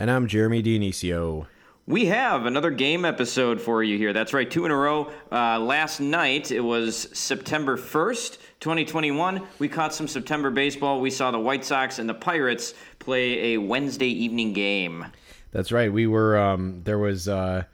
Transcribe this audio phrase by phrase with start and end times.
[0.00, 1.46] And I'm Jeremy Dionisio.
[1.86, 4.14] We have another game episode for you here.
[4.14, 5.10] That's right, two in a row.
[5.30, 9.46] Uh, last night, it was September 1st, 2021.
[9.58, 11.02] We caught some September baseball.
[11.02, 15.04] We saw the White Sox and the Pirates play a Wednesday evening game.
[15.50, 15.92] That's right.
[15.92, 17.64] We were um, there was uh,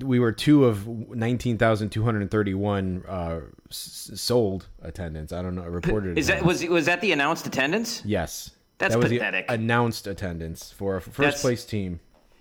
[0.00, 5.32] we were two of nineteen thousand two hundred thirty-one uh, s- sold attendance.
[5.32, 6.18] I don't know reported.
[6.18, 8.02] Is that was was that the announced attendance?
[8.04, 8.50] yes?
[8.82, 9.46] That's that was pathetic.
[9.46, 12.00] The announced attendance for a first That's- place team.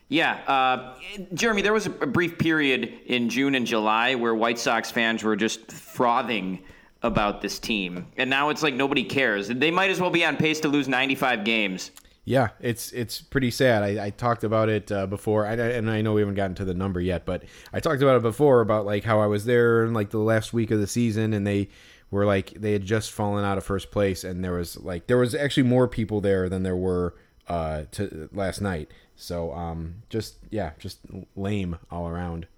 [0.10, 0.96] Yeah, uh,
[1.36, 5.38] Jeremy, there was a brief period in June and July where White Sox fans were
[5.38, 6.64] just frothing
[7.02, 9.48] about this team, and now it's like nobody cares.
[9.48, 11.92] They might as well be on pace to lose 95 games.
[12.26, 13.84] Yeah, it's it's pretty sad.
[13.84, 16.66] I, I talked about it uh, before, I, and I know we haven't gotten to
[16.66, 19.86] the number yet, but I talked about it before about like how I was there
[19.86, 21.70] in like the last week of the season, and they
[22.12, 25.18] were like they had just fallen out of first place, and there was like there
[25.18, 27.16] was actually more people there than there were
[27.48, 28.92] uh, to last night.
[29.16, 31.00] So um, just yeah, just
[31.36, 32.48] lame all around.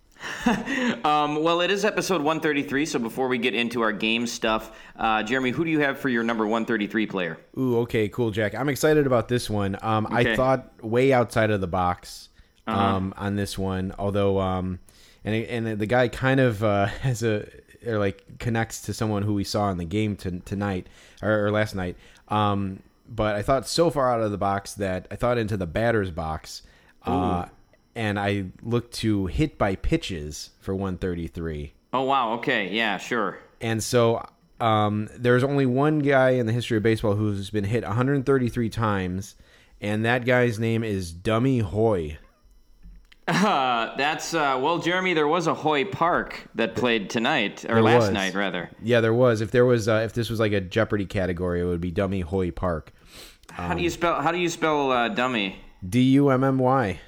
[1.03, 5.21] Um, well, it is episode 133, so before we get into our game stuff, uh,
[5.21, 7.37] Jeremy, who do you have for your number 133 player?
[7.57, 8.55] Ooh, okay, cool, Jack.
[8.55, 9.77] I'm excited about this one.
[9.81, 10.13] Um, Okay.
[10.13, 10.31] Uh-huh.
[10.31, 12.29] I thought way outside of the box
[12.67, 14.79] um, on this one, although um,
[15.25, 17.47] and and the guy kind of uh, has a
[17.87, 20.87] or like connects to someone who we saw in the game to, tonight
[21.21, 21.97] or, or last night.
[22.27, 25.67] Um, but I thought so far out of the box that I thought into the
[25.67, 26.63] batter's box,
[27.05, 27.45] uh,
[27.95, 31.73] and I looked to hit by pitches for 133.
[31.91, 33.37] Oh, wow, okay, yeah, sure.
[33.61, 34.25] And so
[34.59, 39.35] um, there's only one guy in the history of baseball who's been hit 133 times,
[39.79, 42.17] and that guy's name is Dummy Hoy.
[43.27, 47.81] Uh, that's, uh, well, Jeremy, there was a Hoy Park that played tonight, or There
[47.83, 48.11] last was.
[48.11, 48.69] night, rather.
[48.81, 49.41] Yeah, there was.
[49.41, 52.21] If there was, uh, if this was like a Jeopardy category, it would be Dummy
[52.21, 52.91] Hoy Park.
[53.51, 55.57] How do you spell, how do you spell uh, dummy?
[55.87, 56.99] D U M M Y,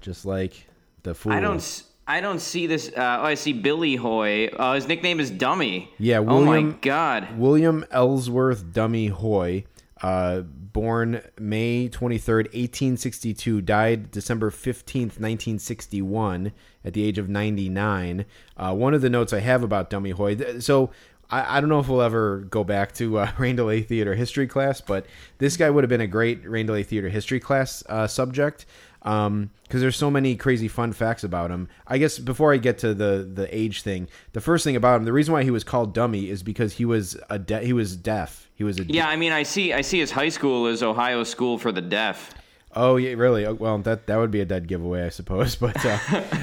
[0.00, 0.68] just like
[1.02, 1.32] the fool.
[1.32, 1.82] I don't.
[2.06, 2.88] I don't see this.
[2.88, 4.48] Uh, oh, I see Billy Hoy.
[4.48, 5.90] Uh, his nickname is Dummy.
[5.98, 7.38] Yeah, Oh my William- God.
[7.38, 9.64] William Ellsworth Dummy Hoy,
[10.02, 10.42] uh,
[10.74, 16.52] born May 23rd, 1862, died December 15th, 1961,
[16.84, 18.26] at the age of 99.
[18.58, 20.90] Uh, one of the notes I have about Dummy Hoy, so
[21.30, 24.82] I, I don't know if we'll ever go back to uh, Delay Theater history class,
[24.82, 25.06] but
[25.38, 28.66] this guy would have been a great Rain Delay Theater history class uh, subject
[29.00, 31.68] because there's so many crazy fun facts about him.
[31.86, 35.04] I guess before I get to the the age thing, the first thing about him,
[35.04, 37.96] the reason why he was called dummy is because he was a de- he was
[37.96, 38.43] deaf.
[38.54, 39.72] He was a Yeah, I mean, I see.
[39.72, 42.32] I see his high school is Ohio School for the Deaf.
[42.76, 43.46] Oh yeah, really?
[43.46, 45.56] Oh, Well, that that would be a dead giveaway, I suppose.
[45.64, 45.98] But uh,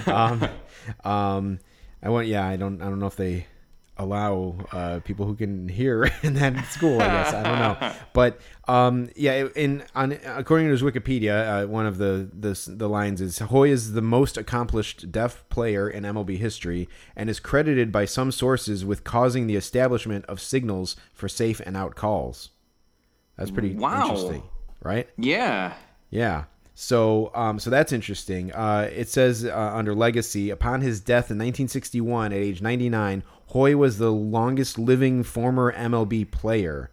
[0.08, 0.50] um,
[1.04, 1.60] um,
[2.04, 2.28] I want.
[2.28, 2.82] Yeah, I don't.
[2.82, 3.48] I don't know if they
[3.98, 7.00] allow uh, people who can hear in that school.
[7.02, 7.94] I guess I don't know.
[8.14, 12.90] But um, yeah, in on according to his Wikipedia, uh, one of the, the the
[12.90, 17.92] lines is Hoy is the most accomplished deaf player in MLB history and is credited
[17.92, 22.50] by some sources with causing the establishment of signals for safe and out calls.
[23.38, 24.02] That's pretty Wow.
[24.04, 24.44] interesting,
[24.84, 25.10] right?
[25.18, 25.74] Yeah.
[26.10, 26.44] Yeah.
[26.74, 28.52] So, um, so that's interesting.
[28.54, 33.76] Uh, it says uh, under legacy, upon his death in 1961 at age 99, Hoy
[33.76, 36.90] was the longest living former MLB player.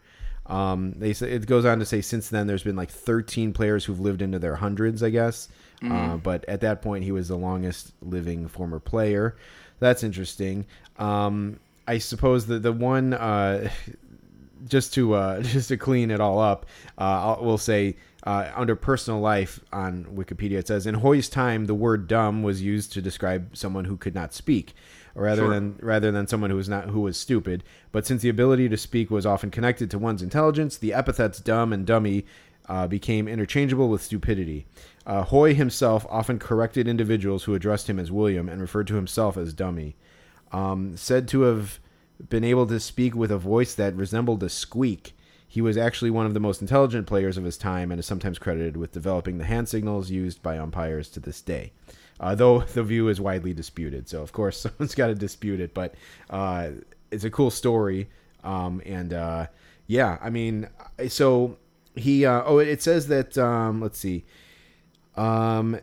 [0.46, 3.84] Um, they say it goes on to say since then there's been like 13 players
[3.84, 5.48] who've lived into their hundreds, I guess.
[5.92, 9.36] Uh, but at that point, he was the longest living former player.
[9.78, 10.66] That's interesting.
[10.98, 13.70] Um, I suppose the the one uh,
[14.68, 16.66] just to uh, just to clean it all up,
[16.98, 17.94] uh, I'll, we'll say
[18.24, 22.60] uh, under personal life on Wikipedia it says in Hoy's time the word dumb was
[22.60, 24.74] used to describe someone who could not speak,
[25.18, 25.50] rather Sure.
[25.50, 27.64] than rather than someone who was not who was stupid.
[27.92, 31.72] But since the ability to speak was often connected to one's intelligence, the epithets dumb
[31.72, 32.24] and dummy
[32.68, 34.66] uh, became interchangeable with stupidity.
[35.06, 39.36] Uh, Hoy himself often corrected individuals who addressed him as William and referred to himself
[39.36, 39.96] as dummy.
[40.52, 41.78] Um, said to have
[42.28, 45.14] been able to speak with a voice that resembled a squeak.
[45.46, 48.38] He was actually one of the most intelligent players of his time and is sometimes
[48.38, 51.72] credited with developing the hand signals used by umpires to this day.
[52.20, 54.08] Uh, though the view is widely disputed.
[54.08, 55.94] So, of course, someone's got to dispute it, but
[56.30, 56.70] uh,
[57.10, 58.08] it's a cool story.
[58.44, 59.46] Um, and uh,
[59.86, 60.68] yeah, I mean,
[61.08, 61.58] so
[61.94, 64.24] he, uh, oh, it says that, um, let's see.
[65.16, 65.78] Um,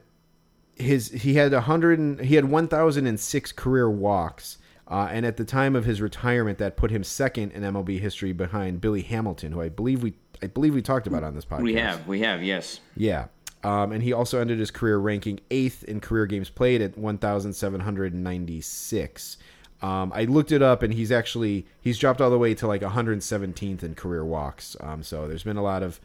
[0.77, 4.57] his he had a hundred and he had one thousand and six career walks.
[4.87, 8.33] Uh, and at the time of his retirement, that put him second in MLB history
[8.33, 11.63] behind Billy Hamilton, who I believe we I believe we talked about on this podcast.
[11.63, 12.79] We have, we have, yes.
[12.95, 13.27] Yeah.
[13.65, 19.37] Um, and he also ended his career ranking eighth in career games played at 1,796.
[19.81, 22.81] Um, I looked it up, and he's actually he's dropped all the way to like
[22.81, 24.77] 117th in career walks.
[24.81, 25.99] Um, so there's been a lot of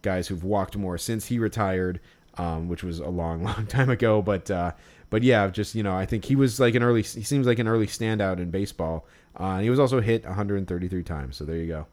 [0.00, 2.00] guys who've walked more since he retired,
[2.38, 4.22] um, which was a long, long time ago.
[4.22, 4.72] But uh,
[5.10, 7.02] but yeah, just you know, I think he was like an early.
[7.02, 9.06] He seems like an early standout in baseball.
[9.38, 11.36] Uh, and he was also hit 133 times.
[11.36, 11.86] So there you go.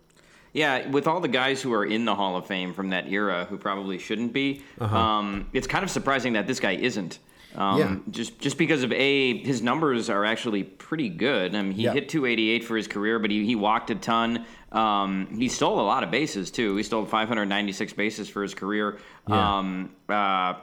[0.54, 3.46] Yeah, with all the guys who are in the Hall of Fame from that era
[3.50, 7.20] who probably shouldn't be, um, it's kind of surprising that this guy isn't.
[7.56, 7.96] Um, Yeah.
[8.12, 11.56] Just just because of a his numbers are actually pretty good.
[11.56, 11.94] I mean, he Yeah.
[11.94, 14.46] hit 288 for his career, but he, he walked a ton.
[14.72, 16.76] Um, he stole a lot of bases too.
[16.76, 19.00] He stole 596 bases for his career.
[19.28, 19.58] Yeah.
[19.58, 20.54] Um, uh,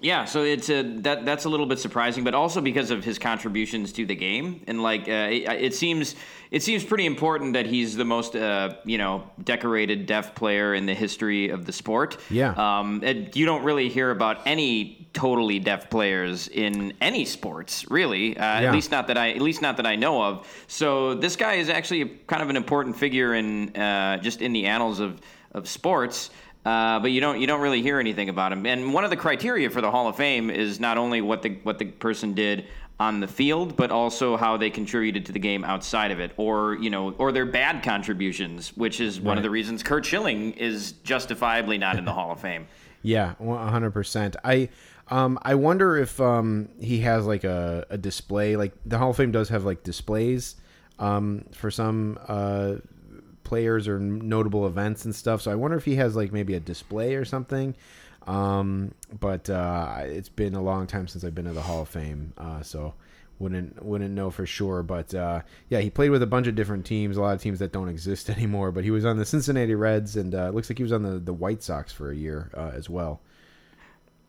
[0.00, 3.18] yeah, so it's a that that's a little bit surprising, but also because of his
[3.18, 6.14] contributions to the game, and like uh, it, it seems
[6.50, 10.86] it seems pretty important that he's the most uh, you know decorated deaf player in
[10.86, 12.16] the history of the sport.
[12.30, 12.52] Yeah.
[12.56, 18.36] um, it, you don't really hear about any totally deaf players in any sports, really.
[18.36, 18.68] Uh, Yeah.
[18.68, 20.46] At least not that I at least not that I know of.
[20.68, 24.66] So this guy is actually kind of an important figure in uh, just in the
[24.66, 25.20] annals of
[25.52, 26.30] of sports.
[26.68, 28.66] Uh, but you don't you don't really hear anything about him.
[28.66, 31.58] And one of the criteria for the Hall of Fame is not only what the
[31.62, 32.66] what the person did
[33.00, 36.74] on the field, but also how they contributed to the game outside of it, or
[36.74, 40.92] you know, or their bad contributions, which is one of the reasons Curt Schilling is
[41.04, 42.66] justifiably not in the Hall of Fame.
[43.00, 44.34] Yeah, one hundred percent.
[44.42, 44.68] I
[45.06, 48.56] um I wonder if um he has like a, a display.
[48.56, 50.56] Like the Hall of Fame does have like displays
[50.98, 52.74] um for some uh
[53.48, 55.42] players or notable events and stuff.
[55.42, 57.74] So I wonder if he has like maybe a display or something.
[58.26, 61.88] Um, but uh, it's been a long time since I've been to the Hall of
[61.88, 62.92] Fame, uh, so
[63.38, 64.82] wouldn't wouldn't know for sure.
[64.82, 65.40] But uh,
[65.70, 67.88] yeah, he played with a bunch of different teams, a lot of teams that don't
[67.88, 68.70] exist anymore.
[68.70, 71.02] But he was on the Cincinnati Reds, and uh, it looks like he was on
[71.02, 73.20] the the White Sox for a year uh, as well.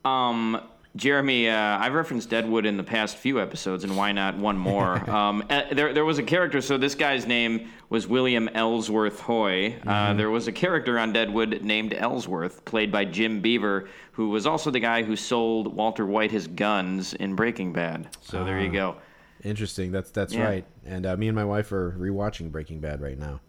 [0.06, 0.62] Um,
[0.96, 5.08] Jeremy, uh, I've referenced Deadwood in the past few episodes, and why not one more?
[5.10, 6.62] um, uh, there, there was a character.
[6.62, 9.76] So this guy's name was William Ellsworth Hoy.
[9.86, 14.48] Uh, there was a character on Deadwood named Ellsworth, played by Jim Beaver, who was
[14.48, 18.10] also the guy who sold Walter White his guns in Breaking Bad.
[18.22, 18.96] So there you go.
[19.44, 19.92] Interesting.
[19.92, 20.44] That's that's Yeah.
[20.44, 20.66] right.
[20.86, 23.40] And uh, me and my wife are rewatching Breaking Bad right now.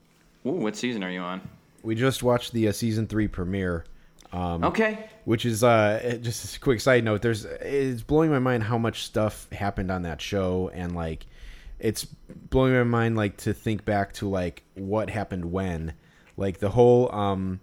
[0.46, 1.40] Ooh, what season are you on?
[1.82, 3.84] We just watched the uh, season three premiere.
[4.32, 5.08] Um, Okay.
[5.24, 9.02] which is uh just a quick side note there's it's blowing my mind how much
[9.04, 11.26] stuff happened on that show and like
[11.80, 12.04] it's
[12.50, 15.94] blowing my mind like to think back to like what happened when
[16.36, 17.58] like the whole um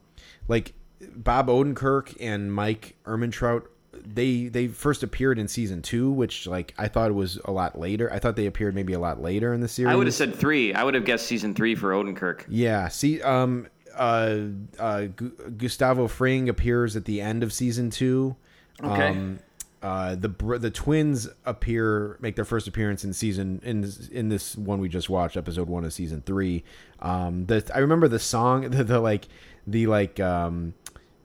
[0.49, 0.73] like
[1.15, 6.87] bob odenkirk and mike Ehrmantraut they they first appeared in season two which like i
[6.87, 9.67] thought was a lot later i thought they appeared maybe a lot later in the
[9.67, 10.73] series I would have said three.
[10.73, 12.43] I would have guessed season three for Odenkirk.
[12.49, 12.87] yeah.
[12.89, 13.67] See, um,
[13.97, 14.39] uh,
[14.79, 18.35] uh, Gu- Gustavo Fring appears at the end of season two.
[18.83, 19.09] Okay.
[19.09, 19.39] Um,
[19.81, 20.29] uh, the
[20.59, 24.89] the twins appear make their first appearance in season in this, in this one we
[24.89, 26.63] just watched, episode one of season three.
[26.99, 29.27] Um, the I remember the song, the, the like
[29.65, 30.73] the like um.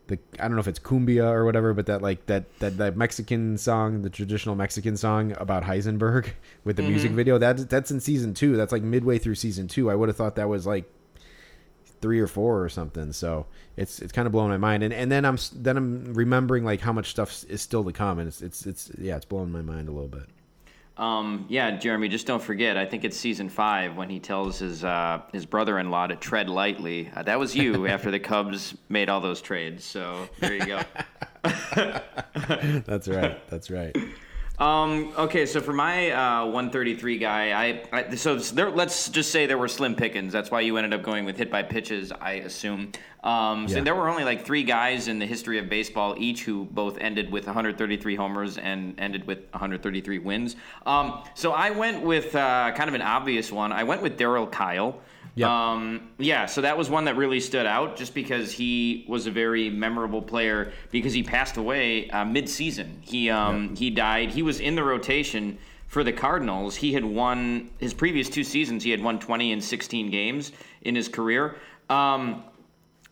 [0.09, 2.97] The, I don't know if it's cumbia or whatever, but that like that that, that
[2.97, 6.33] Mexican song, the traditional Mexican song about Heisenberg
[6.65, 8.57] with the music video, that that's in season two.
[8.57, 9.91] That's like midway through season two.
[9.91, 10.91] I would have thought that was like
[12.03, 13.13] three or four or something.
[13.13, 14.83] So it's it's kind of blowing my mind.
[14.83, 18.19] And and then I'm then I'm remembering like how much stuff is still to come,
[18.19, 20.29] and it's it's it's yeah, it's blowing my mind a little bit.
[20.99, 22.77] Um, yeah, Jeremy, just don't forget.
[22.77, 27.11] I think it's season five when he tells his uh, his brother-in-law to tread lightly.
[27.17, 29.85] Uh, that was you after the Cubs made all those trades.
[29.85, 30.81] So there you go.
[32.87, 33.49] That's right.
[33.49, 33.97] That's right.
[34.59, 39.47] Um, okay, so for my uh, 133 guy, I, I so there, let's just say
[39.47, 40.33] there were slim pickings.
[40.33, 42.93] That's why you ended up going with hit by pitches, I assume.
[43.25, 43.85] Um, so Yeah.
[43.85, 47.31] there were only like three guys in the history of baseball, each who both ended
[47.33, 50.55] with 133 homers and ended with 133 wins.
[50.87, 53.73] Um, so I went with uh, kind of an obvious one.
[53.73, 55.01] I went with Darryl Kile.
[55.35, 55.49] Yep.
[55.49, 59.31] Um, yeah, so that was one that really stood out just because he was a
[59.31, 62.99] very memorable player because he passed away uh, mid-season.
[63.01, 64.31] He um, he died.
[64.31, 66.77] He was in the rotation for the Cardinals.
[66.77, 68.85] He had won his previous two seasons.
[68.85, 71.57] He had won 20 and 16 games in his career.
[71.89, 72.45] Um,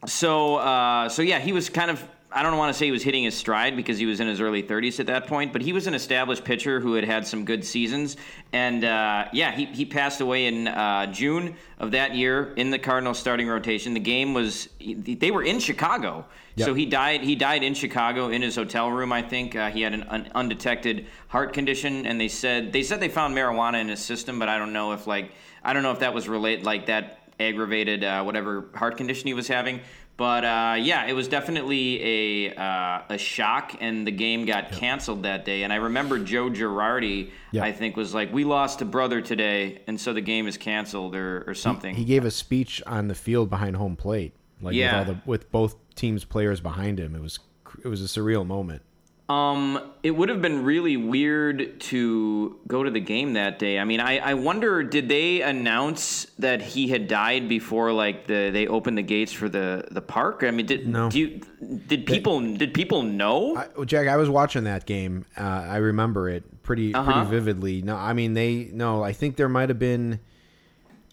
[0.07, 3.03] so uh, so yeah, he was kind of I don't want to say he was
[3.03, 5.73] hitting his stride because he was in his early 30s at that point, but he
[5.73, 8.17] was an established pitcher who had had some good seasons.
[8.53, 12.79] And uh, yeah, he, he passed away in uh, June of that year in the
[12.79, 13.95] Cardinals starting rotation.
[13.95, 16.25] The game was they were in Chicago,
[16.57, 16.67] Yep.
[16.67, 17.23] so he died.
[17.23, 19.13] He died in Chicago in his hotel room.
[19.13, 23.01] I think uh, he had an un- undetected heart condition, and they said they said
[23.01, 25.33] they found marijuana in his system, but I don't know if like
[25.65, 29.35] I don't know if that was related like that aggravated uh, whatever heart condition he
[29.35, 29.81] was having.
[30.21, 35.23] But uh, yeah, it was definitely a uh, a shock, and the game got canceled
[35.23, 35.63] that day.
[35.63, 37.31] And I remember Joe Girardi.
[37.59, 41.15] I think, was like, "We lost a brother today, and so the game is canceled,"
[41.15, 41.95] or, or something.
[41.95, 44.99] He gave a speech on the field behind home plate, like Yeah.
[44.99, 47.15] with all the with both teams' players behind him.
[47.15, 47.39] It was
[47.83, 48.83] it was a surreal moment.
[49.31, 53.79] Um, it would have been really weird to go to the game that day.
[53.79, 58.51] I mean, I, I wonder did they announce that he had died before like the
[58.53, 60.43] they opened the gates for the the park?
[60.43, 61.11] I mean, did No.
[61.11, 61.41] do you,
[61.87, 63.57] did people did people know?
[63.57, 65.25] I, well, Jack, I was watching that game.
[65.37, 67.13] Uh, I remember it pretty Uh-huh.
[67.13, 67.83] pretty vividly.
[67.83, 69.05] No, I mean they no.
[69.05, 70.19] I think there might have been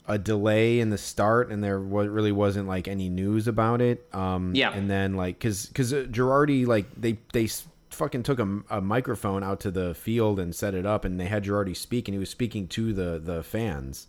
[0.07, 4.07] a delay in the start, and there wa- really wasn't like any news about it.
[4.13, 4.71] Um, Yeah.
[4.71, 7.47] and then like because because uh, Girardi like they they
[7.89, 11.25] fucking took a, a microphone out to the field and set it up, and they
[11.25, 14.07] had Girardi speak, and he was speaking to the the fans.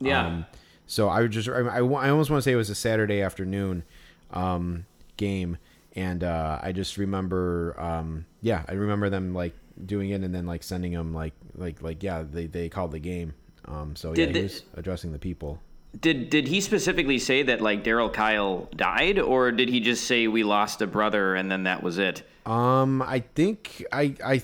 [0.00, 0.26] Yeah.
[0.26, 0.46] Um,
[0.86, 3.20] so I would just I, I, I almost want to say it was a Saturday
[3.20, 3.84] afternoon
[4.32, 5.58] um, game,
[5.94, 9.54] and uh, I just remember um, yeah I remember them like
[9.84, 12.98] doing it and then like sending them like like like yeah they they called the
[12.98, 13.34] game.
[13.66, 15.60] Um, so Did yeah, the- he was addressing the people.
[15.98, 20.28] Did did he specifically say that like Darryl Kile died, or did he just say
[20.28, 22.22] we lost a brother and then that was it?
[22.48, 24.42] Um, I think I I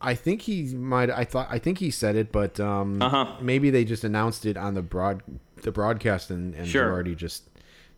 [0.00, 1.10] I think he might.
[1.10, 3.34] I thought I think he said it, but um, Uh-huh.
[3.40, 5.22] maybe they just announced it on the broad
[5.62, 6.90] the broadcast and and Sure.
[7.02, 7.44] Girardi just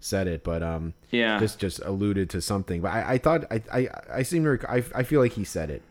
[0.01, 1.39] said it, but um, Yeah.
[1.39, 2.81] just just alluded to something.
[2.81, 5.45] But I, I thought I, I I seem to rec- I I feel like he
[5.45, 5.83] said it.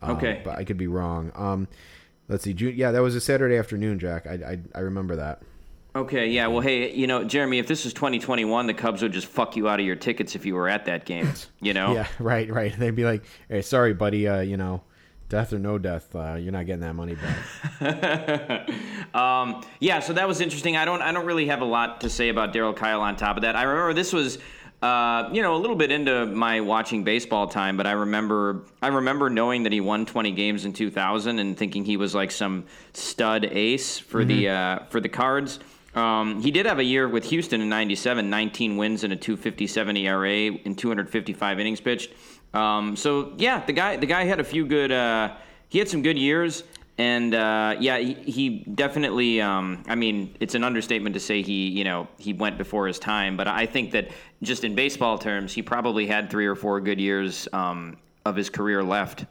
[0.00, 0.40] Um, Okay.
[0.42, 1.30] but I could be wrong.
[1.36, 1.68] Um,
[2.28, 2.54] let's see.
[2.54, 4.26] June, yeah, that was a Saturday afternoon, Jack.
[4.26, 5.42] I I, I remember that.
[5.94, 6.46] Okay, yeah.
[6.46, 9.68] Well, hey, you know, Jeremy, if this was 2021, the Cubs would just fuck you
[9.68, 11.32] out of your tickets if you were at that game.
[11.60, 11.94] You know?
[11.94, 12.76] Yeah, right, right.
[12.76, 14.26] They'd be like, "Hey, sorry, buddy.
[14.26, 14.82] Uh, you know,
[15.28, 18.68] death or no death, uh, you're not getting that money back."
[19.14, 20.76] um, yeah, so that was interesting.
[20.76, 23.36] I don't I don't really have a lot to say about Darryl Kile on top
[23.36, 23.54] of that.
[23.54, 24.38] I remember this was
[24.82, 28.88] uh, you know, a little bit into my watching baseball time, but I remember I
[28.88, 32.64] remember knowing that he won 20 games in 2000 and thinking he was like some
[32.92, 35.60] stud ace for the uh, for the Cards.
[35.94, 39.98] Um, he did have a year with Houston in '97, 19 wins and a 2.57
[39.98, 42.12] ERA in 255 innings pitched.
[42.54, 44.92] Um, so yeah, the guy the guy had a few good.
[44.92, 45.34] Uh,
[45.68, 46.64] he had some good years,
[46.98, 49.40] and uh, yeah, he, he definitely.
[49.40, 52.98] Um, I mean, it's an understatement to say he you know he went before his
[52.98, 54.10] time, but I think that
[54.42, 58.50] just in baseball terms, he probably had three or four good years um, of his
[58.50, 59.24] career left.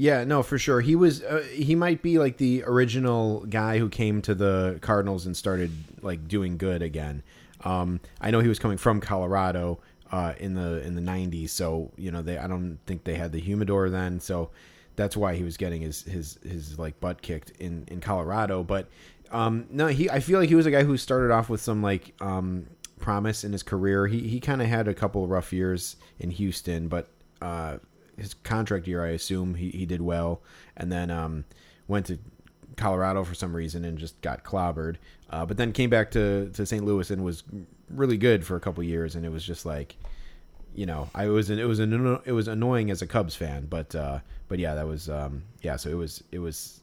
[0.00, 0.80] Yeah, no, for sure.
[0.80, 5.26] He was uh, he might be like the original guy who came to the Cardinals
[5.26, 7.22] and started like doing good again.
[7.64, 9.78] Um, I know he was coming from Colorado
[10.10, 13.30] uh, in the in the '90s, so you know they I don't think they had
[13.30, 14.48] the humidor then, so
[14.96, 18.62] that's why he was getting his his his like butt kicked in in Colorado.
[18.62, 18.88] But
[19.30, 21.82] um, no, he I feel like he was a guy who started off with some
[21.82, 22.64] like um,
[23.00, 24.06] promise in his career.
[24.06, 27.10] He he kind of had a couple of rough years in Houston, but
[27.42, 27.76] uh,
[28.20, 30.42] his contract year, I assume he, he did well,
[30.76, 31.44] and then um,
[31.88, 32.18] went to
[32.76, 34.96] Colorado for some reason and just got clobbered.
[35.30, 36.84] Uh, but then came back to, to St.
[36.84, 37.44] Louis and was
[37.88, 39.96] really good for a couple years, and it was just like,
[40.74, 43.94] you know, I was it was an, it was annoying as a Cubs fan, but
[43.94, 46.80] uh, but yeah, that was um, yeah, so it was it was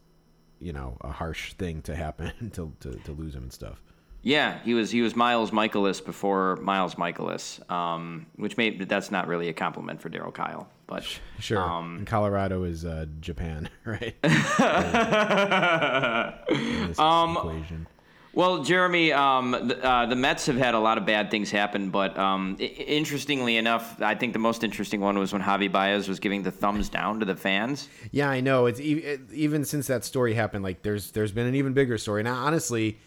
[0.60, 3.82] you know a harsh thing to happen to, to to lose him and stuff.
[4.24, 9.28] Yeah, he was he was Miles Mikolas before Miles Mikolas, um, which may that's not
[9.28, 11.04] really a compliment for Darryl Kile, but
[11.40, 14.16] Sure, Um, Colorado is uh, Japan, right?
[17.00, 17.88] Um, equation.
[18.34, 21.90] Well, Jeremy, um, the, uh, the Mets have had a lot of bad things happen,
[21.90, 26.08] but um, I- interestingly enough, I think the most interesting one was when Javi Baez
[26.08, 27.90] was giving the thumbs down to the fans.
[28.12, 28.68] Yeah, I know.
[28.68, 30.64] It's e- it, even since that story happened.
[30.64, 32.22] Like, there's there's been an even bigger story.
[32.22, 33.00] Now, honestly,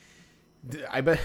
[0.91, 1.21] I bet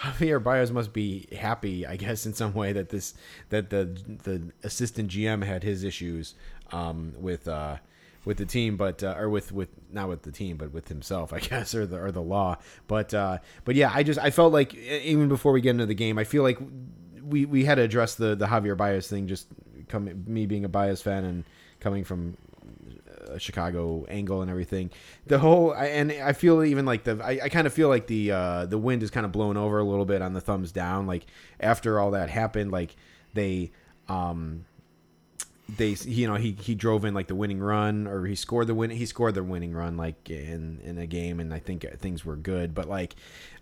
[0.00, 1.86] Javier Baez must be happy.
[1.86, 3.14] I guess in some way that this
[3.48, 3.84] that the
[4.24, 6.34] the assistant GM had his issues
[6.72, 7.76] um, with uh,
[8.24, 11.32] with the team, but uh, or with with not with the team, but with himself,
[11.32, 12.58] I guess, or the or the law.
[12.86, 15.94] But uh, but yeah, I just I felt like even before we get into the
[15.94, 16.58] game, I feel like
[17.22, 19.28] we we had to address the the Javier Baez thing.
[19.28, 19.46] Just
[19.88, 21.44] coming me being a Baez fan and
[21.80, 22.36] coming from
[23.38, 24.90] Chicago angle and everything.
[25.26, 28.32] The whole and I feel even like the I, I kind of feel like the
[28.32, 31.06] uh, the wind is kind of blown over a little bit on the thumbs down.
[31.06, 31.26] Like
[31.60, 32.96] after all that happened, like
[33.34, 33.70] they
[34.08, 34.64] um
[35.68, 38.74] they you know he he drove in like the winning run or he scored the
[38.74, 42.24] win he scored the winning run like in in a game and I think things
[42.24, 43.16] were good but like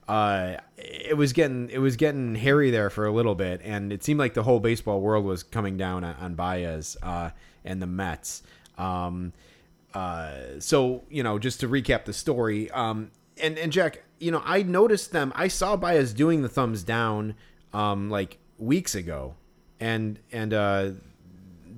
[0.07, 4.05] uh it was getting it was getting hairy there for a little bit and it
[4.05, 7.31] seemed like the whole baseball world was coming down on, on Baez uh
[7.65, 8.43] and the Mets
[8.77, 9.33] um
[9.95, 13.11] uh so you know just to recap the story um
[13.41, 17.35] and and Jack you know I noticed them I saw Baez doing the thumbs down
[17.73, 19.35] um like weeks ago
[19.81, 20.91] and and uh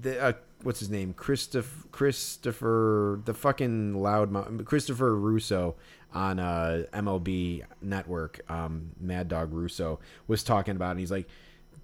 [0.01, 0.33] the uh,
[0.63, 1.15] what's his name?
[1.15, 5.77] Christopher Christopher the fucking loud Christopher Russo
[6.13, 8.41] on uh, MLB Network.
[8.51, 11.29] Um, Mad Dog Russo was talking about, it and he's like,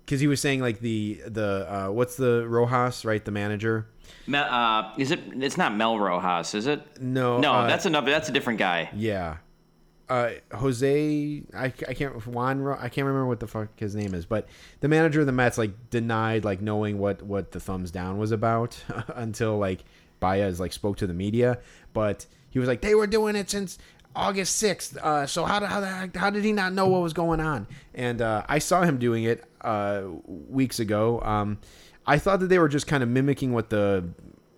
[0.05, 3.89] because he was saying like the the uh, what's the Rojas right, the manager.
[4.27, 5.21] Mel, uh, is it?
[5.35, 7.01] It's not Mel Rojas, is it?
[7.01, 8.11] No, No, uh, that's another.
[8.11, 8.91] That's a different guy.
[8.95, 9.39] Yeah.
[10.09, 14.27] Uh, Jose, I, I can't Juan, I can't remember what the fuck his name is,
[14.27, 14.47] but
[14.81, 18.31] the manager of the Mets like denied like knowing what what the thumbs down was
[18.31, 18.83] about
[19.15, 19.85] until like
[20.21, 21.59] Baez like spoke to the media,
[21.95, 23.79] but he was like they were doing it since
[24.15, 24.97] August sixth.
[24.97, 27.67] Uh, so how did how, how did he not know what was going on?
[27.95, 31.21] And uh, I saw him doing it uh, weeks ago.
[31.21, 31.59] Um,
[32.07, 34.09] I thought that they were just kind of mimicking what the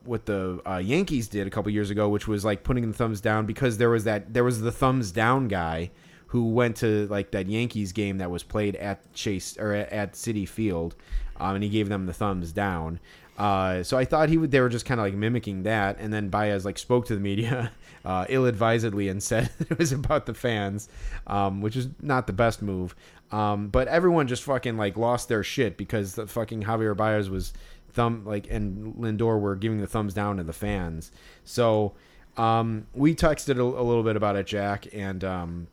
[0.04, 3.20] what the uh, Yankees did a couple years ago, which was like putting the thumbs
[3.20, 5.90] down because there was that there was the thumbs down guy
[6.28, 10.12] who went to like that Yankees game that was played at Chase or at, at
[10.14, 10.96] Citi Field,
[11.37, 12.99] um, and he gave them the thumbs down.
[13.37, 14.50] Uh, so I thought he would.
[14.50, 17.21] They were just kind of like mimicking that, and then Baez like spoke to the
[17.21, 17.73] media
[18.05, 20.88] uh, ill-advisedly and said it was about the fans,
[21.26, 22.95] um, which is not the best move.
[23.33, 27.53] Um, but everyone just fucking like lost their shit because the fucking Javier Baez was
[27.93, 31.11] thumb like and Lindor were giving the thumbs down to the fans.
[31.45, 31.95] So
[32.37, 35.67] um, we texted a, a little bit about it, Jack, and um,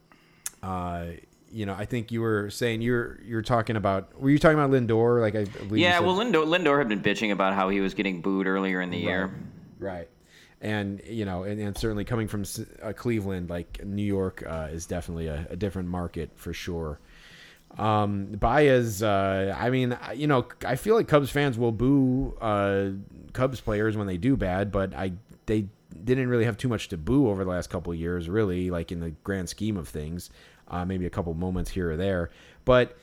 [0.63, 1.06] uh,
[1.51, 4.72] you know I think you were saying you're you're talking about were you talking about
[4.72, 5.22] Lindor?
[5.22, 8.22] Like I believe Yeah, well, Lindor, Lindor had been bitching about how he was getting
[8.22, 9.34] booed earlier in the year.
[9.79, 10.10] right.
[10.62, 12.43] And you know, and, and certainly coming from
[12.84, 17.00] uh, Cleveland, like New York, uh, is definitely a, a different market for sure.
[17.77, 22.89] Um, Baez, uh, I mean, you know, I feel like Cubs fans will boo uh,
[23.34, 25.13] Cubs players when they do bad, but I
[25.46, 25.67] they
[26.03, 28.91] didn't really have too much to boo over the last couple of years, really, like
[28.91, 30.29] in the grand scheme of things.
[30.71, 32.31] Uh, maybe a couple moments here or there,
[32.65, 32.97] but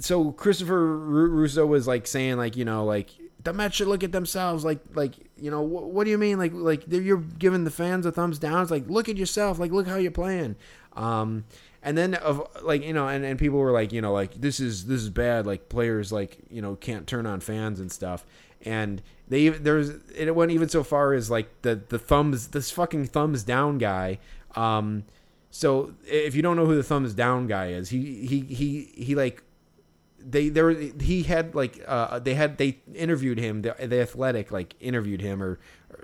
[0.00, 3.10] so Christopher Ru- Russo was like saying like you know like
[3.42, 4.64] the Mets should look at themselves.
[4.64, 6.38] Like like you know wh- what do you mean?
[6.38, 8.62] Like like you're giving the fans a thumbs down?
[8.62, 9.58] It's like look at yourself.
[9.58, 10.56] Like look how you're playing.
[10.94, 11.44] Um
[11.82, 14.60] and then of like you know and, and people were like you know like this
[14.60, 15.46] is this is bad.
[15.46, 18.24] Like players like you know can't turn on fans and stuff.
[18.62, 23.06] And they there's it went even so far as like the the thumbs this fucking
[23.06, 24.18] thumbs down guy
[24.56, 25.04] um
[25.50, 29.14] so if you don't know who the thumbs down guy is he he he he
[29.14, 29.42] like
[30.18, 34.74] they there he had like uh they had they interviewed him the, the athletic like
[34.80, 35.58] interviewed him or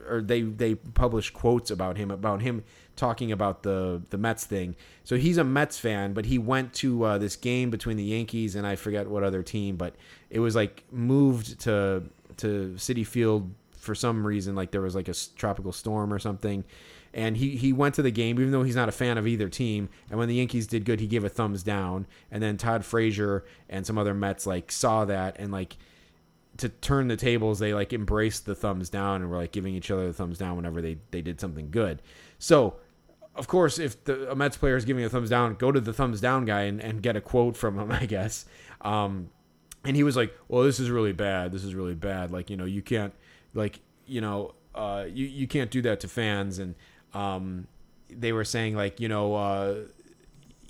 [0.09, 2.64] or they they published quotes about him about him
[2.96, 4.74] talking about the the Mets thing.
[5.04, 8.56] So he's a Mets fan but he went to uh, this game between the Yankees
[8.56, 9.94] and I forget what other team but
[10.30, 12.02] it was like moved to
[12.38, 16.64] to Citi Field for some reason like there was like a tropical storm or something
[17.16, 19.48] and he, he went to the game even though he's not a fan of either
[19.48, 19.88] team.
[20.11, 22.07] And when the yankees did good he gave a thumbs down.
[22.31, 25.79] And then todd frazier and some other mets like saw that and like
[26.59, 29.90] to turn the tables they like embraced the thumbs down and were like giving each
[29.90, 32.02] other the thumbs down whenever they, they did something good.
[32.38, 32.76] So
[33.35, 35.94] of course if the a mets player is giving a thumbs down go to the
[35.94, 38.44] thumbs down guy and, and get a quote from him i guess.
[38.83, 39.31] Um,
[39.87, 41.50] and he was like well this is really bad.
[41.50, 42.31] This is really bad.
[42.31, 43.14] Like you know you can't
[43.55, 46.59] like you know uh, you, you can't do that to fans.
[46.59, 46.74] And
[47.16, 47.66] um,
[48.11, 49.74] they were saying like you know uh,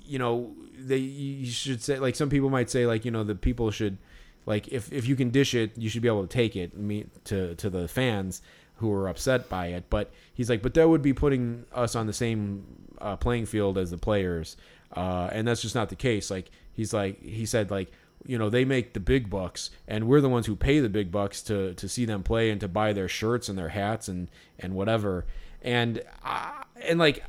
[0.05, 3.35] you know they you should say like some people might say like you know the
[3.35, 3.97] people should
[4.45, 7.05] like if, if you can dish it you should be able to take it me
[7.25, 8.41] to to the fans
[8.77, 9.89] who are upset by it.
[9.89, 12.65] But he's like but that would be putting us on the same
[13.01, 14.55] uh, playing field as the players.
[14.95, 16.31] Uh, and that's just not the case.
[16.31, 17.91] Like he's like he said like
[18.25, 21.11] you know they make the big bucks and we're the ones who pay the big
[21.11, 24.29] bucks to to see them play and to buy their shirts and their hats and
[24.59, 25.25] and whatever
[25.67, 26.51] and uh,
[26.81, 27.23] and like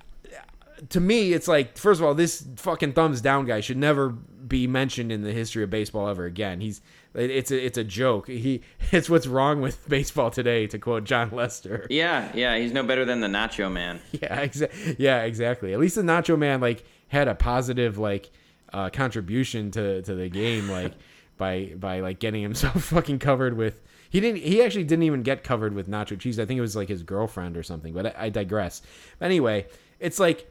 [0.90, 4.66] to me, it's like first of all, this fucking thumbs down guy should never be
[4.66, 6.61] mentioned in the history of baseball ever again.
[6.61, 6.81] He's
[7.14, 8.29] it's a it's a joke.
[8.29, 11.87] He it's what's wrong with baseball today, to quote Jon Lester.
[11.90, 14.01] Yeah, yeah, he's no better than the Nacho Man.
[14.12, 15.72] Yeah, exa- yeah, exactly.
[15.72, 18.31] At least the Nacho Man like had a positive like
[18.72, 20.92] uh, contribution to to the game, like
[21.37, 23.83] by by like getting himself fucking covered with.
[24.11, 24.42] He didn't.
[24.42, 26.38] He actually didn't even get covered with nacho cheese.
[26.38, 27.92] I think it was like his girlfriend or something.
[27.92, 28.83] But I, I digress.
[29.21, 29.66] Anyway,
[29.99, 30.51] it's like,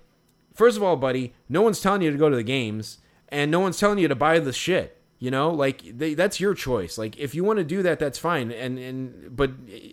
[0.53, 3.59] first of all, buddy, no one's telling you to go to the games, and no
[3.59, 4.93] one's telling you to buy the shit.
[5.19, 6.95] You know, like they, that's your choice.
[6.99, 8.51] Like if you want to do that, that's fine.
[8.51, 9.49] And and but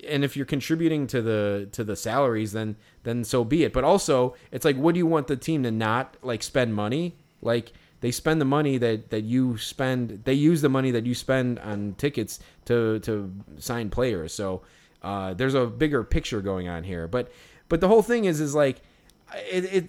[0.07, 3.73] and if you're contributing to the to the salaries, then then so be it.
[3.73, 7.17] But also, it's like, what do you want the team to not like spend money?
[7.41, 7.73] Like
[8.05, 10.25] they spend the money that that you spend.
[10.25, 14.35] They use the money that you spend on tickets to to sign players.
[14.35, 14.61] So
[15.03, 17.09] uh, there's a bigger picture going on here.
[17.09, 17.33] But
[17.71, 18.83] but the whole thing is is like
[19.51, 19.85] it, it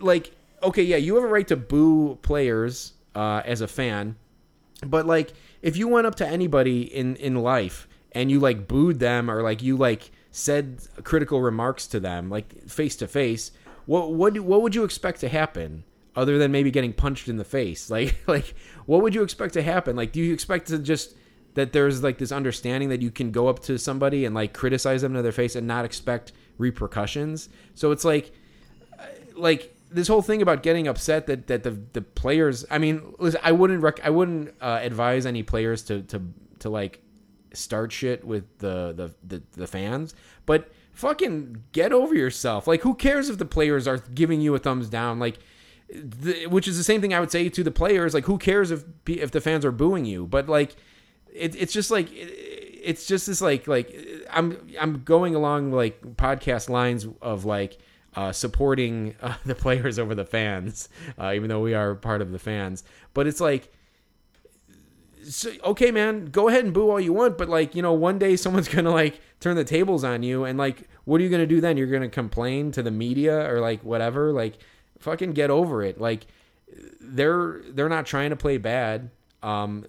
[0.00, 4.16] like okay, yeah, you have a right to boo players uh, as a fan,
[4.84, 8.98] but like if you went up to anybody in in life and you like booed
[8.98, 13.50] them or like you like said critical remarks to them like face to face,
[13.86, 15.84] what what what would you expect to happen?
[16.14, 18.54] Other than maybe getting punched in the face, like like
[18.86, 19.96] what would you expect to happen?
[19.96, 21.16] Like, do you expect to just
[21.54, 25.02] that there's like this understanding that you can go up to somebody and like criticize
[25.02, 27.48] them to their face and not expect repercussions?
[27.74, 28.32] So it's like
[29.34, 32.64] like this whole thing about getting upset that that the the players.
[32.70, 36.22] I mean, listen, I wouldn't rec- I wouldn't uh, advise any players to to
[36.60, 37.00] to like
[37.52, 40.14] start shit with the the the, the fans,
[40.46, 42.66] but fucking get over yourself.
[42.66, 45.18] Like, who cares if the players are giving you a thumbs down?
[45.18, 45.38] Like.
[45.94, 48.14] The, which is the same thing I would say to the players.
[48.14, 50.26] Like, who cares if if the fans are booing you?
[50.26, 50.76] But like,
[51.32, 52.28] it, it's just like it,
[52.82, 53.94] it's just this like like
[54.30, 57.78] I'm I'm going along like podcast lines of like
[58.14, 62.32] uh, supporting uh, the players over the fans, uh, even though we are part of
[62.32, 62.84] the fans.
[63.14, 63.72] But it's like,
[65.24, 68.18] so, okay, man, go ahead and boo all you want, but like you know, one
[68.18, 71.46] day someone's gonna like turn the tables on you, and like, what are you gonna
[71.46, 71.76] do then?
[71.76, 74.32] You're gonna complain to the media or like whatever?
[74.32, 74.58] Like,
[75.02, 76.00] fucking get over it.
[76.00, 76.26] Like,
[77.00, 79.10] they're they're not trying to play bad.
[79.42, 79.86] Um,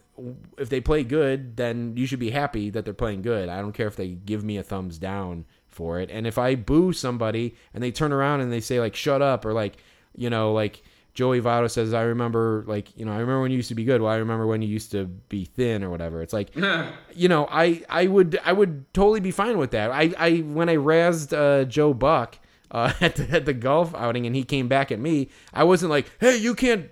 [0.57, 3.49] if they play good, then you should be happy that they're playing good.
[3.49, 6.09] I don't care if they give me a thumbs down for it.
[6.11, 9.45] And if I boo somebody and they turn around and they say like "shut up"
[9.45, 9.77] or like
[10.15, 13.57] you know like Joey Votto says, "I remember like you know I remember when you
[13.57, 14.01] used to be good.
[14.01, 16.55] Well, I remember when you used to be thin or whatever." It's like
[17.13, 19.91] you know I I would I would totally be fine with that.
[19.91, 22.39] I I when I razzed uh, Joe Buck.
[22.73, 25.29] Uh, at, the, at the golf outing, and he came back at me.
[25.53, 26.89] I wasn't like, "Hey, you can't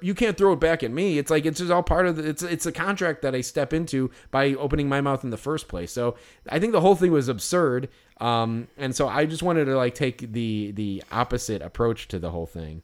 [0.00, 1.18] you can't throw it back at me.
[1.18, 3.72] It's like it's just all part of the, it's it's a contract that I step
[3.72, 5.92] into by opening my mouth in the first place.
[5.92, 6.16] So
[6.48, 7.88] I think the whole thing was absurd.
[8.20, 12.30] Um, and so I just wanted to like take the the opposite approach to the
[12.30, 12.82] whole thing.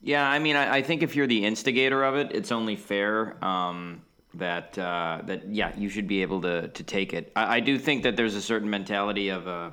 [0.00, 3.42] Yeah, I mean, I, I think if you're the instigator of it, it's only fair
[3.44, 4.02] um,
[4.34, 7.30] that uh, that yeah, you should be able to to take it.
[7.36, 9.70] I, I do think that there's a certain mentality of uh,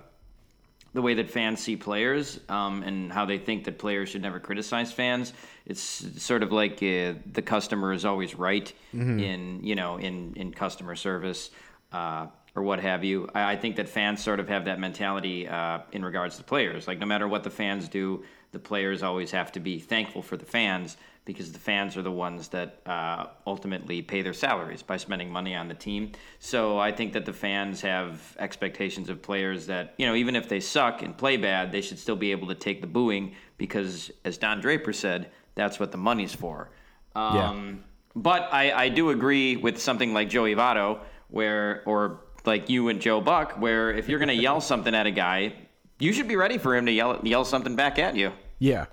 [0.94, 4.40] the way that fans see players um, and how they think that players should never
[4.40, 5.34] criticize fans.
[5.66, 5.82] It's
[6.22, 10.96] sort of like uh, the customer is always right in you know in in customer
[10.96, 11.52] service.
[11.92, 13.30] Uh, or what have you.
[13.34, 16.88] I, I think that fans sort of have that mentality uh, in regards to players.
[16.88, 20.36] Like no matter what the fans do, the players always have to be thankful for
[20.36, 24.98] the fans because the fans are the ones that uh, ultimately pay their salaries by
[24.98, 26.12] spending money on the team.
[26.40, 30.50] So I think that the fans have expectations of players that you know even if
[30.50, 34.12] they suck and play bad, they should still be able to take the booing because,
[34.26, 36.70] as Don Draper said, that's what the money's for.
[37.16, 37.84] Um,
[38.16, 43.00] But I, I do agree with something like Joey Votto, where or like you and
[43.00, 45.54] Joe Buck, where if you're going to yell something at a guy,
[46.00, 48.32] you should be ready for him to yell yell something back at you.
[48.58, 48.86] Yeah,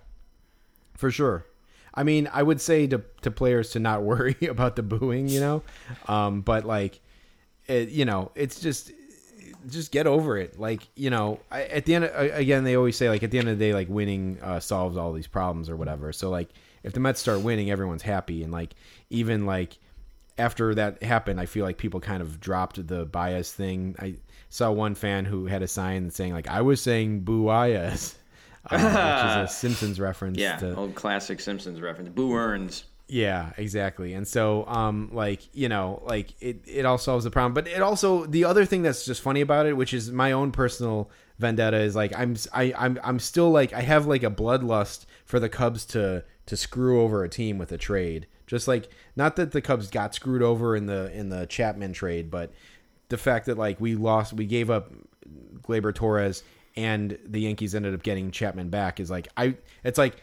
[0.94, 1.46] for sure.
[1.96, 5.40] I mean, I would say to to players to not worry about the booing, you
[5.40, 5.62] know,
[6.06, 7.00] um, but like,
[7.66, 8.92] it, you know, it's just
[9.68, 10.58] just get over it.
[10.58, 13.38] Like, you know, I, at the end, of, again, they always say like at the
[13.38, 16.12] end of the day, like winning uh, solves all these problems or whatever.
[16.12, 16.50] So like,
[16.82, 18.74] if the Mets start winning, everyone's happy, and like
[19.10, 19.78] even like
[20.38, 23.96] after that happened, I feel like people kind of dropped the Baez thing.
[23.98, 24.16] I
[24.50, 28.16] saw one fan who had a sign saying like I was saying boo Baez.
[28.70, 30.38] Uh, which is a Simpsons reference.
[30.38, 32.10] Yeah, to, old classic Simpsons reference.
[32.10, 32.84] Boo earns.
[33.08, 34.14] yeah, exactly.
[34.14, 37.54] And so, um, like you know, like it, it all solves the problem.
[37.54, 40.52] But it also the other thing that's just funny about it, which is my own
[40.52, 45.06] personal vendetta, is like I'm I, I'm I'm still like I have like a bloodlust
[45.24, 48.26] for the Cubs to to screw over a team with a trade.
[48.46, 52.30] Just like not that the Cubs got screwed over in the in the Chapman trade,
[52.30, 52.52] but
[53.08, 54.92] the fact that like we lost, we gave up
[55.62, 56.42] Gleyber Torres,
[56.76, 59.56] and the Yankees ended up getting Chapman back is like I.
[59.84, 60.16] It's like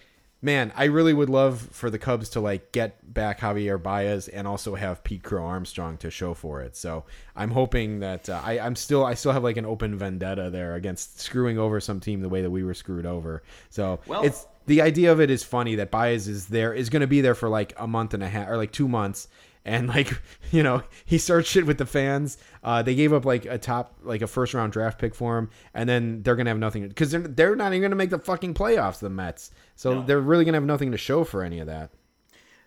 [0.43, 4.45] man, I really would love for the Cubs to like get back Javier Baez and
[4.45, 6.75] also have Pete Crow Armstrong to show for it.
[6.75, 10.49] So I'm hoping that uh, I, I'm still I still have like an open vendetta
[10.49, 13.41] there against screwing over some team the way that we were screwed over.
[13.69, 17.01] So Well- it's the idea of it is funny that Baez is there is going
[17.01, 19.29] to be there for like a month and a half or like two months.
[19.65, 20.11] And like
[20.51, 22.37] you know, he starts shit with the fans.
[22.63, 25.49] Uh, they gave up like a top, like a first round draft pick for him,
[25.73, 28.53] and then they're gonna have nothing because they're, they're not even gonna make the fucking
[28.53, 28.99] playoffs.
[28.99, 30.05] The Mets, so No.
[30.05, 31.91] they're really gonna have nothing to show for any of that.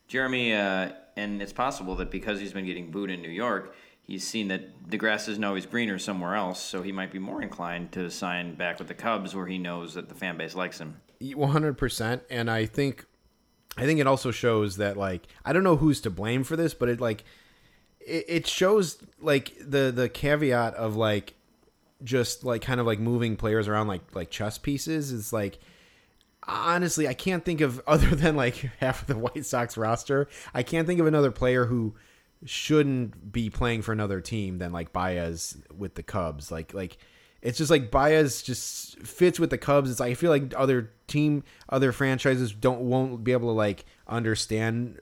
[0.09, 4.27] Jeremy, uh, and it's possible that because he's been getting booed in New York, he's
[4.27, 7.91] seen that the grass isn't always greener somewhere else, so he might be more inclined
[7.93, 11.01] to sign back with the Cubs, where he knows that the fan base likes him.
[11.35, 13.05] One hundred percent, and I think,
[13.77, 16.75] I think it also shows that like I don't know who's to blame for this,
[16.75, 17.25] but it like
[18.01, 21.35] it, it shows like the the caveat of like
[22.03, 25.13] just like kind of like moving players around like like chess pieces.
[25.13, 25.59] Is like
[26.49, 30.63] honestly I can't think of other than like half of the White Sox roster I
[30.63, 31.95] can't think of another player who
[32.45, 36.51] shouldn't be playing for another team than like Baez with the Cubs.
[36.51, 36.99] Like like
[37.47, 39.89] it's just like Baez just fits with the Cubs.
[39.89, 43.85] It's like, I feel like other team, other franchises don't won't be able to like
[44.09, 44.99] understand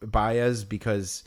[0.00, 1.24] Baez because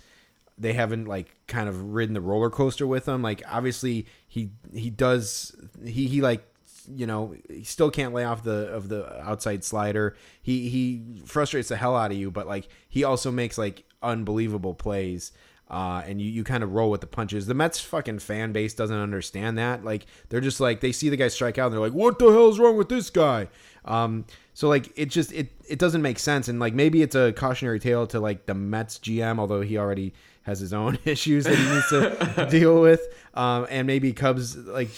[0.57, 3.21] they haven't like kind of ridden the roller coaster with him.
[3.21, 5.53] Like obviously he he does
[5.83, 6.47] he he like
[6.87, 10.15] you know he still can't lay off the of the outside slider.
[10.41, 14.73] He he frustrates the hell out of you, but like he also makes like unbelievable
[14.73, 15.33] plays.
[15.71, 17.45] Uh, and you, you kind of roll with the punches.
[17.45, 19.85] The Mets fucking fan base doesn't understand that.
[19.85, 22.29] Like they're just like they see the guy strike out and they're like, "What the
[22.29, 23.47] hell's wrong with this guy?"
[23.85, 26.49] Um, so like it just it it doesn't make sense.
[26.49, 30.13] And like maybe it's a cautionary tale to like the Mets GM, although he already
[30.43, 33.01] has his own issues that he needs to deal with.
[33.33, 34.89] Um, and maybe Cubs like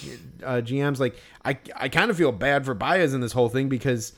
[0.42, 3.68] uh, GMs like I I kind of feel bad for Baez in this whole thing
[3.68, 4.12] because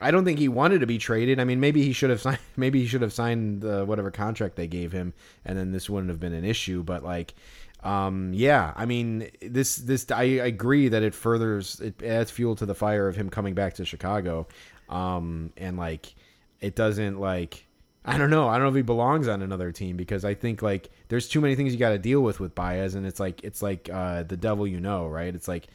[0.00, 1.40] I don't think he wanted to be traded.
[1.40, 2.38] I mean, maybe he should have signed.
[2.56, 6.10] Maybe he should have signed the whatever contract they gave him, and then this wouldn't
[6.10, 6.82] have been an issue.
[6.82, 7.34] But like,
[7.82, 12.66] um, yeah, I mean, this this I agree that it furthers it adds fuel to
[12.66, 14.46] the fire of him coming back to Chicago,
[14.88, 16.14] um, and like,
[16.60, 17.64] it doesn't like.
[18.08, 18.48] I don't know.
[18.48, 21.40] I don't know if he belongs on another team because I think like there's too
[21.40, 24.22] many things you got to deal with with Baez, and it's like it's like uh,
[24.22, 25.34] the devil you know, right?
[25.34, 25.66] It's like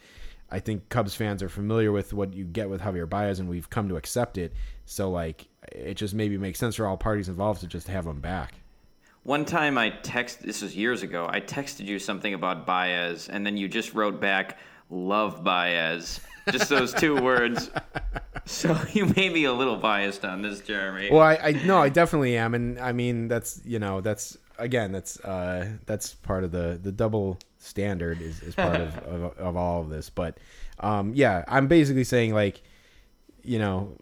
[0.52, 3.70] I think Cubs fans are familiar with what you get with Javier Baez, and we've
[3.70, 4.52] come to accept it.
[4.84, 8.20] So like, it just maybe makes sense for all parties involved to just have him
[8.20, 8.54] back.
[9.22, 11.26] One time I text this was years ago.
[11.28, 14.58] I texted you something about Baez, and then you just wrote back
[14.90, 17.70] "love Baez," just those two words.
[18.44, 21.08] So you may be a little biased on this, Jeremy.
[21.10, 24.92] Well, I, I no, I definitely am, and I mean that's you know that's again
[24.92, 29.56] that's uh that's part of the the double standard is, is part of, of of
[29.56, 30.10] all of this.
[30.10, 30.38] But
[30.80, 32.62] um yeah, I'm basically saying like
[33.42, 33.96] you know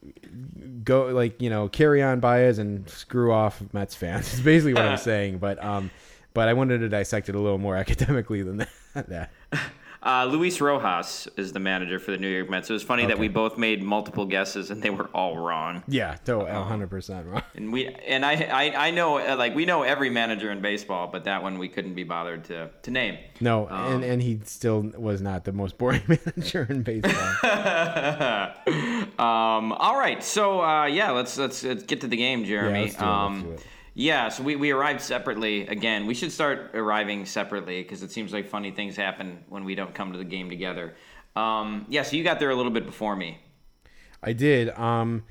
[0.85, 4.33] go like you know carry on Baez and screw off Mets fans.
[4.35, 5.39] Is basically what I'm saying.
[5.39, 5.91] But um
[6.33, 9.31] but I wanted to dissect it a little more academically than that.
[10.03, 12.71] Uh, Luis Rojas is the manager for the New York Mets.
[12.71, 15.83] It was funny that we both made multiple guesses and they were all wrong.
[15.89, 17.43] Yeah, to 100 percent wrong.
[17.55, 21.09] And we and I I, I know uh, like we know every manager in baseball,
[21.09, 23.19] but that one we couldn't be bothered to to name.
[23.41, 27.13] No, and and he still was not the most boring manager in baseball.
[29.19, 32.85] um, all right, so uh, yeah, let's, let's let's get to the game, Jeremy.
[32.85, 33.01] let's
[34.01, 36.07] Yeah, so we, we arrived separately again.
[36.07, 39.95] We should start arriving separately because it seems like funny things happen when we don't
[39.95, 40.95] come to the game together.
[41.37, 43.39] Um, yeah, so you got there a little bit before me.
[44.23, 44.71] I did.
[44.71, 45.25] Um,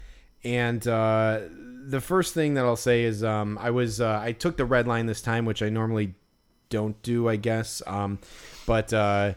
[0.43, 1.39] and uh,
[1.87, 4.87] the first thing that I'll say is um, I was uh, I took the red
[4.87, 6.13] line this time, which I normally
[6.69, 7.81] don't do, I guess.
[7.87, 8.19] Um,
[8.67, 9.33] but uh,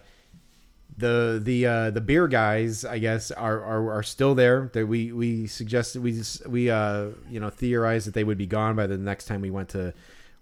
[0.97, 4.71] the the uh, the beer guys, I guess, are are, are still there.
[4.73, 8.47] That we we suggested we just, we uh, you know theorized that they would be
[8.47, 9.95] gone by the next time we went to.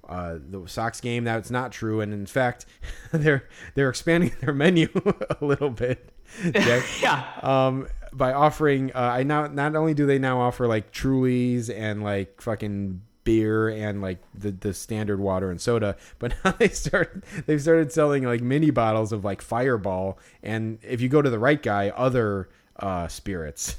[0.09, 1.23] Uh, the Sox game.
[1.23, 2.67] That's not true, and in fact,
[3.13, 4.89] they're they're expanding their menu
[5.41, 6.11] a little bit.
[7.01, 7.25] Yeah.
[7.43, 8.91] um, by offering.
[8.93, 13.69] Uh, I now not only do they now offer like Trulies and like fucking beer
[13.69, 18.25] and like the the standard water and soda, but now they start they've started selling
[18.25, 22.49] like mini bottles of like Fireball, and if you go to the right guy, other
[22.79, 23.77] uh, spirits.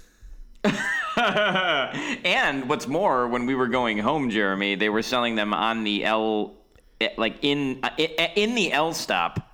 [1.17, 6.06] and what's more, when we were going home, Jeremy, they were selling them on the
[6.06, 6.54] L,
[6.99, 9.47] eh, like in uh, in the L stop.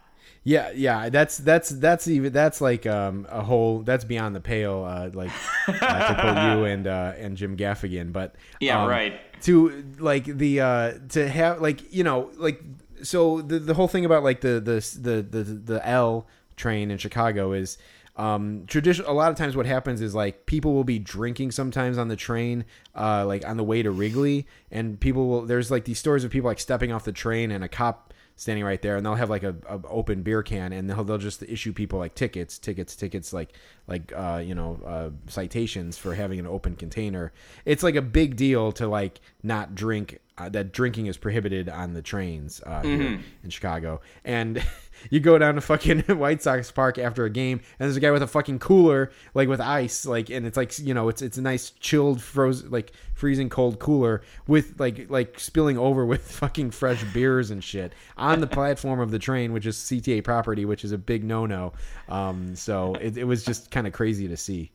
[0.43, 4.85] Yeah, yeah, that's that's that's even that's like um a whole that's beyond the pale.
[4.87, 5.31] Uh, like
[5.67, 9.19] uh, to quote you and uh, and Jim Gaffigan, but Yeah, um, right.
[9.41, 12.61] To like the uh to have like you know like
[13.03, 16.97] so the the whole thing about like the the the the, the L train in
[16.97, 17.77] Chicago is
[18.15, 21.99] um tradition a lot of times what happens is like people will be drinking sometimes
[21.99, 25.85] on the train uh like on the way to Wrigley and people will there's like
[25.85, 28.95] these stories of people like stepping off the train and a cop standing right there
[28.95, 31.97] and they'll have like a, a open beer can and they'll, they'll just issue people
[31.99, 33.49] like tickets tickets tickets like
[33.87, 37.33] like uh you know uh citations for having an open container.
[37.65, 41.93] It's like a big deal to like not drink uh, that drinking is prohibited on
[41.93, 44.01] the trains uh here in chicago.
[44.23, 44.63] And
[45.09, 48.11] you go down to fucking White Sox Park after a game, and there's a guy
[48.11, 51.37] with a fucking cooler, like with ice, like, and it's like you know, it's it's
[51.37, 56.71] a nice chilled, frozen, like freezing cold cooler with like like spilling over with fucking
[56.71, 60.83] fresh beers and shit on the platform of the train, which is CTA property, which
[60.83, 61.73] is a big no no.
[62.09, 64.71] Um, so it, it was just kind of crazy to see.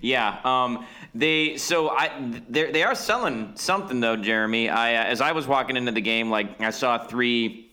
[0.00, 2.10] Yeah, um, they so I
[2.48, 4.68] they they are selling something though, Jeremy.
[4.68, 7.67] I uh, as I was walking into the game, like I saw three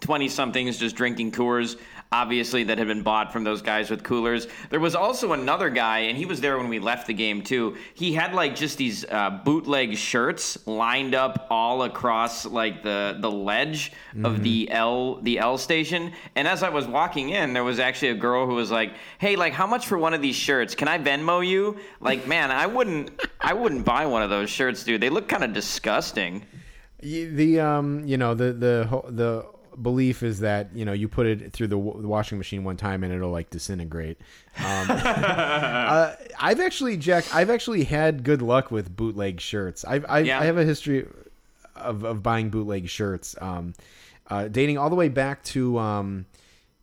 [0.00, 1.76] 20 somethings just drinking Coors,
[2.12, 4.46] obviously, that had been bought from those guys with coolers.
[4.70, 7.76] There was also another guy, and he was there when we left the game too.
[7.94, 13.30] He had like just these uh, bootleg shirts lined up all across like the, the
[13.30, 16.12] ledge of the L the L station.
[16.36, 19.34] And as I was walking in, there was actually a girl who was like, "Hey,
[19.36, 20.74] like, how much for one of these shirts?
[20.74, 24.84] Can I Venmo you?" Like, man, I wouldn't I wouldn't buy one of those shirts,
[24.84, 25.00] dude.
[25.00, 26.44] They look kind of disgusting.
[27.00, 31.52] The um you know the the the belief is that you know you put it
[31.52, 34.18] through the, w- the washing machine one time and it'll like disintegrate.
[34.58, 39.84] Um, uh, i've actually jack i've actually had good luck with bootleg shirts.
[39.84, 40.40] I've, I've Yeah.
[40.40, 41.06] i have a history
[41.76, 43.34] of, of buying bootleg shirts.
[43.40, 43.74] Um,
[44.28, 46.26] uh, dating all the way back to um,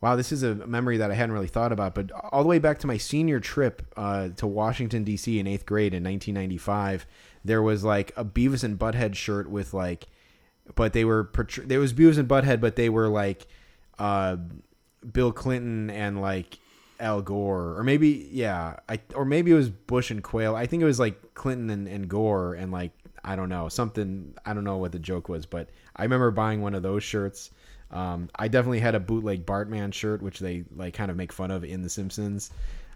[0.02, 2.60] wow this is a memory that i hadn't really thought about but all the way
[2.60, 7.06] back to my senior trip uh, to washington d.c in eighth grade in 1995
[7.44, 10.08] there was like a beavis and butthead shirt with like
[10.76, 13.48] but they were portray- there was Beavis and Butthead, but they were like
[14.00, 14.38] uh,
[15.12, 16.60] Bill Clinton and like
[17.00, 20.56] Al Gore, or maybe yeah, I or maybe it was Bush and Quayle.
[20.56, 22.92] I think it was like Clinton and, and Gore and like
[23.24, 24.34] I don't know something.
[24.46, 27.52] I don't know what the joke was, but I remember buying one of those shirts.
[27.92, 31.52] Um, I definitely had a bootleg Bartman shirt, which they like kind of make fun
[31.52, 32.52] of in The Simpsons.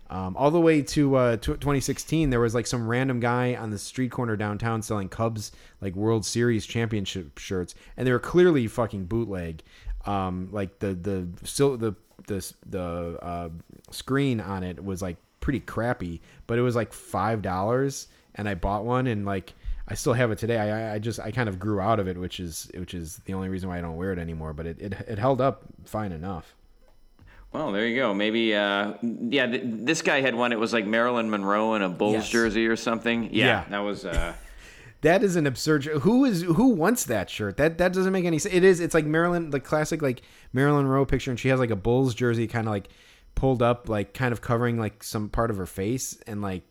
[0.09, 3.71] Um, all the way to uh, tw 2016, there was like some random guy on
[3.71, 8.67] the street corner downtown selling Cubs like World Series championship shirts, and they were clearly
[8.67, 9.63] fucking bootleg.
[10.05, 11.27] Um, like the the
[11.77, 11.95] the
[12.27, 13.49] the the uh,
[13.89, 18.53] screen on it was like pretty crappy, but it was like five dollars, and I
[18.53, 19.53] bought one, and like
[19.87, 20.57] I still have it today.
[20.57, 23.33] I, I just I kind of grew out of it, which is which is the
[23.33, 24.53] only reason why I don't wear it anymore.
[24.53, 26.54] But it it, it held up fine enough.
[27.55, 28.13] Well, there you go.
[28.13, 30.51] Maybe, uh, yeah, th- this guy had one.
[30.51, 32.29] It was like Marilyn Monroe in a Bulls Yes.
[32.29, 33.29] jersey or something.
[33.33, 33.63] Yeah, Yeah.
[33.69, 34.05] that was.
[34.05, 34.33] Uh,
[35.01, 35.83] That is an absurd.
[35.83, 35.97] shirt.
[36.01, 37.57] Who is who wants that shirt?
[37.57, 38.55] That that doesn't make any sense.
[38.55, 38.79] It is.
[38.79, 42.15] It's like Marilyn, the classic like Marilyn Monroe picture, and she has like a Bulls
[42.15, 42.87] jersey, kind of like
[43.35, 46.63] pulled up, like kind of covering like some part of her face, and like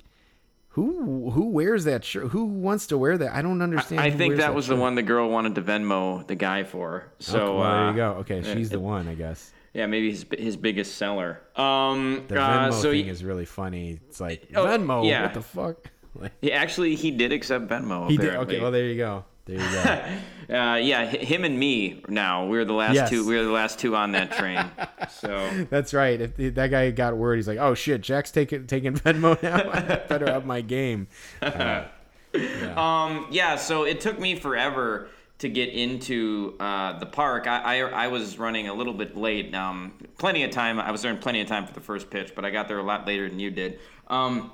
[0.70, 2.28] who who wears that shirt?
[2.28, 3.32] Who wants to wear that?
[3.32, 4.00] I don't understand.
[4.00, 6.64] I who think wears that was the one the girl wanted to Venmo the guy
[6.64, 7.12] for.
[7.20, 8.10] So Okay, well, there uh, you go.
[8.20, 9.52] Okay, she's the one, I guess.
[9.74, 11.40] Yeah, maybe his his biggest seller.
[11.56, 13.98] Um, The uh, Venmo so thing he, is really funny.
[14.08, 15.06] It's like Oh, Venmo.
[15.06, 15.22] yeah.
[15.24, 15.90] What the fuck?
[16.16, 18.08] Like, he actually he did accept Venmo.
[18.08, 18.36] he did.
[18.36, 19.24] Okay, well there you go.
[19.46, 20.04] There you go.
[20.54, 22.02] Uh, yeah, him and me.
[22.06, 23.08] Now we're the last Yes.
[23.10, 23.26] two.
[23.26, 24.62] We're the last two on that train.
[25.10, 26.20] so That's right.
[26.20, 29.70] If that guy got word, he's like, "Oh shit, Jack's taking taking Venmo now.
[29.72, 31.08] I better up my game."
[32.76, 35.08] Um, yeah, so it took me forever
[35.38, 37.46] to get into uh, the park.
[37.46, 39.54] I, I I was running a little bit late.
[39.54, 40.78] Um, plenty of time.
[40.78, 42.78] I was there in plenty of time for the first pitch, but I got there
[42.78, 43.78] a lot later than you did.
[44.08, 44.52] Um,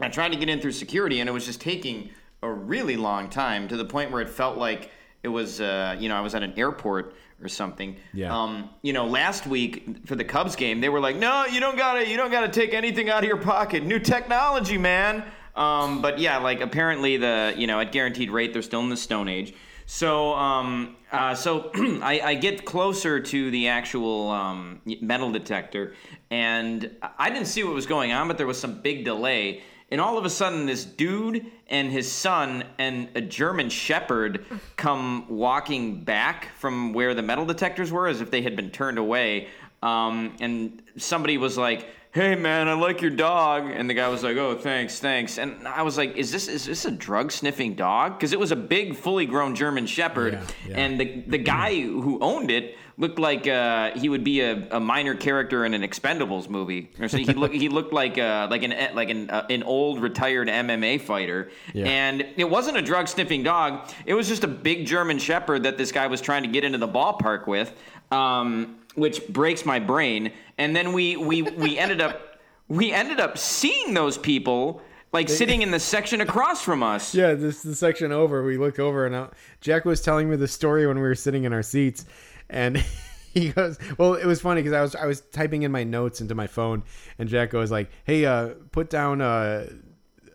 [0.00, 2.10] I tried to get in through security, and it was just taking
[2.42, 4.90] a really long time to the point where it felt like
[5.22, 7.96] it was, uh, you know, I was at an airport or something.
[8.12, 8.34] Yeah.
[8.34, 11.76] Um, you know, last week for the Cubs game, they were like, "No, you don't
[11.76, 13.84] gotta, you don't gotta take anything out of your pocket.
[13.84, 15.24] New technology, man."
[15.54, 18.96] Um, but yeah, like apparently the, you know, at guaranteed rate, they're still in the
[18.96, 19.54] Stone Age.
[19.86, 25.94] So, um, uh, so I, I get closer to the actual um, metal detector,
[26.30, 29.62] and I didn't see what was going on, but there was some big delay.
[29.92, 34.44] And all of a sudden, this dude and his son and a German Shepherd
[34.74, 38.98] come walking back from where the metal detectors were, as if they had been turned
[38.98, 39.46] away.
[39.84, 44.22] Um, and somebody was like, "Hey, man, I like your dog," and the guy was
[44.22, 47.74] like, "Oh, thanks, thanks." And I was like, "Is this is this a drug sniffing
[47.74, 50.76] dog?" Because it was a big, fully grown German Shepherd, Yeah, yeah.
[50.78, 54.80] and the the guy who owned it looked like uh, he would be a, a
[54.80, 56.90] minor character in an Expendables movie.
[56.98, 60.00] Or so he looked he looked like uh, like an like an uh, an old
[60.00, 61.84] retired MMA fighter, Yeah.
[61.86, 63.90] and it wasn't a drug sniffing dog.
[64.06, 66.78] It was just a big German Shepherd that this guy was trying to get into
[66.78, 67.70] the ballpark with,
[68.10, 70.32] um, which breaks my brain.
[70.58, 74.82] And then we we we ended up we ended up seeing those people.
[75.12, 77.14] Like sitting in the section across from us.
[77.14, 78.44] Yeah, this the section over.
[78.44, 79.28] We look over and uh,
[79.62, 82.04] Jack was telling me the story when we were sitting in our seats,
[82.50, 82.84] and
[83.32, 86.20] he goes, "Well, it was funny because I was I was typing in my notes
[86.20, 86.82] into my phone,
[87.18, 89.68] and Jack goes like, "Hey, uh, put down a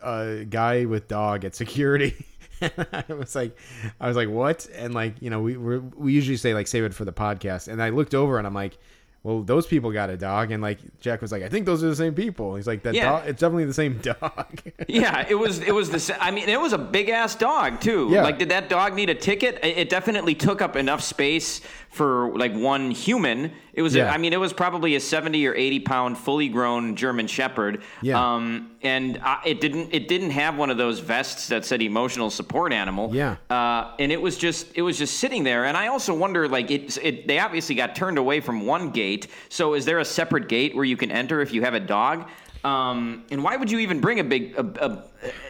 [0.02, 2.26] a guy with dog at security."
[3.10, 3.58] I was like,
[4.00, 4.68] I was like, what?
[4.76, 7.68] And like, you know, we we we usually say like save it for the podcast.
[7.68, 8.78] And I looked over and I'm like,
[9.24, 10.50] well, those people got a dog.
[10.52, 12.56] And like Jack was like, I think those are the same people.
[12.56, 13.10] He's like, that Yeah.
[13.12, 14.62] dog, it's definitely the same dog.
[14.88, 15.60] Yeah, it was.
[15.60, 16.18] It was the.
[16.24, 18.10] I mean, it was a big ass dog too.
[18.12, 18.24] Yeah.
[18.24, 19.60] Like, did that dog need a ticket?
[19.64, 21.62] It definitely took up enough space
[21.92, 23.52] for like one human.
[23.74, 23.94] It was.
[23.94, 24.12] Yeah.
[24.12, 27.84] I mean, it was probably a seventy or eighty pound, fully grown German Shepherd.
[28.02, 28.36] Yeah.
[28.36, 29.90] Um, and uh, it didn't.
[29.92, 33.14] It didn't have one of those vests that said emotional support animal.
[33.14, 33.36] Yeah.
[33.50, 34.68] Uh, and it was just.
[34.76, 35.66] It was just sitting there.
[35.66, 36.98] And I also wonder, like, it.
[37.04, 37.28] It.
[37.28, 39.28] They obviously got turned away from one gate.
[39.50, 42.30] So is there a separate gate where you can enter if you have a dog?
[42.64, 44.56] Um, and why would you even bring a big?
[44.56, 45.04] A, a,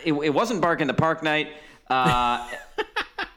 [0.03, 1.49] it, it wasn't bark in the park night.
[1.87, 2.49] Uh,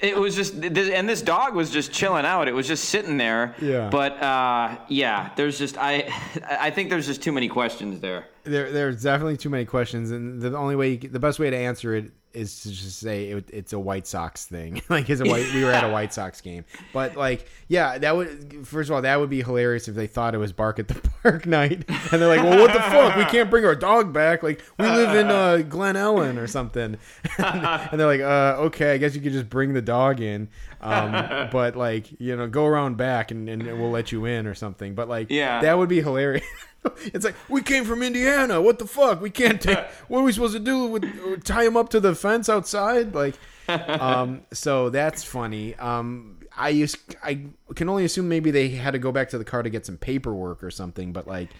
[0.00, 2.48] it was just, and this dog was just chilling out.
[2.48, 3.54] It was just sitting there.
[3.60, 3.88] Yeah.
[3.90, 6.12] But uh, yeah, there's just I,
[6.48, 8.26] I think there's just too many questions there.
[8.44, 11.56] there, there's definitely too many questions, and the only way, you, the best way to
[11.56, 14.80] answer it is to just say it, it's a White Sox thing.
[14.88, 18.16] like, it's a white, we were at a White Sox game, but like, yeah, that
[18.16, 20.88] would first of all, that would be hilarious if they thought it was Bark at
[20.88, 23.16] the Park night, and they're like, well, what the fuck?
[23.16, 24.42] We can't bring our dog back.
[24.42, 26.96] Like, we live in uh, Glen Ellyn or something,
[27.38, 30.48] and they're like, uh, okay, I guess you could just bring the dog in,
[30.80, 34.54] um, but like, you know, go around back and, and we'll let you in or
[34.54, 34.94] something.
[34.94, 35.60] But like, Yeah.
[35.60, 36.44] that would be hilarious.
[37.14, 38.60] It's like we came from Indiana.
[38.60, 39.20] What the fuck?
[39.20, 39.78] We can't take.
[40.08, 40.86] What are we supposed to do?
[40.86, 43.14] With tie him up to the fence outside?
[43.14, 43.34] Like,
[43.68, 44.42] um.
[44.52, 45.74] So that's funny.
[45.76, 46.38] Um.
[46.56, 46.98] I used.
[47.22, 49.86] I can only assume maybe they had to go back to the car to get
[49.86, 51.12] some paperwork or something.
[51.12, 51.50] But like,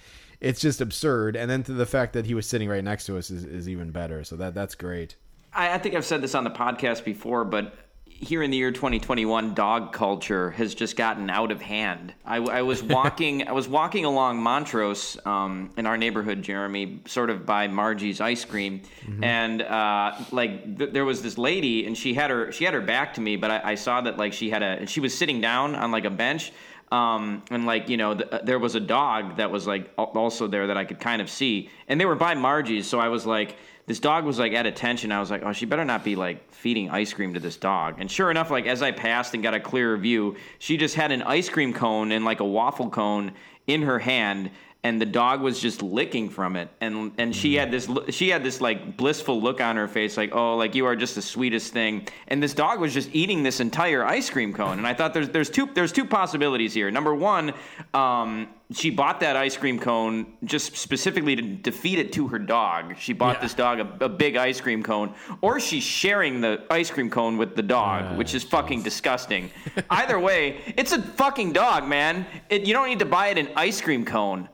[0.40, 1.36] it's just absurd.
[1.36, 3.68] And then to the fact that he was sitting right next to us is, is
[3.68, 4.24] even better.
[4.24, 5.16] So that that's great.
[5.54, 7.74] I, I think I've said this on the podcast before, but
[8.22, 12.14] here in the year 2021, dog culture has just gotten out of hand.
[12.24, 17.30] I, I was walking, I was walking along Montrose um, in our neighborhood, Jeremy, sort
[17.30, 18.82] of by Margie's ice cream,
[19.22, 22.80] and uh, like th- there was this lady, and she had her she had her
[22.80, 25.16] back to me, but I, I saw that like she had a, and she was
[25.16, 26.52] sitting down on like a bench.
[26.92, 30.66] Um, and like you know, th- there was a dog that was like also there
[30.66, 33.56] that I could kind of see, and they were by Margie's, so I was like,
[33.86, 35.10] this dog was like at attention.
[35.10, 37.96] I was like, oh, she better not be like feeding ice cream to this dog.
[37.98, 41.10] And sure enough, like as I passed and got a clearer view, she just had
[41.10, 43.32] an ice cream cone and like a waffle cone
[43.66, 44.50] in her hand.
[44.84, 48.42] And the dog was just licking from it, and and she had this she had
[48.42, 51.72] this like blissful look on her face, like oh, like you are just the sweetest
[51.72, 52.08] thing.
[52.26, 55.28] And this dog was just eating this entire ice cream cone, and I thought there's
[55.28, 56.90] there's two there's two possibilities here.
[56.90, 57.52] Number one,
[57.94, 62.96] um, she bought that ice cream cone just specifically to, defeat it to her dog.
[62.98, 66.90] She bought this dog a, a big ice cream cone, or she's sharing the ice
[66.90, 69.50] cream cone with the dog, which is fucking disgusting.
[69.90, 72.26] Either way, it's a fucking dog, man.
[72.48, 74.48] It, you don't need to buy it an ice cream cone.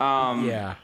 [0.00, 0.74] Um, Yeah.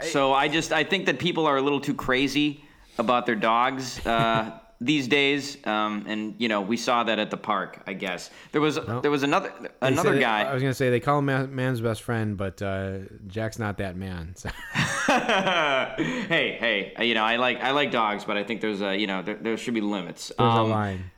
[0.00, 2.64] So I just I think that people are a little too crazy
[2.98, 7.36] about their dogs uh, these days, um, and you know we saw that at the
[7.36, 7.80] park.
[7.86, 10.42] I guess there was there was another another guy.
[10.42, 12.98] I was gonna say they call him man, man's best friend, but uh,
[13.28, 14.34] Jack's not that man.
[14.34, 14.48] So.
[15.06, 18.96] hey, hey, uh, you know, I like I like dogs, but I think there's a
[18.96, 20.32] you know there, there should be limits.
[20.36, 21.10] There's a Um, line.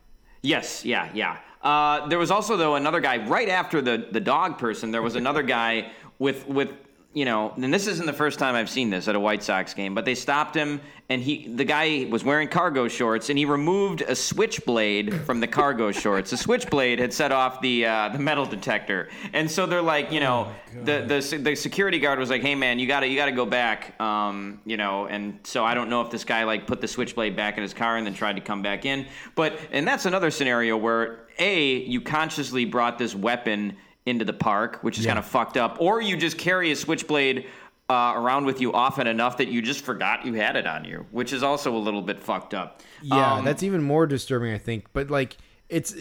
[0.42, 1.38] Yes, yeah, yeah.
[1.62, 4.90] Uh, there was also though another guy right after the the dog person.
[4.90, 6.70] There was another guy with with
[7.14, 9.72] you know, and this isn't the first time I've seen this at a White Sox
[9.72, 13.44] game, but they stopped him and he the guy was wearing cargo shorts and he
[13.44, 16.30] removed a switchblade from the cargo shorts.
[16.30, 20.18] The switchblade had set off the uh, the metal detector, and so they're like, you
[20.18, 20.52] know,
[20.82, 23.98] the the the security guard was like, "Hey man, you gotta you gotta go back,"
[24.00, 27.36] um, you know, and so I don't know if this guy like put the switchblade
[27.36, 29.06] back in his car and then tried to come back in,
[29.36, 33.76] but and that's another scenario where a you consciously brought this weapon
[34.06, 35.10] into the park, which is Yeah.
[35.12, 37.46] kind of fucked up, or you just carry a switchblade
[37.90, 41.04] uh, around with you often enough that you just forgot you had it on you,
[41.10, 42.80] which is also a little bit fucked up.
[43.02, 44.86] Yeah, Um, that's even more disturbing, I think.
[44.94, 45.36] But like,
[45.68, 45.94] it's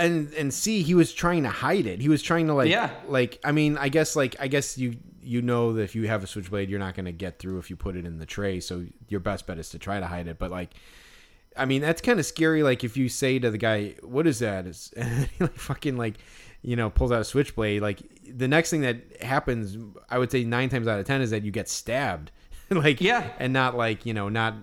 [0.00, 2.00] and and see, he was trying to hide it.
[2.00, 2.90] He was trying to like, Yeah.
[3.08, 6.24] like I mean, I guess like I guess you you know that if you have
[6.24, 8.58] a switchblade, you're not going to get through if you put it in the tray.
[8.60, 10.38] So your best bet is to try to hide it.
[10.38, 10.70] But like.
[11.56, 12.62] I mean, that's kind of scary.
[12.62, 14.92] Like, if you say to the guy, "What is that?" Is
[15.40, 16.14] like fucking like,
[16.62, 17.82] you know, pulls out a switchblade.
[17.82, 19.76] Like, the next thing that happens,
[20.10, 22.30] I would say nine times out of ten, is that you get stabbed.
[22.70, 23.30] like, Yeah.
[23.38, 24.54] and not like you know, not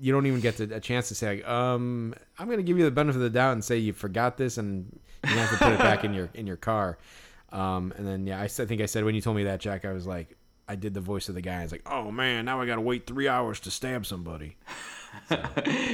[0.00, 2.78] you don't even get to, a chance to say, like, um, I'm going to give
[2.78, 4.96] you the benefit of the doubt and say you forgot this and
[5.26, 6.98] you have to put it back in your in your car.
[7.50, 9.92] Um, and then yeah, I think I said when you told me that, Jack, I
[9.92, 10.36] was like,
[10.68, 11.60] I did the voice of the guy.
[11.60, 14.56] I was like, oh man, now I got to wait three hours to stab somebody.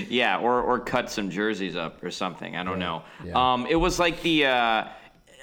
[0.09, 2.57] Yeah, or or cut some jerseys up or something.
[2.57, 3.03] I don't know.
[3.25, 3.53] yeah.
[3.55, 4.47] Um, it was like the.
[4.47, 4.85] Uh,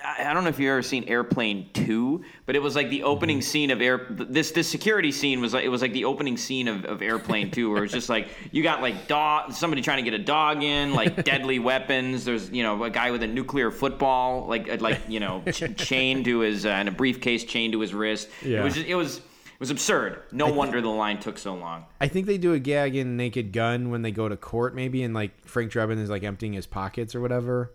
[0.04, 3.38] I don't know if you've ever seen Airplane Two, but it was like the opening
[3.40, 3.42] Mm-hmm.
[3.44, 4.08] scene of Air.
[4.10, 7.52] This this security scene was like it was like the opening scene of, of Airplane
[7.52, 10.64] Two, where it's just like you got like dog somebody trying to get a dog
[10.64, 12.26] in, like deadly weapons.
[12.26, 15.64] There's you know a guy with a nuclear football, like uh, like you know ch-
[15.78, 18.28] chained to his uh, and a briefcase chained to his wrist.
[18.42, 18.64] It Yeah.
[18.64, 20.24] was just, it was it was absurd.
[20.32, 21.86] No wonder the line took so long.
[22.00, 25.04] I think they do a gag in Naked Gun when they go to court, maybe,
[25.04, 27.72] and like Frank Drebin is like emptying his pockets or whatever,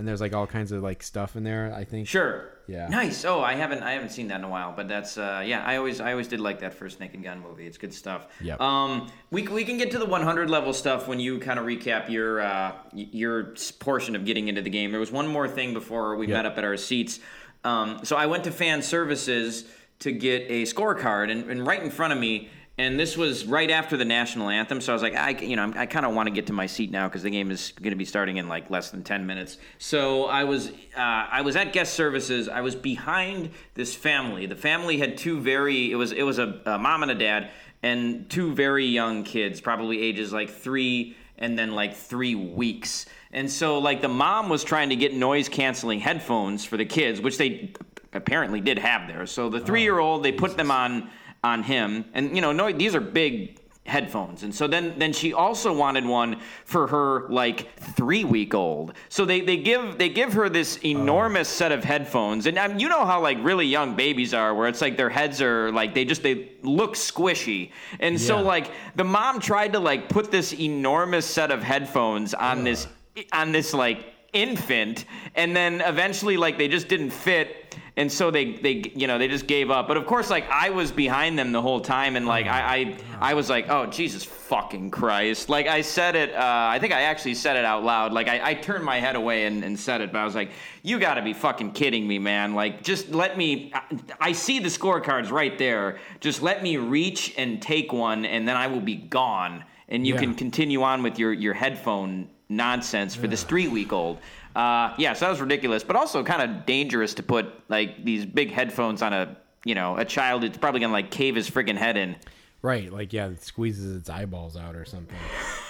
[0.00, 1.72] and there's like all kinds of like stuff in there.
[1.72, 2.08] I think.
[2.08, 2.50] Sure.
[2.66, 2.88] Yeah.
[2.88, 3.24] Nice.
[3.24, 5.62] Oh, I haven't I haven't seen that in a while, but that's uh, yeah.
[5.64, 7.66] I always I always did like that first Naked Gun movie.
[7.66, 8.26] It's good stuff.
[8.40, 8.56] Yeah.
[8.58, 12.08] Um, we we can get to the 100 level stuff when you kind of recap
[12.10, 14.90] your uh your portion of getting into the game.
[14.90, 16.34] There was one more thing before we Yep.
[16.36, 17.20] met up at our seats.
[17.62, 19.64] Um, so I went to fan services
[20.00, 22.48] to get a scorecard, and, and right in front of me.
[22.80, 25.70] And this was right after the national anthem, so I was like, I, you know,
[25.76, 27.90] I kind of want to get to my seat now because the game is going
[27.90, 29.58] to be starting in like less than ten minutes.
[29.76, 32.48] So I was, uh, I was at guest services.
[32.48, 34.46] I was behind this family.
[34.46, 37.50] The family had two very, it was, it was a, a mom and a dad,
[37.82, 43.04] and two very young kids, probably ages like three and then like three weeks.
[43.30, 47.20] And so like the mom was trying to get noise canceling headphones for the kids,
[47.20, 47.74] which they
[48.14, 49.26] apparently did have there.
[49.26, 51.10] So the three year old, they put them on
[51.42, 53.60] on him, and you know, no, these are big
[53.90, 54.44] headphones.
[54.44, 59.24] And so then then she also wanted one for her like three week old so
[59.24, 62.46] they they give they give her this enormous set of headphones.
[62.46, 65.42] And um, you know how like really young babies are where it's like their heads
[65.42, 67.72] are like they just they look squishy.
[67.98, 72.62] And so like the mom tried to like put this enormous set of headphones on
[72.64, 72.86] this
[73.32, 75.04] on this like infant.
[75.34, 79.28] And then eventually like they just didn't fit and so they they you know they
[79.28, 79.88] just gave up.
[79.88, 82.16] But of course like i was behind them the whole time.
[82.16, 82.76] And like i
[83.20, 85.48] i, I was like oh jesus fucking christ.
[85.48, 86.38] Like i said it uh,
[86.70, 88.12] i think i actually said it out loud.
[88.12, 90.12] Like i, I turned my head away and, and said it.
[90.12, 90.50] But i was like
[90.82, 92.54] you gotta be fucking kidding me man.
[92.54, 93.82] Like just let me I,
[94.20, 95.98] I see the scorecards right there.
[96.20, 99.64] Just let me reach and take one and then i will be gone.
[99.88, 100.20] And you Yeah.
[100.20, 104.18] can continue on with your your headphone nonsense for this three week old.
[104.54, 108.26] Uh, yeah, so that was ridiculous, but also kind of dangerous to put like these
[108.26, 110.44] big headphones on a you know a child.
[110.44, 112.16] It's probably gonna like cave his friggin' head in.
[112.62, 115.16] Right, like yeah, it squeezes its eyeballs out or something.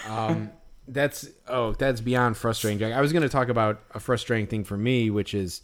[0.09, 0.51] Um,
[0.87, 2.93] that's oh, that's beyond frustrating, Jack.
[2.93, 5.61] I was going to talk about a frustrating thing for me, which is,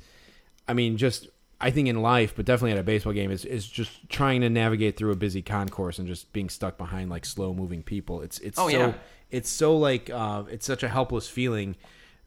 [0.70, 1.28] I mean, just
[1.60, 4.50] I think in life, but definitely at a baseball game, is is just trying to
[4.50, 8.22] navigate through a busy concourse and just being stuck behind like slow moving people.
[8.22, 8.94] It's it's Oh, so yeah.
[9.32, 11.76] it's so like uh, it's such a helpless feeling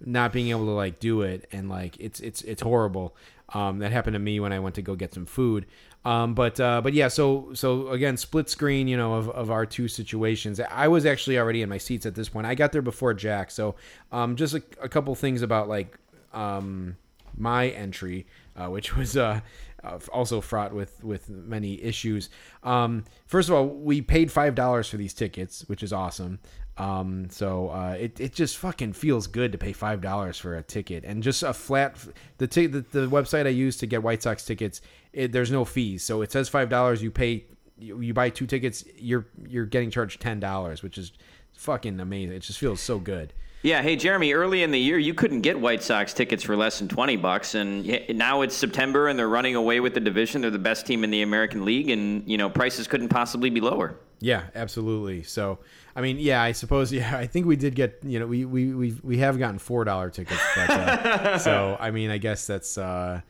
[0.04, 3.16] not being able to like do it and like it's it's it's horrible.
[3.52, 5.66] Um, that happened to me when i went to go get some food.
[6.04, 9.66] Um, but uh, but yeah so so again split screen you know of, of our
[9.66, 10.60] two situations.
[10.60, 12.46] I was actually already in my seats at this point.
[12.46, 13.50] I got there before jack.
[13.50, 13.74] So
[14.12, 15.98] um, just a, a couple things about like
[16.32, 16.96] um,
[17.36, 18.26] my entry
[18.60, 19.40] uh, which was uh,
[19.82, 22.30] uh, also fraught with with many issues.
[22.62, 26.38] Um, first of all we paid five dollars for these tickets which is awesome
[26.76, 30.62] um, so uh, it, it just fucking feels good to pay five dollars for a
[30.62, 31.96] ticket and just a flat
[32.38, 34.80] the, t- the the website I use to get White Sox tickets.
[35.12, 37.02] It, there's no fees, so it says five dollars.
[37.02, 37.44] You pay
[37.78, 41.12] you, you buy two tickets, you're you're getting charged ten dollars, which is
[41.54, 42.36] fucking amazing.
[42.36, 43.34] It just feels so good.
[43.62, 46.78] Yeah, hey Jeremy, early in the year you couldn't get White Sox tickets for less
[46.78, 50.40] than 20 bucks and now it's September and they're running away with the division.
[50.40, 53.60] They're the best team in the American League and, you know, prices couldn't possibly be
[53.60, 53.96] lower.
[54.20, 55.22] Yeah, absolutely.
[55.22, 55.58] So,
[55.96, 58.74] I mean, yeah, I suppose, yeah, I think we did get, you know, we we
[58.74, 62.78] we, we have gotten four dollar tickets, but uh, so I mean, I guess that's
[62.78, 63.20] uh,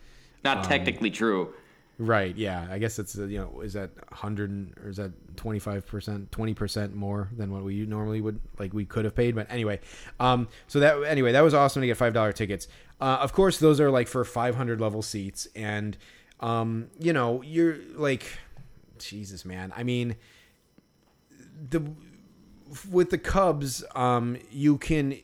[0.44, 1.54] Not technically true.
[1.98, 2.34] Right.
[2.34, 2.66] Yeah.
[2.70, 6.32] I guess it's uh, you know is that hundred or is that twenty five percent,
[6.32, 9.34] twenty percent more than what we normally would like we could have paid.
[9.34, 9.80] But anyway,
[10.18, 12.68] um, so that anyway that was awesome to get five dollar tickets.
[13.02, 15.98] Uh, of course, those are like for five hundred level seats, and
[16.40, 18.24] um, you know you're like,
[18.98, 19.70] Jesus, man.
[19.76, 20.16] I mean,
[21.68, 21.82] the
[22.90, 25.18] with the Cubs, um, you can.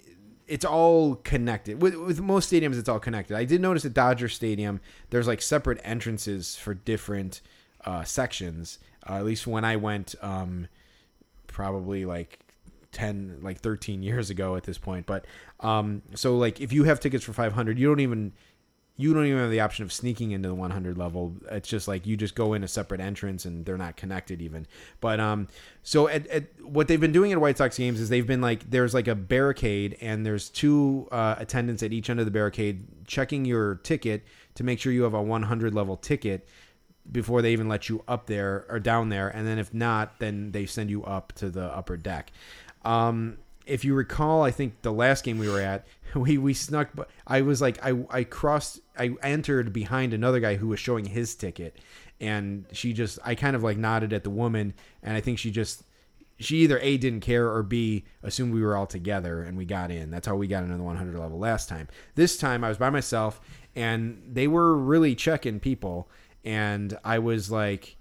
[0.47, 1.83] It's all connected.
[1.83, 3.37] With with most stadiums, it's all connected.
[3.37, 4.81] I did notice at Dodger Stadium,
[5.11, 7.41] there's like separate entrances for different
[7.85, 8.79] uh, sections.
[9.09, 10.69] Uh, at least when I went, um,
[11.47, 12.41] probably like
[12.93, 15.27] 10 like 13 years ago at this point but
[15.61, 18.33] um so like if you have tickets for 500 you don't even
[18.99, 21.35] you don't even have the option of sneaking into the 100 level.
[21.51, 24.67] It's just like you just go in a separate entrance and they're not connected even.
[25.01, 25.49] But um
[25.83, 28.71] so at, at what they've been doing at white sox games is they've been like
[28.71, 32.87] there's like a barricade and there's two uh, attendants at each end of the barricade
[33.07, 34.25] checking your ticket
[34.55, 36.49] to make sure you have a 100 level ticket
[37.13, 39.29] before they even let you up there or down there.
[39.29, 42.33] And then if not then they send you up to the upper deck.
[42.83, 43.37] Um
[43.67, 46.91] if you recall, I think the last game we were at, we we snuck.
[46.95, 51.05] But I was like, I I crossed, I entered behind another guy who was showing
[51.05, 51.77] his ticket,
[52.21, 55.51] and she just, I kind of like nodded at the woman, and I think she
[55.51, 55.83] just,
[56.39, 59.91] she either a didn't care or b assumed we were all together and we got
[59.91, 60.11] in.
[60.11, 61.89] That's how we got into the 100 level last time.
[62.15, 63.41] This time I was by myself,
[63.75, 66.09] and they were really checking people,
[66.45, 67.97] and I was like.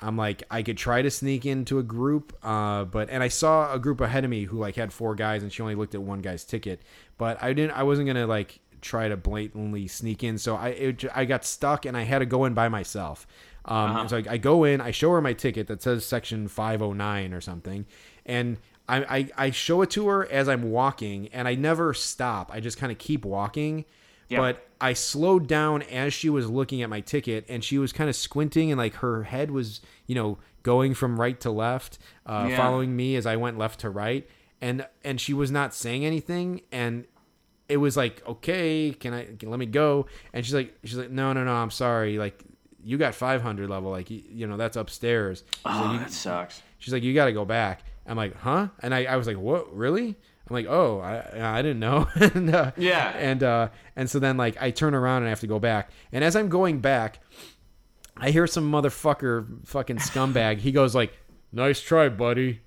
[0.00, 3.72] I'm like I could try to sneak into a group, uh, but and I saw
[3.72, 6.02] a group ahead of me who like had four guys, and she only looked at
[6.02, 6.82] one guy's ticket.
[7.18, 7.72] But I didn't.
[7.72, 11.86] I wasn't gonna like try to blatantly sneak in, so I it, I got stuck,
[11.86, 13.26] and I had to go in by myself.
[13.64, 16.46] Um, and So I, I go in, I show her my ticket that says section
[16.46, 17.86] 509 or something,
[18.24, 22.50] and I, I I show it to her as I'm walking, and I never stop.
[22.52, 23.86] I just kind of keep walking.
[24.28, 24.38] Yeah.
[24.38, 28.10] But I slowed down as she was looking at my ticket, and she was kind
[28.10, 32.46] of squinting, and like her head was, you know, going from right to left, uh,
[32.50, 32.56] Yeah.
[32.56, 34.28] following me as I went left to right,
[34.60, 37.04] and and she was not saying anything, and
[37.68, 40.06] it was like, okay, can I can, let me go?
[40.32, 42.42] And she's like, she's like, no, no, no, I'm sorry, like
[42.84, 45.42] you got 500 level, like you, you know that's upstairs.
[45.48, 46.62] She's Oh, like, that sucks.
[46.78, 47.82] She's like, you got to go back.
[48.06, 48.68] I'm like, huh?
[48.80, 49.74] And I, I was like, what?
[49.74, 50.14] Really?
[50.48, 52.08] I'm like, oh, I, I didn't know.
[52.14, 53.08] and, uh, Yeah.
[53.16, 55.90] And uh, and so then like I turn around and I have to go back.
[56.12, 57.20] And as I'm going back,
[58.16, 60.58] I hear some motherfucker, fucking scumbag.
[60.58, 61.12] He goes like,
[61.52, 62.60] nice try, buddy.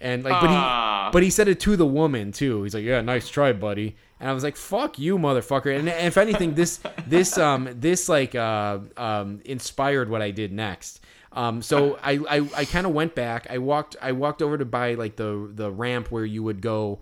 [0.00, 1.06] And like, but Ah.
[1.08, 2.62] he, but he said it to the woman too.
[2.64, 3.96] He's like, yeah, nice try, buddy.
[4.20, 5.78] And I was like, fuck you, motherfucker.
[5.78, 10.52] And, and if anything, this this um this like uh um inspired what I did
[10.52, 11.00] next.
[11.32, 13.46] Um, so I, I, I kind of went back.
[13.50, 17.00] I walked I walked over to buy like the the ramp where you would go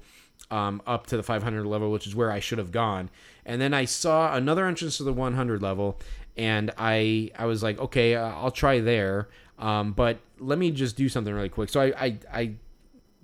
[0.51, 3.11] um, up to the 500 level, which is where I should have gone.
[3.47, 6.01] And then I saw another entrance to the 100 level,
[6.37, 9.29] and I I was like, okay, uh, I'll try there.
[9.59, 11.69] Um, but let me just do something really quick.
[11.69, 12.55] So I I, I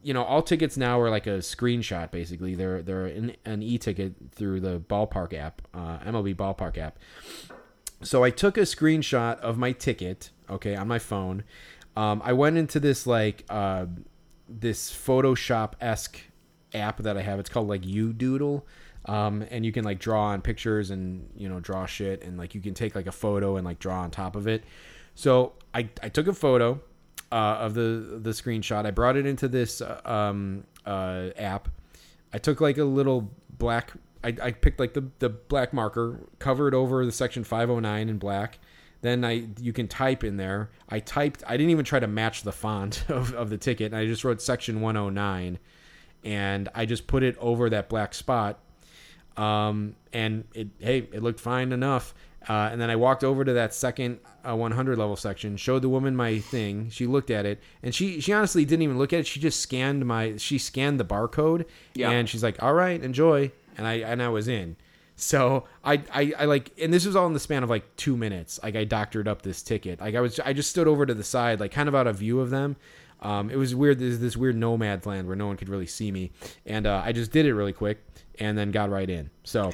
[0.02, 2.10] you know, all tickets now are like a screenshot.
[2.10, 6.98] Basically, they're they're an, e-ticket through the Ballpark app, uh, MLB Ballpark app.
[8.02, 11.44] So I took a screenshot of my ticket, okay, on my phone.
[11.96, 13.86] Um, I went into this like uh,
[14.48, 16.20] this Photoshop esque
[16.74, 17.38] app that I have.
[17.38, 18.62] It's called like UDoodle.
[19.06, 22.54] Um, and you can like draw on pictures and you know draw shit and like
[22.54, 24.64] you can take like a photo and like draw on top of it.
[25.14, 26.80] So I, I took a photo
[27.32, 28.86] uh, of the the screenshot.
[28.86, 31.68] I brought it into this uh, um, uh, app.
[32.32, 33.92] I took like a little black.
[34.22, 38.58] I, I picked like the the black marker, covered over the section 509 in black.
[39.02, 40.70] Then I you can type in there.
[40.88, 41.42] I typed.
[41.46, 43.94] I didn't even try to match the font of, of the ticket.
[43.94, 45.58] I just wrote section 109,
[46.24, 48.58] and I just put it over that black spot.
[49.36, 52.14] Um, and it hey, it looked fine enough.
[52.48, 54.18] Uh, and then I walked over to that second
[54.48, 56.88] uh, 100 level section, showed the woman my thing.
[56.90, 59.26] She looked at it, and she she honestly didn't even look at it.
[59.26, 62.10] She just scanned my she scanned the barcode, Yeah.
[62.10, 64.76] and she's like, "All right, enjoy." And I and I was in.
[65.16, 68.16] So I, I I like, and this was all in the span of like two
[68.16, 68.58] minutes.
[68.62, 70.00] Like I doctored up this ticket.
[70.00, 72.16] Like I was I just stood over to the side, like kind of out of
[72.16, 72.76] view of them.
[73.22, 73.98] Um, it was weird.
[73.98, 76.32] There's this weird nomad land where no one could really see me,
[76.66, 78.04] and uh, I just did it really quick,
[78.38, 79.30] and then got right in.
[79.44, 79.72] So,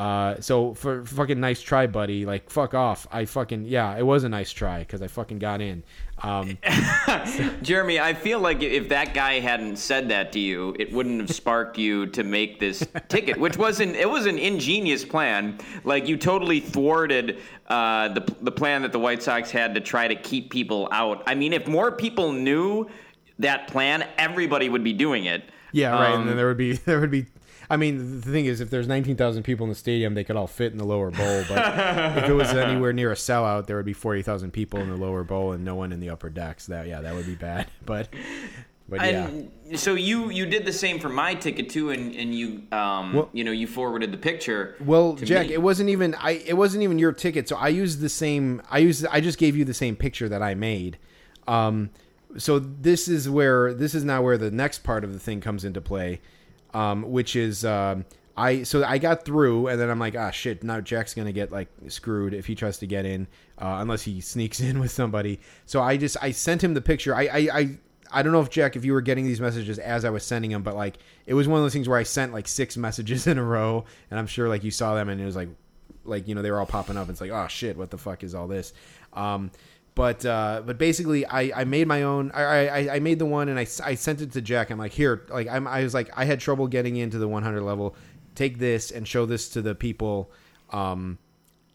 [0.00, 2.24] uh, so for fucking nice try, buddy.
[2.24, 3.06] Like fuck off.
[3.12, 5.82] I fucking yeah, it was a nice try because I fucking got in.
[6.22, 6.58] Um,
[7.62, 11.30] Jeremy, I feel like if that guy hadn't said that to you, it wouldn't have
[11.30, 13.96] sparked you to make this ticket, which wasn't.
[13.96, 15.58] It was an ingenious plan.
[15.84, 17.38] Like you totally thwarted
[17.68, 21.22] uh, the the plan that the White Sox had to try to keep people out.
[21.26, 22.88] I mean, if more people knew
[23.38, 25.44] that plan, everybody would be doing it.
[25.72, 26.12] yeah, right.
[26.12, 27.26] and Um, then there would be there would be.
[27.70, 30.48] I mean, the thing is, if there's 19,000 people in the stadium, they could all
[30.48, 31.44] fit in the lower bowl.
[31.48, 34.96] But if it was anywhere near a sellout, there would be 40,000 people in the
[34.96, 36.66] lower bowl and no one in the upper decks.
[36.66, 37.68] That yeah, that would be bad.
[37.86, 38.08] But
[38.88, 39.28] but yeah.
[39.28, 43.12] And so you you did the same for my ticket too, and and you um
[43.14, 44.74] Well- you know you forwarded the picture.
[44.80, 45.54] Well, Jack, me.
[45.54, 46.42] it wasn't even I.
[46.44, 47.48] It wasn't even your ticket.
[47.48, 48.60] So I used the same.
[48.68, 49.06] I used.
[49.06, 50.98] I just gave you the same picture that I made.
[51.46, 51.90] Um,
[52.36, 55.64] so this is where this is now where the next part of the thing comes
[55.64, 56.20] into play,
[56.74, 58.04] um, which is um,
[58.36, 58.62] I.
[58.62, 60.62] So I got through, and then I'm like, ah, shit.
[60.62, 63.26] Now Jack's gonna get like screwed if he tries to get in,
[63.58, 65.40] uh, unless he sneaks in with somebody.
[65.66, 67.14] So I just I sent him the picture.
[67.14, 67.38] I I.
[67.52, 67.78] I
[68.12, 70.50] I don't know if Jack, if you were getting these messages as I was sending
[70.50, 73.26] them, but like it was one of those things where I sent like six messages
[73.28, 75.48] in a row, and I'm sure like you saw them, and it was like,
[76.04, 77.08] like you know they were all popping up.
[77.08, 78.72] It's like, oh shit, what the fuck is all this?
[79.12, 79.50] Um,
[79.94, 82.30] but uh, but basically, I, I made my own.
[82.32, 84.70] I, I I made the one, and I, I sent it to Jack.
[84.70, 87.62] I'm like, here, like I'm I was like I had trouble getting into the 100
[87.62, 87.96] level.
[88.34, 90.30] Take this and show this to the people.
[90.70, 91.18] Um,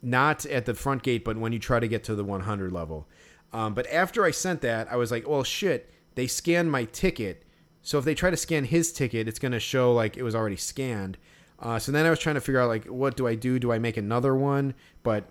[0.02, 3.08] not at the front gate, but when you try to get to the 100 level.
[3.52, 7.44] Um, but after I sent that, I was like, well, shit, they scanned my ticket.
[7.82, 10.36] So if they try to scan his ticket, it's going to show like it was
[10.36, 11.18] already scanned.
[11.60, 13.60] Uh, so then I was trying to figure out like what do I do?
[13.60, 14.74] Do I make another one?
[15.04, 15.26] But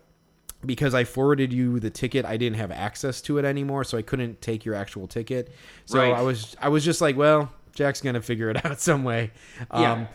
[0.66, 4.02] because I forwarded you the ticket, I didn't have access to it anymore, so I
[4.02, 5.52] couldn't take your actual ticket.
[5.86, 6.12] So Right.
[6.12, 9.30] I was I was just like, well, Jack's gonna figure it out some way.
[9.70, 10.06] Um, Yeah.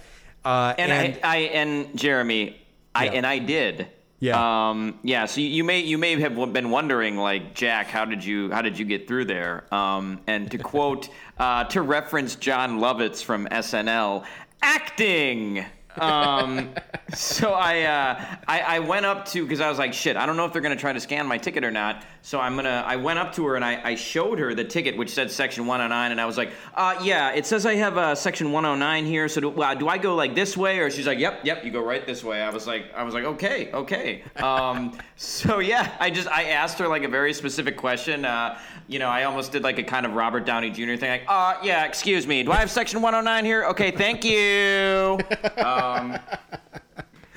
[0.46, 2.56] Uh, And, and, I, I and Jeremy,
[2.96, 3.12] I Yeah.
[3.12, 3.88] and I did.
[4.22, 4.70] Yeah.
[4.70, 5.26] Um, yeah.
[5.26, 8.62] So you, you may you may have been wondering, like Jack, how did you how
[8.62, 9.64] did you get through there?
[9.74, 14.26] Um, and to quote, uh, to reference Jon Lovitz from SNL,
[14.62, 15.66] acting.
[16.00, 16.70] Um,
[17.14, 20.38] so I, uh, I I went up to because I was like, shit, I don't
[20.38, 22.04] know if they're gonna try to scan my ticket or not.
[22.22, 22.84] So I'm gonna.
[22.86, 25.66] I went up to her and I, I showed her the ticket which said section
[25.66, 29.28] 109, and I was like, uh, yeah, it says I have uh, section 109 here.
[29.30, 31.72] So do, uh, do I go like this way or she's like, yep, yep, you
[31.72, 32.42] go right this way.
[32.42, 34.24] I was like, I was like, okay, okay.
[34.38, 38.26] Um, so yeah, I just I asked her like a very specific question.
[38.26, 40.96] Uh, you know, I almost did like a kind of Robert Downey Jr.
[40.96, 43.66] thing, like, uh, yeah, excuse me, do I have section 109 here?
[43.66, 45.20] Okay, thank you.
[45.58, 45.68] Um,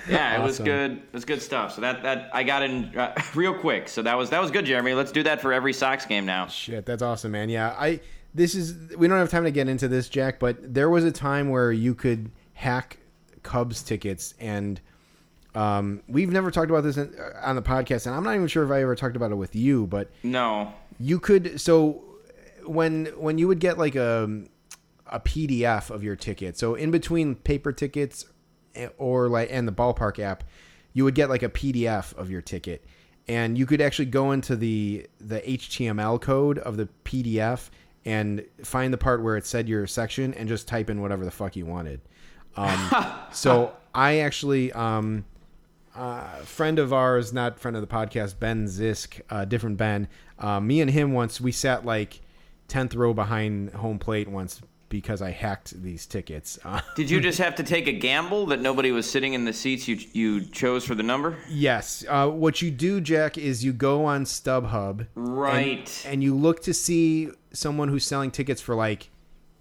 [0.08, 0.92] yeah, it was good.
[0.92, 1.74] It was good stuff.
[1.74, 3.88] So that that I got in uh, real quick.
[3.88, 4.94] So that was that was good, Jeremy.
[4.94, 6.46] Let's do that for every Sox game now.
[6.48, 7.48] Shit, that's awesome, man.
[7.48, 8.00] Yeah, I
[8.34, 11.12] this is we don't have time to get into this, Jack, but there was a
[11.12, 12.98] time where you could hack
[13.42, 14.80] Cubs tickets, and
[15.54, 18.48] um, we've never talked about this in, uh, on the podcast, and I'm not even
[18.48, 20.72] sure if I ever talked about it with you, but No.
[20.98, 22.02] you could so
[22.66, 24.42] when when you would get like a
[25.06, 26.56] a PDF of your ticket.
[26.58, 28.24] So in between paper tickets
[28.98, 30.44] or like and the ballpark app,
[30.92, 32.84] you would get like a PDF of your ticket.
[33.28, 37.70] And you could actually go into the the HTML code of the PDF
[38.04, 41.30] and find the part where it said your section and just type in whatever the
[41.30, 42.00] fuck you wanted.
[42.56, 42.90] Um,
[43.32, 45.24] so I actually um,
[45.94, 50.08] uh, friend of ours, not friend of the podcast, Ben Zisk, uh, different Ben.
[50.38, 52.20] Uh, me and him once we sat like
[52.68, 54.62] tenth row behind home plate once
[54.92, 56.58] because I hacked these tickets.
[56.96, 59.88] Did you just have to take a gamble that nobody was sitting in the seats
[59.88, 61.34] you you chose for the number?
[61.48, 66.04] yes, uh, what you do, Jack, is you go on StubHub, Right.
[66.06, 69.08] and, you look to see someone who's selling tickets for like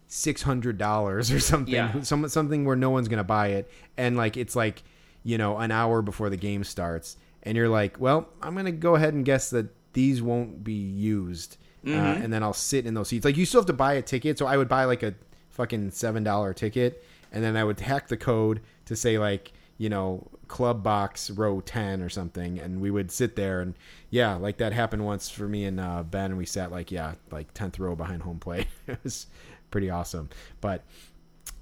[0.07, 2.01] six hundred dollars or something, Yeah.
[2.01, 4.83] some, something where no one's gonna buy it, and like it's like
[5.23, 8.95] you know an hour before the game starts, and you're like, well, I'm gonna go
[8.95, 11.55] ahead and guess that these won't be used,
[11.85, 13.25] uh, and then I'll sit in those seats.
[13.25, 15.13] Like you still have to buy a ticket, so I would buy like a
[15.49, 19.89] fucking seven dollar ticket, and then I would hack the code to say like you
[19.89, 23.73] know club box row 10 or something and we would sit there and
[24.09, 27.13] yeah like that happened once for me and uh, ben and we sat like yeah
[27.31, 29.27] like 10th row behind home plate it was
[29.71, 30.29] pretty awesome.
[30.59, 30.83] But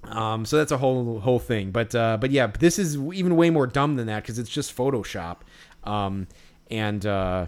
[0.04, 1.70] um, so that's a whole whole thing.
[1.70, 4.76] But uh, but yeah this is even way more dumb than that because it's just
[4.76, 5.38] photoshop.
[5.84, 6.26] Um,
[6.70, 7.46] and uh,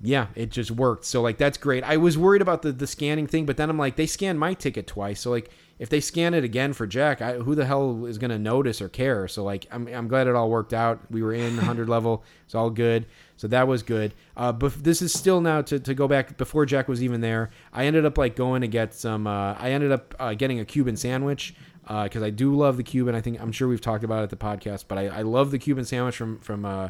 [0.00, 1.04] yeah, it just worked.
[1.04, 1.82] So like that's great.
[1.82, 4.54] I was worried about the the scanning thing, but then I'm like, they scanned my
[4.54, 5.20] ticket twice.
[5.20, 8.38] So like if they scan it again for Jack, I, who the hell is gonna
[8.38, 9.26] notice or care?
[9.26, 11.00] So like I'm I'm glad it all worked out.
[11.10, 12.24] We were in 100 level.
[12.44, 13.06] It's all good.
[13.36, 14.12] So that was good.
[14.36, 17.50] Uh, but this is still now to, to go back before Jack was even there.
[17.72, 19.26] I ended up like going to get some.
[19.26, 21.54] Uh, I ended up uh, getting a Cuban sandwich
[21.86, 23.14] because I do love the Cuban.
[23.14, 25.50] I think I'm sure we've talked about it at the podcast, but I, I love
[25.50, 26.88] the Cuban sandwich from from uh,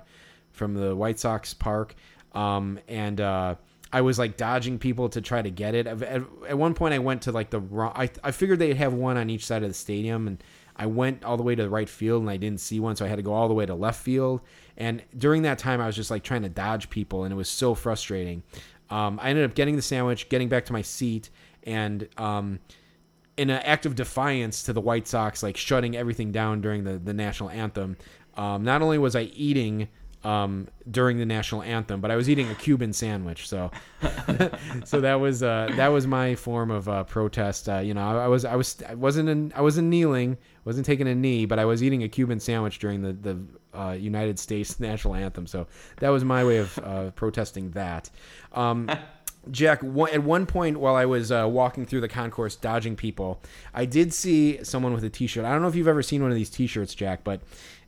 [0.53, 1.95] from the White Sox park.
[2.37, 3.55] Um, and uh,
[3.93, 5.87] I was like dodging people to try to get it.
[5.87, 7.93] At, at, one point, I went to like the wrong.
[7.97, 10.45] I, I figured they'd have one on each side of the stadium, and
[10.77, 13.07] I went all the way to the right field, and I didn't see one, so
[13.07, 14.43] I had to go all the way to left field.
[14.77, 17.49] And during that time, I was just like trying to dodge people, and it was
[17.49, 18.43] so frustrating.
[18.91, 21.31] Um, I ended up getting the sandwich, getting back to my seat,
[21.63, 22.61] and um,
[23.39, 26.99] in an act of defiance to the White Sox, like shutting everything down during the,
[26.99, 27.97] the national anthem.
[28.37, 29.89] Um, not only was I eating
[30.27, 33.49] um, during the national anthem, but I was eating a Cuban sandwich.
[33.49, 33.71] So,
[34.85, 37.69] so that was uh, that was my form of uh, protest.
[37.69, 40.85] Uh, you know, I, I was I was I wasn't in, I wasn't kneeling, wasn't
[40.85, 44.41] taking a knee, but I was eating a Cuban sandwich during the the uh, United
[44.41, 45.47] States national anthem.
[45.47, 45.69] So
[46.01, 48.11] that was my way of uh, protesting that.
[48.53, 48.91] Um,
[49.49, 53.41] Jack, one, at one point while I was uh, walking through the concourse dodging people,
[53.73, 55.45] I did see someone with a T-shirt.
[55.45, 57.43] I don't know if you've ever seen one of these T-shirts, Jack, but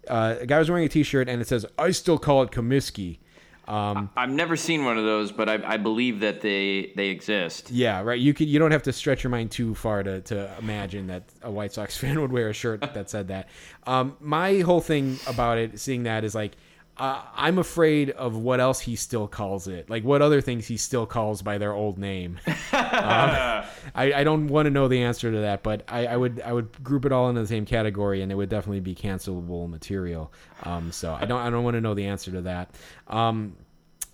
[0.06, 3.18] uh, a guy was wearing a T-shirt and it says, "I still call it Comiskey."
[3.66, 7.70] Um, I've never seen one of those, but I, I believe that they they exist.
[7.70, 8.18] yeah, right.
[8.18, 11.24] You could you don't have to stretch your mind too far to, to imagine that
[11.42, 13.48] a White Sox fan would wear a shirt that said that.
[13.86, 16.56] Um, my whole thing about it, seeing that, is like.
[16.98, 20.76] Uh, I'm afraid of what else he still calls it, like what other things he
[20.76, 22.40] still calls by their old name.
[22.46, 26.40] um, I, I don't want to know the answer to that, but I, I would
[26.40, 29.68] I would group it all into the same category, and it would definitely be cancelable
[29.68, 30.32] material.
[30.64, 32.70] Um, so I don't I don't want to know the answer to that.
[33.06, 33.56] Um,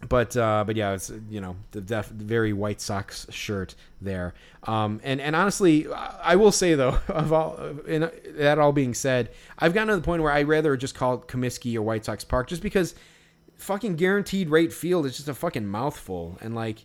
[0.09, 4.35] but uh, but yeah, it's you know the def- very White Sox shirt there.
[4.65, 9.31] Um, and and honestly, I will say though, of all in, that all being said,
[9.59, 12.25] I've gotten to the point where I rather just call it Comiskey or White Sox
[12.25, 12.95] Park, just because
[13.57, 16.85] fucking guaranteed rate field is just a fucking mouthful, and like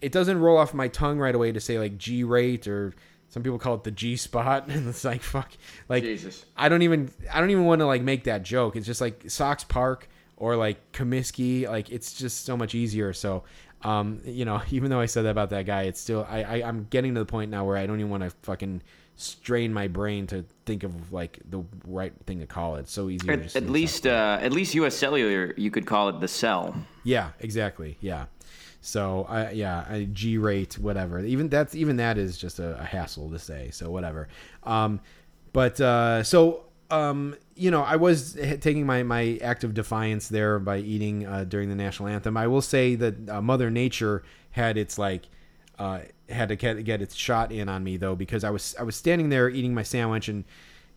[0.00, 2.94] it doesn't roll off my tongue right away to say like G rate or
[3.30, 5.52] some people call it the G spot, and it's like fuck,
[5.88, 6.44] like Jesus.
[6.56, 8.76] I don't even I don't even want to like make that joke.
[8.76, 10.08] It's just like Sox Park
[10.38, 11.68] or like Comiskey.
[11.68, 13.12] Like it's just so much easier.
[13.12, 13.44] So,
[13.82, 16.54] um, you know, even though I said that about that guy, it's still I, I
[16.66, 18.82] I'm getting to the point now where I don't even want to fucking
[19.16, 22.80] strain my brain to think of like the right thing to call it.
[22.80, 23.28] It's so easy.
[23.28, 24.94] At, at least, uh, at least U.S.
[24.94, 26.74] Cellular, you could call it the cell.
[27.02, 27.98] Yeah, exactly.
[28.00, 28.26] Yeah.
[28.80, 31.18] So I yeah, I G rate whatever.
[31.20, 33.70] Even that's even that is just a, a hassle to say.
[33.72, 34.28] So whatever.
[34.62, 35.00] Um,
[35.52, 40.58] but uh, so um, you know, I was taking my my act of defiance there
[40.58, 42.36] by eating uh, during the national anthem.
[42.36, 44.22] I will say that uh, Mother Nature
[44.52, 45.28] had its like
[45.78, 48.82] uh, had to get, get its shot in on me though because I was I
[48.82, 50.44] was standing there eating my sandwich and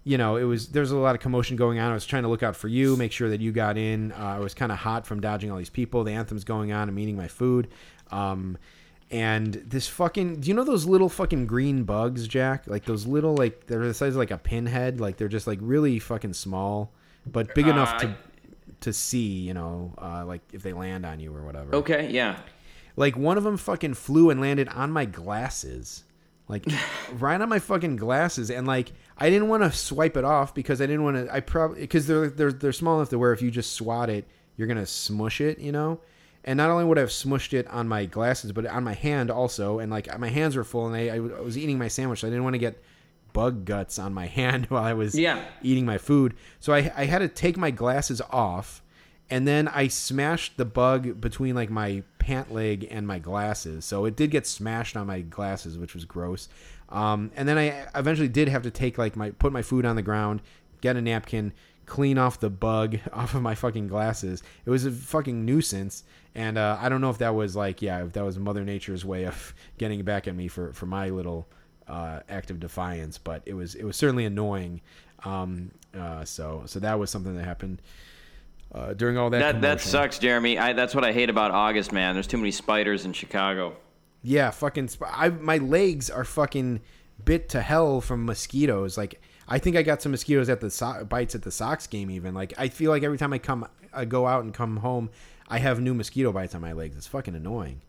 [0.04, 1.92] you know it was there was a lot of commotion going on.
[1.92, 4.14] I was trying to look out for you, make sure that you got in.
[4.14, 6.04] Uh, I was kind of hot from dodging all these people.
[6.04, 6.88] The anthem's going on.
[6.88, 7.68] I'm eating my food.
[8.12, 8.58] Um,
[9.12, 12.66] and this fucking do you know those little fucking green bugs, Jack?
[12.66, 15.02] Like those little like they're the size of like a pinhead.
[15.02, 16.94] Like they're just like really fucking small,
[17.26, 18.16] but big enough to
[18.82, 19.40] to see.
[19.40, 21.76] You know, uh, like if they land on you or whatever.
[21.76, 22.40] Okay, yeah.
[22.96, 26.06] Like one of them fucking flew and landed on my glasses.
[26.48, 26.66] Like
[27.14, 30.82] right on my fucking glasses and like I didn't want to swipe it off because
[30.82, 33.42] I didn't want to I probably cuz they're they're they're small enough to where if
[33.42, 34.26] you just swat it,
[34.58, 36.00] you're going to smush it, you know?
[36.44, 39.30] And not only would I have smushed it on my glasses, but on my hand
[39.30, 39.80] also.
[39.80, 42.22] And like my hands were full, and I, I was eating my sandwich.
[42.22, 42.82] So I didn't want to get
[43.34, 45.44] bug guts on my hand while I was Yeah.
[45.62, 46.34] eating my food.
[46.60, 48.82] So I, I had to take my glasses off,
[49.30, 53.86] and then I smashed the bug between like my pant leg and my glasses.
[53.86, 56.50] So it did get smashed on my glasses, which was gross.
[56.90, 59.96] Um, and then I eventually did have to take like my put my food on
[59.96, 60.42] the ground,
[60.82, 61.54] get a napkin,
[61.92, 64.42] clean off the bug off of my fucking glasses.
[64.66, 66.06] It was a fucking nuisance.
[66.34, 69.04] And uh, I don't know if that was like, yeah, if that was Mother Nature's
[69.04, 71.50] way of getting back at me for, for my little
[71.90, 74.80] uh, act of defiance, but it was it was certainly annoying.
[75.26, 77.82] Um, uh, so so that was something that happened
[78.74, 79.40] uh, during all that.
[79.40, 80.58] That that sucks, Jeremy.
[80.58, 82.14] I, that's what I hate about August, man.
[82.14, 83.76] There's too many spiders in Chicago.
[84.24, 84.88] Yeah, fucking.
[84.88, 86.80] Sp- I my legs are fucking
[87.26, 88.98] bit to hell from mosquitoes.
[88.98, 89.20] Like
[89.52, 92.10] I think I got some mosquitoes at the so- bites at the Sox game.
[92.10, 95.10] Even like I feel like every time I come, I go out and come home,
[95.50, 96.96] I have new mosquito bites on my legs.
[96.96, 97.82] It's fucking annoying.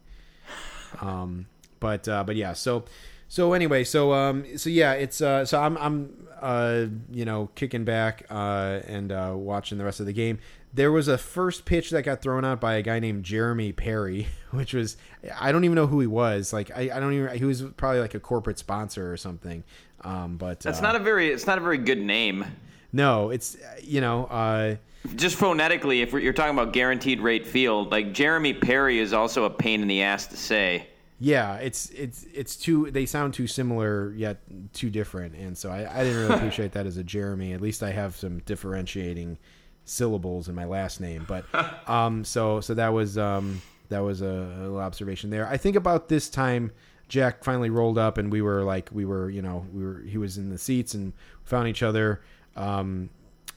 [1.00, 1.46] Um,
[1.78, 2.84] but uh, but yeah, so
[3.32, 7.82] so anyway, so um, so yeah, it's uh, so I'm I'm uh, you know kicking
[7.82, 10.38] back uh, and uh, watching the rest of the game.
[10.74, 14.26] There was a first pitch that got thrown out by a guy named Jeremy Perry,
[14.50, 14.98] which was
[15.40, 16.52] I don't even know who he was.
[16.52, 19.64] Like I, I don't even he was probably like a corporate sponsor or something.
[20.02, 22.44] Um, but That's uh, not a very it's not a very good name.
[22.92, 24.76] no, it's you know uh,
[25.16, 29.50] Just phonetically, if you're talking about guaranteed rate field, like Jeremy Perry is also a
[29.50, 30.86] pain in the ass to say.
[31.22, 34.40] Yeah, it's it's it's too they sound too similar yet
[34.72, 37.52] too different, and so I, I didn't really appreciate that as a Jeremy.
[37.52, 39.38] At least I have some differentiating
[39.84, 41.44] syllables in my last name, but
[41.88, 45.46] um, so so that was um that was a, a little observation there.
[45.46, 46.72] I think about this time.
[47.06, 50.00] Jack finally rolled up, and we were like, we were, you know, we were.
[50.00, 51.12] He was in the seats, and
[51.44, 52.20] found each other.
[52.56, 53.10] Um,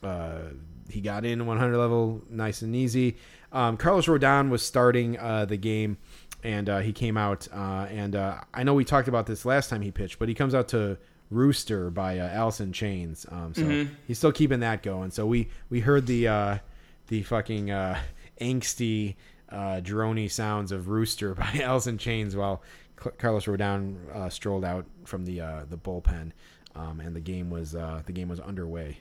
[0.03, 0.49] uh,
[0.89, 3.17] he got in 100 level nice and easy.
[3.51, 5.97] Um, Carlos Rodon was starting uh, the game,
[6.45, 7.47] and uh, he came out.
[7.51, 10.35] Uh, and uh, I know we talked about this last time he pitched, but he
[10.35, 10.97] comes out to
[11.31, 13.25] Rooster by uh, Alice in Chains.
[13.29, 15.11] Um, so he's still keeping that going.
[15.11, 16.57] So we we heard the uh,
[17.07, 17.99] the fucking uh,
[18.39, 19.15] angsty
[19.49, 22.61] uh, drony sounds of Rooster by Alice in Chains while
[22.95, 26.31] Carlos Rodon uh, strolled out from the uh, the bullpen.
[26.75, 28.97] Um, and the game was uh, the game was underway.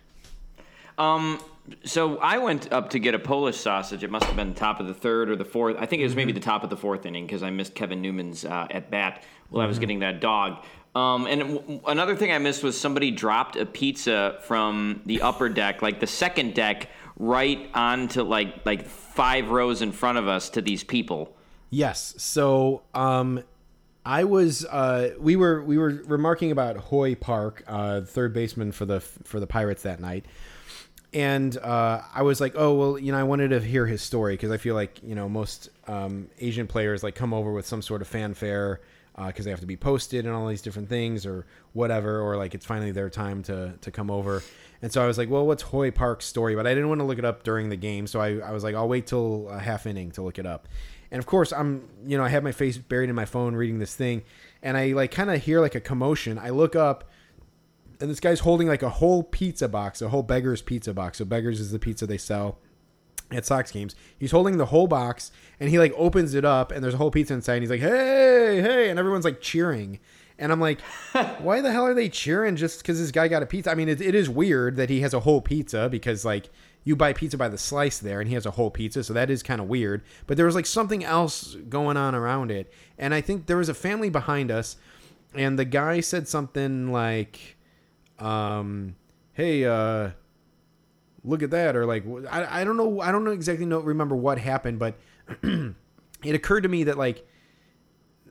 [0.96, 1.40] Um,
[1.84, 4.04] so I went up to get a Polish sausage.
[4.04, 5.76] It must have been the top of the third or the fourth.
[5.78, 8.02] I think it was maybe the top of the fourth inning because I missed Kevin
[8.02, 10.64] Newman's uh, at bat while I was getting that dog.
[10.94, 15.48] Um, and w- another thing I missed was somebody dropped a pizza from the upper
[15.48, 20.50] deck, like the second deck, right onto like like five rows in front of us
[20.50, 21.36] to these people.
[21.70, 22.14] Yes.
[22.18, 23.42] So, um,
[24.06, 28.84] I was uh, we were we were remarking about Hoy Park, uh, third baseman for
[28.84, 30.26] the for the Pirates that night,
[31.14, 34.34] and uh, I was like, oh well, you know, I wanted to hear his story
[34.34, 37.80] because I feel like you know most um, Asian players like come over with some
[37.80, 38.80] sort of fanfare
[39.28, 42.52] because they have to be posted and all these different things or whatever, or like
[42.52, 44.42] it's finally their time to to come over.
[44.82, 46.54] And so I was like, well, what's Hoy Park's story?
[46.56, 48.64] But I didn't want to look it up during the game, so I, I was
[48.64, 50.68] like, I'll wait till a half inning to look it up.
[51.12, 53.78] And of course, I'm you know I have my face buried in my phone reading
[53.78, 54.24] this thing,
[54.64, 56.40] and I like kind of hear like a commotion.
[56.40, 57.08] I look up,
[58.00, 61.18] and this guy's holding like a whole pizza box, a whole beggar's pizza box.
[61.18, 62.58] So beggars is the pizza they sell
[63.30, 63.94] at Sox games.
[64.18, 67.10] He's holding the whole box and he like opens it up and there's a whole
[67.10, 70.00] pizza inside and he's like, "Hey, hey!" and everyone's like cheering.
[70.38, 70.80] And I'm like,
[71.38, 73.70] why the hell are they cheering just because this guy got a pizza?
[73.70, 76.50] I mean, it, it is weird that he has a whole pizza because like
[76.84, 79.30] you buy pizza by the slice there and he has a whole pizza, so that
[79.30, 80.02] is kind of weird.
[80.26, 83.68] But there was like something else going on around it, and I think there was
[83.68, 84.76] a family behind us,
[85.34, 87.53] and the guy said something like,
[88.18, 88.96] um,
[89.32, 90.10] "Hey, uh."
[91.26, 94.14] look at that or like I, I don't know i don't know exactly know remember
[94.14, 94.98] what happened but
[95.42, 97.26] it occurred to me that like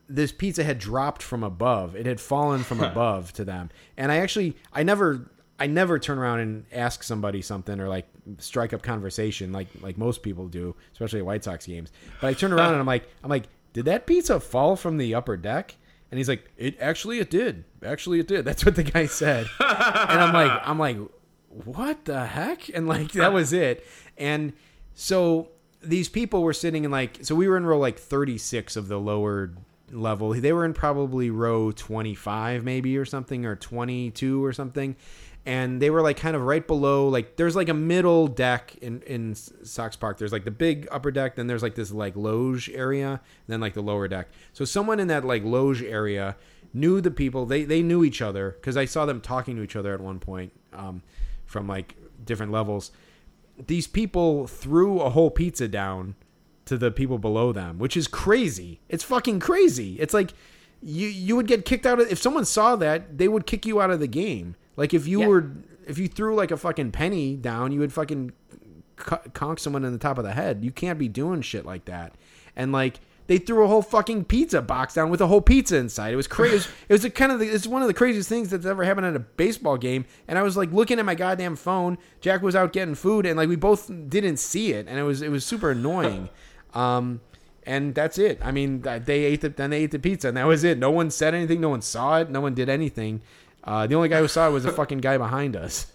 [0.08, 1.96] this pizza had dropped from above.
[1.96, 3.70] It had fallen from above to them.
[3.96, 8.06] And i actually i never i never turn around and ask somebody something or like
[8.38, 11.92] strike up conversation like like most people do especially at white sox games.
[12.20, 15.14] But i turn around and i'm like i'm like did that pizza fall from the
[15.14, 15.76] upper deck
[16.14, 19.48] and he's like it actually it did actually it did that's what the guy said
[19.58, 20.96] and i'm like i'm like
[21.64, 22.68] what the heck?
[22.68, 23.86] And like that was it.
[24.18, 24.52] And
[24.94, 25.48] so
[25.82, 28.98] these people were sitting in like so we were in row like 36 of the
[28.98, 29.52] lower
[29.90, 30.32] level.
[30.32, 34.96] They were in probably row 25 maybe or something or 22 or something.
[35.46, 39.02] And they were like kind of right below like there's like a middle deck in
[39.02, 40.18] in Sox Park.
[40.18, 43.74] There's like the big upper deck, then there's like this like loge area, then like
[43.74, 44.28] the lower deck.
[44.54, 46.36] So someone in that like loge area
[46.72, 47.44] knew the people.
[47.44, 50.18] They they knew each other because I saw them talking to each other at one
[50.18, 50.52] point.
[50.72, 51.02] Um,
[51.44, 52.90] from like different levels.
[53.66, 56.16] These people threw a whole pizza down
[56.66, 58.80] to the people below them, which is crazy.
[58.88, 59.96] It's fucking crazy.
[60.00, 60.32] It's like
[60.82, 63.80] you you would get kicked out of if someone saw that, they would kick you
[63.80, 64.56] out of the game.
[64.76, 65.26] Like if you Yeah.
[65.28, 65.50] were
[65.86, 68.32] if you threw like a fucking penny down, you would fucking
[68.96, 70.64] conk someone in the top of the head.
[70.64, 72.14] You can't be doing shit like that.
[72.56, 76.12] And like they threw a whole fucking pizza box down with a whole pizza inside.
[76.12, 76.68] It was crazy.
[76.88, 79.06] It was, a kind of the, it's one of the craziest things that's ever happened
[79.06, 80.04] at a baseball game.
[80.28, 81.96] And I was like looking at my goddamn phone.
[82.20, 85.22] Jack was out getting food, and like we both didn't see it, and it was
[85.22, 86.28] it was super annoying.
[86.74, 87.20] Um,
[87.66, 88.38] and that's it.
[88.42, 90.76] I mean, they ate the then they ate the pizza, and that was it.
[90.78, 91.60] No one said anything.
[91.60, 92.28] No one saw it.
[92.30, 93.22] No one did anything.
[93.62, 95.86] Uh, the only guy who saw it was the fucking guy behind us.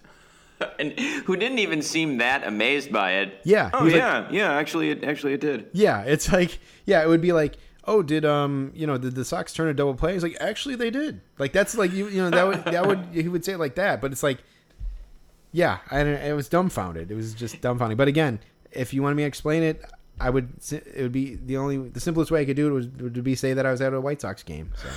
[0.80, 3.40] and who didn't even seem that amazed by it.
[3.44, 4.52] Yeah, Oh he was like- yeah, yeah.
[4.54, 5.68] Actually, it actually it did.
[5.74, 7.56] Yeah, it's like yeah, it would be like,
[7.86, 10.14] oh, did um, you know, did the Sox turn a double play?
[10.14, 11.22] He's like, actually, they did.
[11.38, 13.76] Like that's like you, you know, that would that would he would say it like
[13.76, 14.40] that, but it's like,
[15.52, 17.12] yeah, I it was dumbfounded.
[17.12, 17.98] It was just dumbfounding.
[17.98, 18.40] But again,
[18.72, 19.82] if you wanted me to explain it,
[20.20, 20.50] I would.
[20.72, 23.36] It would be the only the simplest way I could do it was would be
[23.36, 24.72] say that I was at a White Sox game.
[24.76, 24.90] So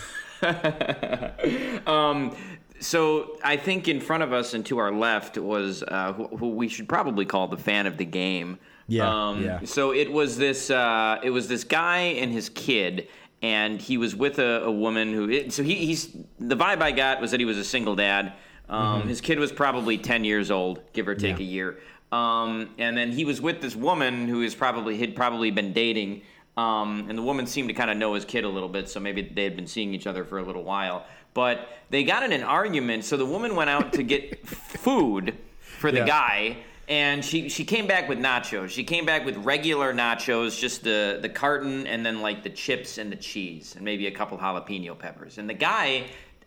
[1.86, 2.34] Um,
[2.80, 6.48] so I think in front of us and to our left was uh, who, who
[6.50, 8.58] we should probably call the fan of the game.
[8.88, 9.60] Yeah, Um, yeah.
[9.64, 10.70] So it was this.
[10.70, 13.06] Uh, it was this guy and his kid,
[13.40, 15.50] and he was with a, a woman who.
[15.50, 16.08] So he, he's
[16.40, 18.32] the vibe I got was that he was a single dad.
[18.68, 21.42] Um, His kid was probably ten years old, give or take Mm-hmm.
[21.42, 21.48] Yeah.
[21.48, 21.78] a year.
[22.12, 26.22] Um, and then he was with this woman who is probably had probably been dating.
[26.56, 29.00] Um, and the woman seemed to kind of know his kid a little bit, so
[29.00, 31.06] maybe they had been seeing each other for a little while.
[31.32, 34.46] But they got in an argument, so the woman went out to get
[34.82, 36.06] food for the Yeah.
[36.06, 36.56] guy,
[36.88, 38.68] and she she came back with nachos.
[38.68, 42.98] She came back with regular nachos, just the the carton, and then like the chips
[42.98, 45.38] and the cheese, and maybe a couple jalapeno peppers.
[45.38, 46.04] And the guy.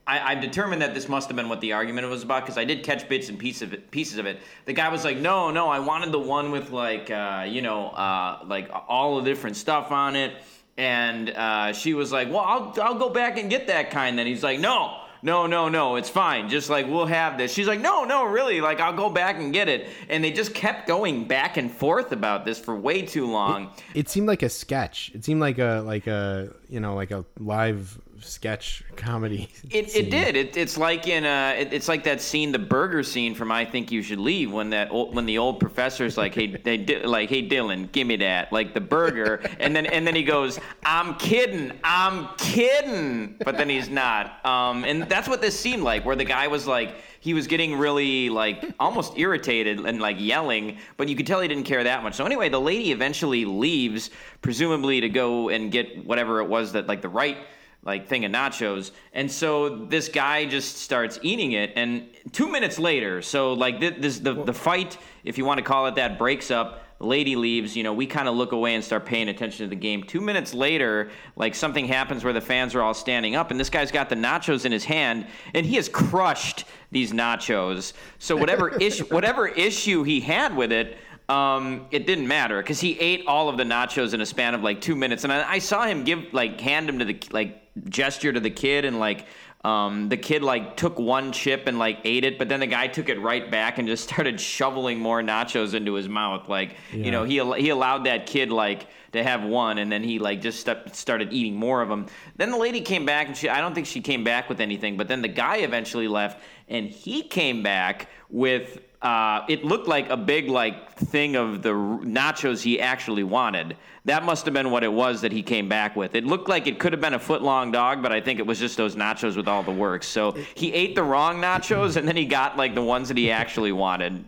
[0.07, 2.63] I, I've determined that this must have been what the argument was about because I
[2.65, 3.89] did catch bits and pieces of it.
[3.89, 4.39] Pieces of it.
[4.65, 7.87] The guy was like, "No, no, I wanted the one with like, uh, you know,
[7.89, 10.33] uh, like all the different stuff on it."
[10.77, 14.27] And uh, she was like, "Well, I'll I'll go back and get that kind." Then
[14.27, 16.49] he's like, "No, no, no, no, it's fine.
[16.49, 18.61] Just like we'll have this." She's like, "No, no, really.
[18.61, 22.11] Like I'll go back and get it." And they just kept going back and forth
[22.11, 23.71] about this for way too long.
[23.95, 25.11] it seemed like a sketch.
[25.15, 29.49] It seemed like a like a you know like a live sketch comedy.
[29.69, 30.35] It, it did.
[30.35, 33.65] It, it's like in uh, it, it's like that scene, the burger scene from I
[33.65, 37.03] Think You Should Leave, when that old, when the old professor's like, hey, they Di-
[37.03, 40.59] like, hey Dylan, give me that, like the burger, and then and then he goes,
[40.83, 44.45] I'm kidding, I'm kidding, but then he's not.
[44.45, 47.75] Um, and that's what this seemed like, where the guy was like, he was getting
[47.77, 52.03] really like almost irritated and like yelling, but you could tell he didn't care that
[52.03, 52.13] much.
[52.15, 54.11] So anyway, the lady eventually leaves,
[54.41, 57.37] presumably to go and get whatever it was that like the right
[57.85, 58.91] like thing of nachos.
[59.13, 63.91] And so this guy just starts eating it and two minutes later so like thi-
[63.91, 66.81] this the, the fight if you want to call it that breaks up.
[66.97, 69.69] The lady leaves you know we kind of look away and start paying attention to
[69.69, 70.03] the game.
[70.03, 73.69] Two minutes later like something happens where the fans are all standing up and this
[73.69, 77.93] guy's got the nachos in his hand and he has crushed these nachos.
[78.17, 82.99] So whatever issue whatever issue he had with it um, it didn't matter because he
[82.99, 85.57] ate all of the nachos in a span of like two minutes, and I, I
[85.57, 89.25] saw him give like hand him to the like gesture to the kid, and like
[89.65, 92.85] um, the kid like took one chip and like ate it, but then the guy
[92.87, 96.47] took it right back and just started shoveling more nachos into his mouth.
[96.47, 100.19] Like you know, he he allowed that kid like to have one, and then he
[100.19, 102.05] like just st- started eating more of them.
[102.35, 104.97] Then the lady came back, and she I don't think she came back with anything,
[104.97, 108.79] but then the guy eventually left, and he came back with.
[109.01, 113.75] Uh, it looked like a big like thing of the nachos he actually wanted.
[114.05, 116.15] That must have been what it was that he came back with.
[116.15, 118.45] It looked like it could have been a foot long dog, but I think it
[118.45, 120.07] was just those nachos with all the works.
[120.07, 123.31] So he ate the wrong nachos, and then he got like the ones that he
[123.31, 124.25] actually wanted.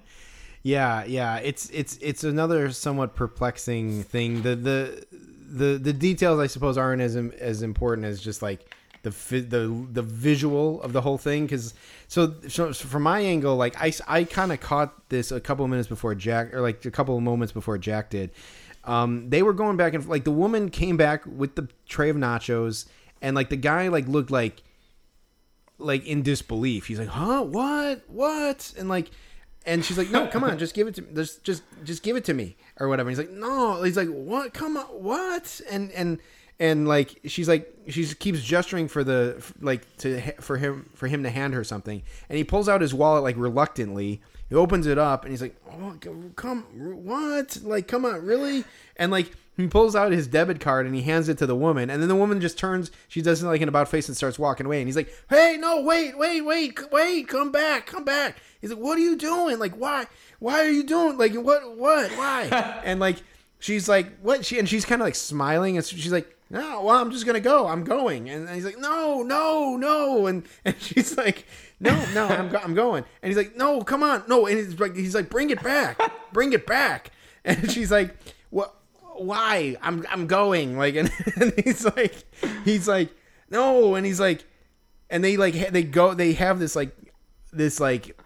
[0.63, 1.38] Yeah, yeah.
[1.38, 4.41] It's it's it's another somewhat perplexing thing.
[4.41, 5.05] The the
[5.49, 8.76] the the details, I suppose, aren't as as important as just like
[9.09, 11.45] the the the visual of the whole thing.
[11.45, 11.73] Because
[12.07, 15.71] so, so from my angle, like I I kind of caught this a couple of
[15.71, 18.31] minutes before Jack, or like a couple of moments before Jack did.
[18.83, 22.15] Um, they were going back and like the woman came back with the tray of
[22.15, 22.85] nachos,
[23.21, 24.63] and like the guy like looked like
[25.77, 26.87] like in disbelief.
[26.87, 27.43] He's like, "Huh?
[27.43, 28.03] What?
[28.07, 29.11] What?" And like,
[29.65, 31.09] and she's like, "No, come on, just give it to me.
[31.13, 34.53] Just, just, just give it to me, or whatever." He's like, "No." He's like, "What?
[34.53, 36.19] Come on, what?" And and
[36.59, 41.23] and like, she's like, she keeps gesturing for the like to for him for him
[41.23, 44.21] to hand her something, and he pulls out his wallet like reluctantly.
[44.49, 45.95] He opens it up, and he's like, "Oh,
[46.35, 46.63] come,
[47.03, 47.59] what?
[47.63, 48.63] Like, come on, really?"
[48.95, 49.31] And like.
[49.57, 52.07] He pulls out his debit card and he hands it to the woman, and then
[52.07, 52.91] the woman just turns.
[53.07, 54.77] She does like an about face and starts walking away.
[54.81, 58.77] And he's like, "Hey, no, wait, wait, wait, wait, come back, come back." He's like,
[58.77, 59.57] "What are you doing?
[59.57, 60.05] Like, why?
[60.37, 61.17] Why are you doing?
[61.17, 61.75] Like, what?
[61.75, 62.11] What?
[62.11, 63.17] Why?" and like,
[63.57, 66.97] she's like, "What?" She and she's kind of like smiling, and she's like, "No, well,
[66.99, 67.67] I'm just gonna go.
[67.67, 71.45] I'm going." And he's like, "No, no, no," and and she's like,
[71.79, 74.79] "No, no, I'm go- I'm going." And he's like, "No, come on, no," and he's
[74.79, 75.99] like, he's like, "Bring it back,
[76.33, 77.11] bring it back,"
[77.45, 78.15] and she's like,
[78.49, 78.73] "What?"
[79.19, 82.23] why i'm i'm going like and, and he's like
[82.63, 83.09] he's like
[83.49, 84.45] no and he's like
[85.09, 86.95] and they like they go they have this like
[87.51, 88.19] this like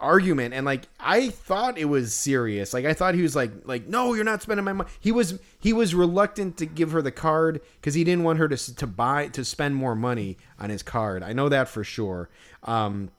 [0.00, 2.72] argument and like i thought it was serious.
[2.72, 4.88] Like i thought he was like like no you're not spending my money.
[5.00, 8.48] He was he was reluctant to give her the card because he didn't want her
[8.48, 11.22] to to buy to spend more money on his card.
[11.22, 12.28] I know that for sure.
[12.62, 13.10] Um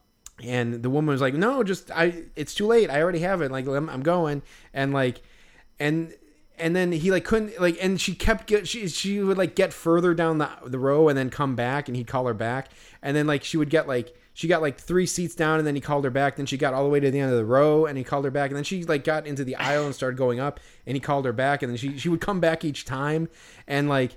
[0.42, 2.90] and the woman was like no just i it's too late.
[2.90, 3.52] I already have it.
[3.52, 4.42] Like i'm, I'm going.
[4.74, 5.22] And like
[5.80, 6.14] and
[6.58, 9.74] and then he like couldn't like and she kept get she she would like get
[9.74, 12.70] further down the the row and then come back and he'd call her back.
[13.02, 15.76] And then like she would get like she got like three seats down and then
[15.76, 16.38] he called her back.
[16.38, 18.24] Then she got all the way to the end of the row and he called
[18.24, 18.52] her back.
[18.52, 21.26] And then she like got into the aisle and started going up and he called
[21.26, 21.62] her back.
[21.62, 23.28] And then she she would come back each time.
[23.68, 24.16] And like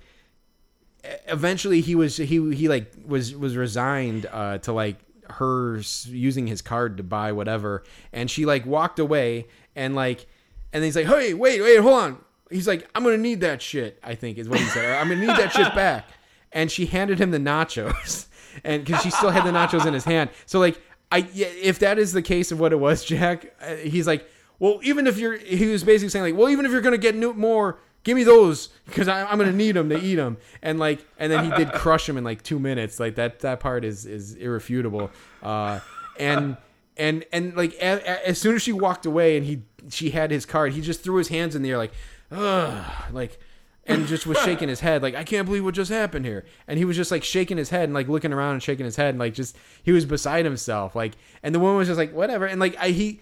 [1.26, 4.98] eventually he was he he like was was resigned uh to like
[5.28, 7.82] her using his card to buy whatever.
[8.12, 10.28] And she like walked away and like
[10.72, 12.24] and then he's like hey wait wait hold on.
[12.48, 15.00] He's like i'm gonna need that shit i think is what he said.
[15.00, 16.06] I'm gonna need that shit back.
[16.52, 18.28] And she handed him the nachos
[18.64, 20.80] and because she still had the nachos in his hand so like
[21.10, 24.28] i if that is the case of what it was jack uh, he's like
[24.58, 27.14] well even if you're he was basically saying like well even if you're gonna get
[27.14, 30.38] new, more give me those because I'm gonna need them to eat them.
[30.62, 32.98] And like, and then he did crush him in like two minutes.
[32.98, 35.10] Like that that part is is irrefutable.
[35.42, 35.80] Uh,
[36.18, 36.56] and
[36.96, 40.46] and and like a, as soon as she walked away and he she had his
[40.46, 41.92] card, he just threw his hands in the air like,
[42.30, 43.38] ugh, like.
[43.84, 46.44] And just was shaking his head like I can't believe what just happened here.
[46.68, 48.94] And he was just like shaking his head and like looking around and shaking his
[48.94, 50.94] head and like just he was beside himself.
[50.94, 52.46] Like and the woman was just like whatever.
[52.46, 53.20] And like I he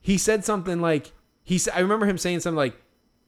[0.00, 1.12] he said something like
[1.42, 2.80] he I remember him saying something like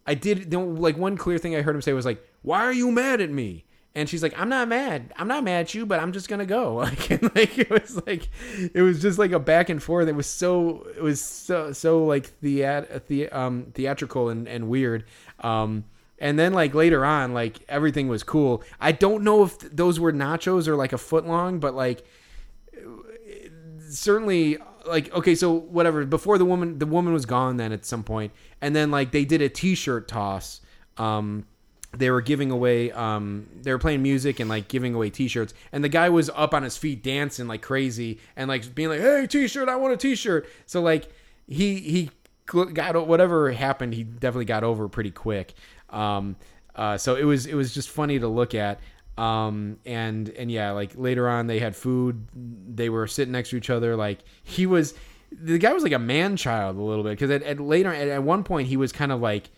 [0.07, 2.91] I did like one clear thing I heard him say was like why are you
[2.91, 6.01] mad at me and she's like I'm not mad I'm not mad at you but
[6.01, 8.29] I'm just gonna go like and like it was like
[8.75, 12.05] it was just like a back and forth it was so it was so so
[12.05, 15.05] like theat the um theatrical and and weird
[15.41, 15.85] um
[16.25, 18.65] and then like later on like everything was cool.
[18.81, 22.03] I don't know if th- those were nachos or like a foot long but like
[23.91, 24.57] certainly
[24.87, 26.07] like okay so whatever.
[26.07, 29.27] Before the woman the woman was gone then at some point and then like they
[29.27, 30.63] did a t-shirt toss.
[30.97, 31.45] Um
[31.93, 35.53] they were giving away um they were playing music and like giving away t-shirts.
[35.73, 39.01] And the guy was up on his feet dancing like crazy and like being like
[39.01, 40.49] hey t-shirt i want a t-shirt.
[40.65, 41.07] So like
[41.47, 42.11] he he
[42.47, 45.55] got whatever happened he definitely got over pretty quick
[45.95, 46.37] um
[46.75, 48.81] uh so it was it was just funny to look at.
[49.17, 52.27] Um and and yeah like later on they had food.
[52.35, 53.95] They were sitting next to each other.
[53.97, 54.95] Like he was
[55.31, 57.11] the guy was like a man child a little bit.
[57.11, 59.51] Because at, at later at, at one point he was kind of like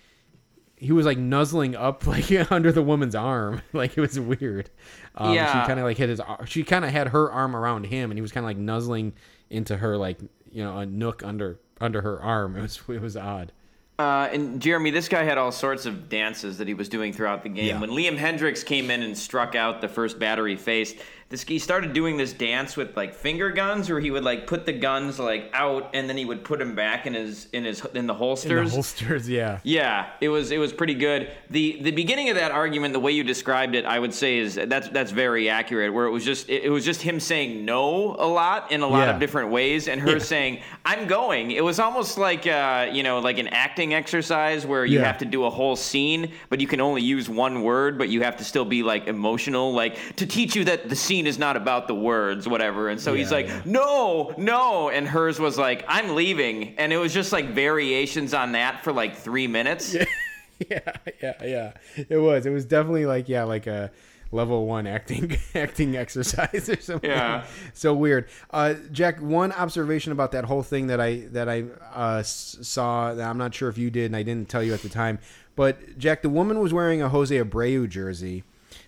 [0.79, 3.63] he was like nuzzling up like under the woman's arm.
[3.73, 4.69] Like it was weird.
[5.15, 5.63] Um, Yeah.
[5.63, 8.19] she kind of like hit his she kind of had her arm around him and
[8.19, 9.15] he was kind of like nuzzling
[9.49, 10.19] into her like
[10.51, 12.57] you know a nook under under her arm.
[12.57, 13.53] It was it was odd
[13.99, 17.43] Uh, and Jeremy, this guy had all sorts of dances that he was doing throughout
[17.43, 17.67] the game.
[17.67, 17.81] Yeah.
[17.81, 20.97] When Liam Hendriks came in and struck out the first batter he faced,
[21.29, 24.65] this he started doing this dance with like finger guns, where he would like put
[24.65, 27.85] the guns like out and then he would put them back in his in his
[27.95, 28.51] in the holsters.
[28.61, 29.59] In the holsters, yeah.
[29.65, 31.31] Yeah, it was it was pretty good.
[31.51, 34.55] the The beginning of that argument, the way you described it, I would say is
[34.55, 35.93] that's that's very accurate.
[35.93, 38.87] Where it was just it, it was just him saying no a lot in a
[38.87, 39.15] lot Yeah.
[39.15, 41.51] of different ways, and her saying I'm going.
[41.51, 45.07] It was almost like uh, you know like an acting exercise where you Yeah.
[45.07, 48.23] have to do a whole scene, but you can only use one word, but you
[48.23, 51.57] have to still be like emotional, like to teach you that the scene is not
[51.57, 52.89] about the words, whatever.
[52.89, 53.63] And so he's like, yeah.
[53.65, 54.91] no, no.
[54.91, 56.77] And hers was like, I'm leaving.
[56.77, 59.95] And it was just like variations on that for like three minutes.
[60.71, 60.81] yeah,
[61.23, 61.73] yeah, yeah.
[62.09, 62.45] It was.
[62.45, 63.91] It was definitely like yeah, like a
[64.33, 67.11] level one acting acting exercise or something.
[67.11, 67.45] Yeah.
[67.75, 68.29] So weird.
[68.51, 71.65] Uh, Jack, one observation about that whole thing that I that I
[71.95, 74.83] uh, saw that I'm not sure if you did and I didn't tell you at
[74.83, 75.19] the time,
[75.57, 78.45] but Jack, the woman was wearing a Jose Abreu jersey.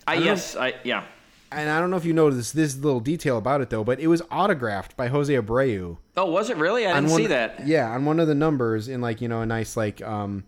[0.06, 1.04] I, don't know- yes, I yeah.
[1.50, 4.06] And I don't know if you noticed this little detail about it though, but it
[4.08, 5.96] was autographed by Jose Abreu.
[6.16, 6.86] Oh, was it really?
[6.86, 7.66] I didn't one, see that.
[7.66, 10.44] Yeah, on one of the numbers in like you know a nice like um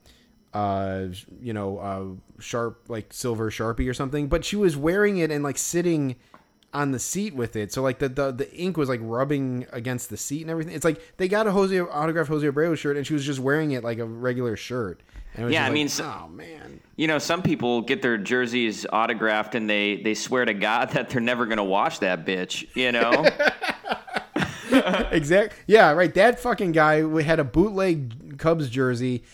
[0.53, 1.07] uh
[1.41, 4.29] you know uh sharp like silver sharpie or something.
[4.29, 6.17] But she was wearing it and like sitting
[6.73, 7.73] on the seat with it.
[7.73, 10.75] So like the the, the ink was like rubbing against the seat and everything.
[10.75, 13.73] It's like they got a Jose autographed Jose Abreu shirt and she was just wearing
[13.73, 15.01] it like a regular shirt.
[15.35, 16.81] And it was Yeah, I like, mean, s- oh man.
[16.97, 21.11] You know, some people get their jerseys autographed and they they swear to God that
[21.11, 22.67] they're never gonna wash that bitch.
[22.77, 23.25] You know?
[25.11, 25.55] exact.
[25.67, 26.13] Yeah, right.
[26.15, 29.25] That fucking guy we had a bootleg Cubs jersey,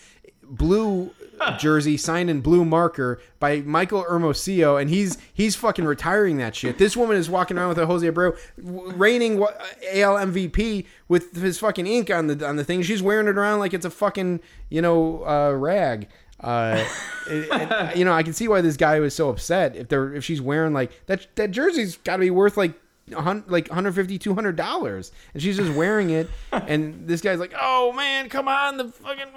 [0.43, 1.11] blue
[1.57, 6.77] jersey signed in blue marker by Michael Hermosillo, and he's he's fucking retiring that shit.
[6.77, 11.87] This woman is walking around with a Jose Abreu, reigning AL MVP with his fucking
[11.87, 12.81] ink on the on the thing.
[12.81, 14.39] She's wearing it around like it's a fucking
[14.69, 16.07] you know uh, rag.
[16.39, 16.85] Uh,
[17.29, 19.75] it- and, you know, I can see why this guy was so upset.
[19.75, 22.73] If they're if she's wearing like that, that jersey's got to be worth like
[23.09, 25.11] like 150 200 dollars.
[25.33, 26.29] And she's just wearing it.
[26.51, 29.27] And this guy's like oh man come on the fucking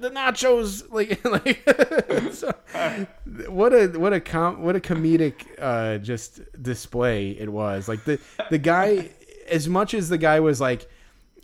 [0.00, 2.52] the nachos like like so,
[3.50, 7.88] what a what a com what a comedic uh just display it was.
[7.88, 8.18] Like the
[8.50, 9.10] the guy
[9.50, 10.88] as much as the guy was like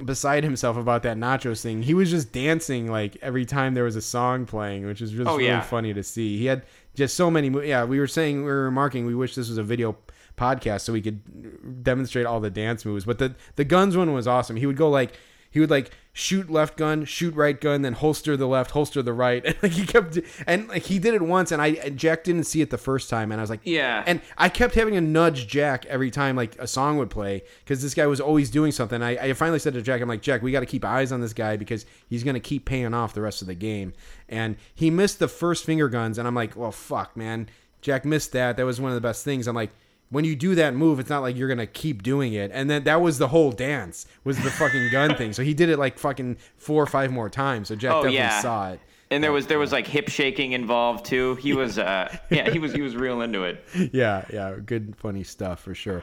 [0.05, 3.97] beside himself about that nachos thing he was just dancing like every time there was
[3.97, 5.63] a song playing which is just Oh, really yeah.
[5.63, 6.37] funny to see.
[6.37, 6.65] He had
[6.95, 9.57] just so many mo- yeah we were saying we were remarking we wish this was
[9.57, 9.97] a video
[10.37, 13.05] podcast so we could demonstrate all the dance moves.
[13.05, 14.57] But the the guns one was awesome.
[14.57, 15.13] He would go like
[15.51, 19.13] he would like shoot left gun shoot right gun then holster the left holster the
[19.13, 19.43] right.
[19.47, 22.45] And like he kept and like he did it once and i and jack didn't
[22.45, 24.03] see it the first time and i was like Yeah.
[24.07, 27.83] and i kept having to nudge jack every time like a song would play because
[27.83, 29.03] this guy was always doing something.
[29.03, 31.21] I, I finally said to jack i'm like jack we got to keep eyes on
[31.21, 33.93] this guy because he's going to keep paying off the rest of the game.
[34.29, 37.49] And he missed the first finger guns and i'm like well fuck man.
[37.83, 38.57] Jack missed that.
[38.57, 39.47] That was one of the best things.
[39.47, 39.71] I'm like
[40.11, 42.51] when you do that move, it's not like you're gonna keep doing it.
[42.55, 45.33] And then that was the whole dance was the fucking gun thing.
[45.33, 47.69] So he did it like fucking four or five more times.
[47.69, 48.41] So Jack Oh, definitely yeah.
[48.41, 48.81] saw it.
[49.11, 51.35] And there was there was like hip shaking involved too.
[51.37, 53.65] He was uh yeah, he was he was real into it.
[53.93, 56.03] yeah, yeah, good funny stuff for sure.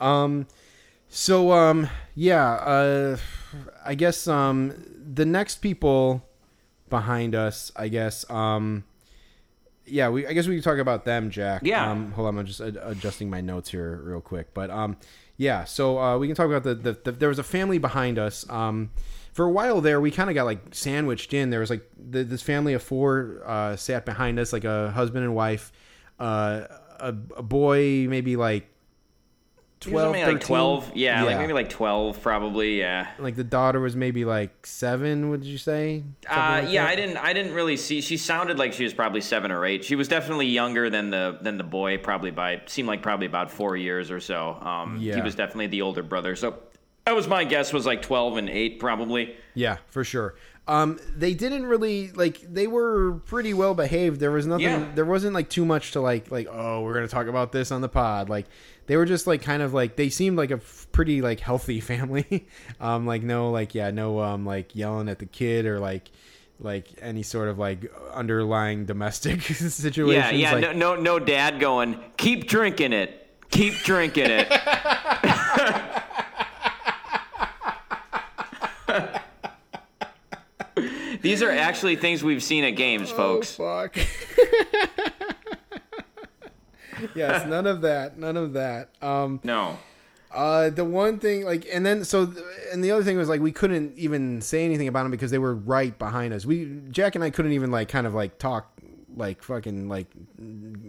[0.00, 0.46] Um
[1.08, 3.16] so um yeah, uh
[3.84, 4.74] I guess um
[5.12, 6.24] the next people
[6.88, 8.84] behind us, I guess um
[9.86, 11.62] yeah, we I guess we can talk about them, Jack.
[11.64, 11.90] Yeah.
[11.90, 14.54] Um hold on, I'm just ad- adjusting my notes here real quick.
[14.54, 14.96] But um
[15.36, 18.18] yeah, so uh we can talk about the, the, the there was a family behind
[18.18, 18.48] us.
[18.48, 18.90] Um
[19.32, 21.50] for a while there, we kind of got like sandwiched in.
[21.50, 25.24] There was like the, this family of four uh, sat behind us, like a husband
[25.24, 25.72] and wife,
[26.18, 26.62] uh,
[26.98, 28.68] a, a boy, maybe like
[29.80, 30.92] 12, only like twelve.
[30.94, 33.08] Yeah, like maybe like twelve probably, yeah.
[33.18, 35.30] Like the daughter was maybe like seven.
[35.30, 36.04] Would you say?
[36.26, 36.90] Something Uh, like yeah, that?
[36.90, 37.16] I didn't.
[37.16, 38.00] I didn't really see.
[38.02, 39.84] She sounded like she was probably seven or eight.
[39.84, 41.96] She was definitely younger than the than the boy.
[41.98, 44.58] Probably by seemed like probably about four years or so.
[44.60, 46.36] Um, he was definitely the older brother.
[46.36, 46.58] So
[47.06, 47.72] that was my guess.
[47.72, 49.34] Was like twelve and eight probably.
[49.54, 50.34] Yeah, for sure.
[50.68, 52.40] Um, they didn't really like.
[52.42, 54.20] They were pretty well behaved.
[54.20, 54.66] There was nothing.
[54.66, 54.86] Yeah.
[54.94, 56.30] There wasn't like too much to like.
[56.30, 58.28] Like, oh, we're gonna talk about this on the pod.
[58.28, 58.46] Like,
[58.90, 61.78] they were just like kind of like they seemed like a f- pretty like healthy
[61.90, 62.48] family.
[62.80, 66.10] um, like no, like yeah, no, um, like yelling at the kid or like
[66.58, 70.32] like any sort of like underlying domestic situations.
[70.32, 70.54] Yeah, yeah.
[70.54, 71.18] Like, no, no, no.
[71.20, 72.00] Dad going.
[72.16, 73.28] Keep drinking it.
[73.52, 74.48] Keep drinking it.
[81.22, 83.56] These are actually things we've seen at games, folks.
[83.60, 85.14] Oh, fuck.
[87.14, 88.18] Yes, none of that.
[88.18, 88.90] None of that.
[89.02, 89.78] Um, No.
[90.32, 92.32] Uh, the one thing, like, and then so,
[92.72, 95.38] and the other thing was like we couldn't even say anything about them because they
[95.38, 96.46] were right behind us.
[96.46, 98.70] We Jack and I couldn't even like kind of like talk
[99.16, 100.06] like fucking like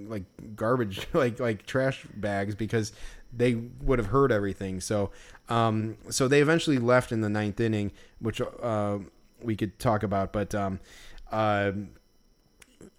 [0.08, 0.24] like
[0.56, 2.94] garbage like like trash bags because
[3.34, 4.80] they would have heard everything.
[4.80, 5.10] So
[5.50, 9.00] um so they eventually left in the ninth inning, which uh
[9.42, 10.80] we could talk about, but um
[11.32, 11.72] uh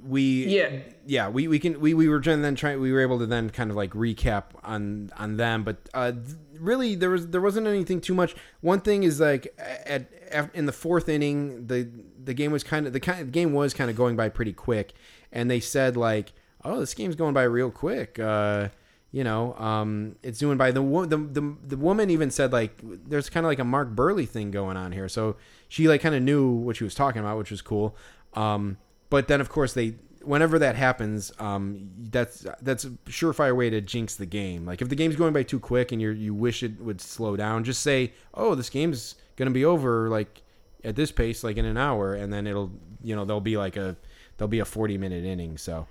[0.05, 0.71] we Yeah.
[1.07, 3.51] yeah we, we can we, we were trying then trying we were able to then
[3.51, 6.13] kind of like recap on on them but uh
[6.59, 10.67] really there was there wasn't anything too much one thing is like at, at in
[10.67, 11.89] the fourth inning the
[12.25, 14.53] the game was kind of the kind the game was kind of going by pretty
[14.53, 14.93] quick
[15.33, 16.33] and they said like
[16.65, 18.69] oh this game's going by real quick uh
[19.11, 23.29] you know um it's doing by the the the, the woman even said like there's
[23.29, 25.37] kind of like a Mark Buehrle thing going on here so
[25.69, 27.97] she like kind of knew what she was talking about which was cool
[28.35, 28.77] um
[29.13, 33.83] but then, of course, they whenever that happens, um, that's that's a surefire way to
[33.83, 34.65] jinx the game.
[34.65, 37.37] Like if the game's going by too quick and you you wish it would slow
[37.37, 40.41] down, just say, "Oh, this game's gonna be over like
[40.83, 42.73] at this pace, like in an hour," and then it'll
[43.03, 43.97] you know there'll be like a
[44.39, 45.59] there'll be a forty minute inning.
[45.59, 45.87] So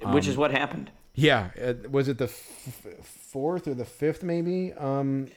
[0.00, 0.90] Which is what happened.
[1.14, 4.22] yeah, uh, was it the f- fourth or the fifth?
[4.22, 5.28] Maybe um,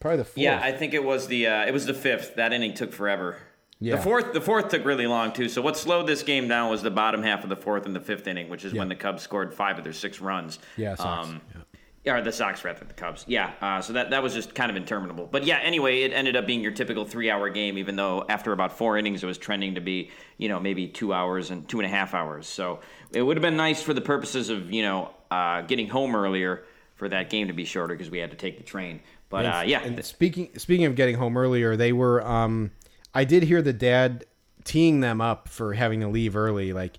[0.00, 0.36] probably the fourth.
[0.36, 2.34] Yeah, I think it was the uh, it was the fifth.
[2.34, 3.38] That inning took forever.
[3.80, 3.96] Yeah.
[3.96, 5.48] The fourth the fourth took really long too.
[5.48, 8.00] So what slowed this game down was the bottom half of the fourth and the
[8.00, 10.58] fifth inning, which is when the Cubs scored five of their six runs.
[10.76, 11.60] Yeah, Sox, Um, yeah.
[12.04, 13.24] yeah, or the Sox rather the Cubs.
[13.28, 15.26] Yeah, uh, so that that was just kind of interminable.
[15.30, 18.78] But yeah, anyway, it ended up being your typical three-hour game, even though after about
[18.78, 21.86] four innings, it was trending to be you know maybe two hours and two and
[21.86, 22.46] a half hours.
[22.46, 22.80] So
[23.12, 26.62] it would have been nice for the purposes of you know uh, getting home earlier
[26.94, 29.00] for that game to be shorter because we had to take the train.
[29.28, 32.24] But uh, yeah, And speaking speaking of getting home earlier, they were.
[32.26, 32.70] Um,
[33.14, 34.26] I did hear the dad
[34.64, 36.72] teeing them up for having to leave early.
[36.72, 36.98] Like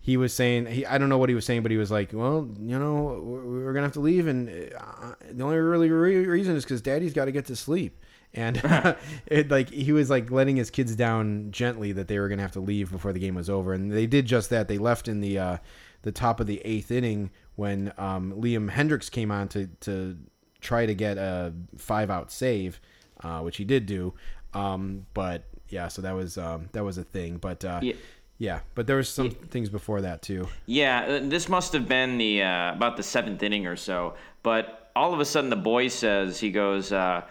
[0.00, 2.10] he was saying, he I don't know what he was saying, but he was like,
[2.12, 4.48] "Well, you know, we're, we're gonna have to leave, and
[4.78, 8.00] uh, the only really re- reason is because Daddy's got to get to sleep."
[8.32, 8.60] And
[9.26, 12.52] it like he was like letting his kids down gently that they were gonna have
[12.52, 14.68] to leave before the game was over, and they did just that.
[14.68, 15.56] They left in the uh,
[16.02, 20.16] the top of the eighth inning when um, Liam Hendriks came on to to
[20.60, 22.80] try to get a five out save,
[23.24, 24.14] uh, which he did do.
[24.54, 27.38] Um, but yeah, so that was um, that was a thing.
[27.38, 27.94] But uh, Yeah.
[28.38, 28.60] yeah.
[28.74, 30.48] but there was some things before that too.
[30.66, 34.14] Yeah, uh, this must have been the uh, about the seventh inning or so.
[34.42, 37.22] But all of a sudden, the boy says he goes, uh,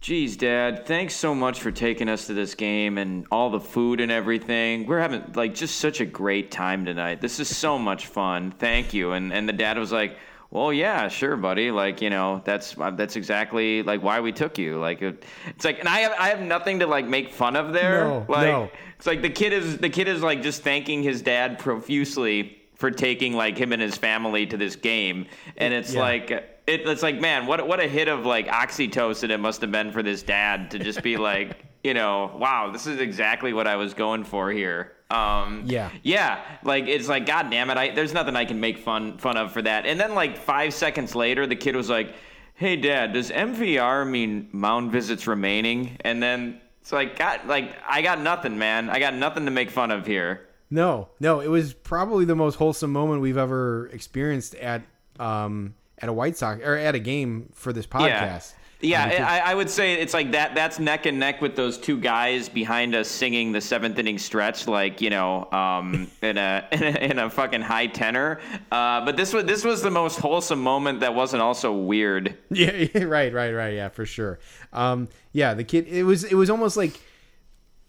[0.00, 4.00] "Geez, Dad, thanks so much for taking us to this game and all the food
[4.00, 4.86] and everything.
[4.86, 7.20] We're having like just such a great time tonight.
[7.20, 8.52] This is so much fun.
[8.58, 10.16] Thank you." And and the dad was like.
[10.54, 11.72] Well, yeah, sure, buddy.
[11.72, 14.78] Like, you know, that's uh, that's exactly like why we took you.
[14.78, 17.72] Like, it, it's like, and I have I have nothing to like make fun of
[17.72, 18.04] there.
[18.04, 18.70] No, like, no.
[18.96, 22.92] it's like the kid is the kid is like just thanking his dad profusely for
[22.92, 25.26] taking like him and his family to this game,
[25.56, 26.00] and it's Yeah.
[26.02, 29.72] like it, it's like man, what what a hit of like oxytocin it must have
[29.72, 33.66] been for this dad to just be like, you know, wow, this is exactly what
[33.68, 34.90] I was going for here.
[35.10, 35.90] Um, Yeah.
[36.02, 39.36] yeah, like it's like God damn it, I there's nothing I can make fun fun
[39.36, 39.86] of for that.
[39.86, 42.14] And then like five seconds later, the kid was like,
[42.54, 48.00] "Hey, Dad, does MVR mean mound visits remaining?" And then it's like, God, like I
[48.02, 48.88] got nothing, man.
[48.90, 50.48] I got nothing to make fun of here.
[50.70, 54.82] No, no, it was probably the most wholesome moment we've ever experienced at
[55.20, 58.08] um at a White Sox or at a game for this podcast.
[58.08, 58.40] Yeah,
[58.80, 60.54] Because- I, I would say it's like that.
[60.54, 64.66] That's neck and neck with those two guys behind us singing the seventh inning stretch,
[64.66, 68.40] like you know, um, in a in a, in a fucking high tenor.
[68.70, 72.36] Uh, but this was this was the most wholesome moment that wasn't also weird.
[72.50, 73.74] Yeah, yeah, right, right, right.
[73.74, 74.38] Yeah, for sure.
[74.72, 75.88] Um, yeah, the kid.
[75.88, 76.24] It was.
[76.24, 77.00] It was almost like.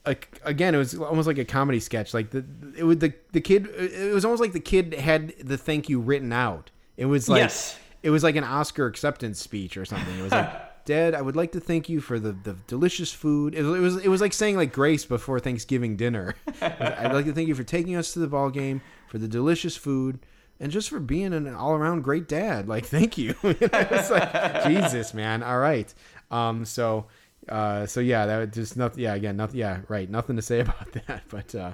[0.08, 2.14] A, again, it was almost like a comedy sketch.
[2.14, 2.46] Like the
[2.78, 3.68] it was the the kid.
[3.76, 6.70] It was almost like the kid had the thank you written out.
[6.96, 7.76] It was like Yes.
[8.04, 10.16] it was like an Oscar acceptance speech or something.
[10.18, 10.52] It was like,
[10.86, 13.56] Dad, I would like to thank you for the, the delicious food.
[13.56, 16.36] It was, it was it was like saying like grace before Thanksgiving dinner.
[16.62, 19.76] I'd like to thank you for taking us to the ball game, for the delicious
[19.76, 20.20] food,
[20.60, 22.68] and just for being an all around great dad.
[22.68, 23.36] Like, thank you.
[23.44, 25.42] it's like Jesus, man.
[25.42, 25.92] All right.
[26.30, 26.66] Um.
[26.66, 27.08] So.
[27.50, 27.88] Uh.
[27.88, 28.28] So yeah.
[28.28, 29.04] That was just nothing.
[29.04, 29.16] Yeah.
[29.16, 29.38] Again.
[29.38, 29.60] Nothing.
[29.60, 29.80] Yeah.
[29.88, 30.08] Right.
[30.08, 31.24] Nothing to say about that.
[31.30, 31.56] But.
[31.56, 31.74] Uh.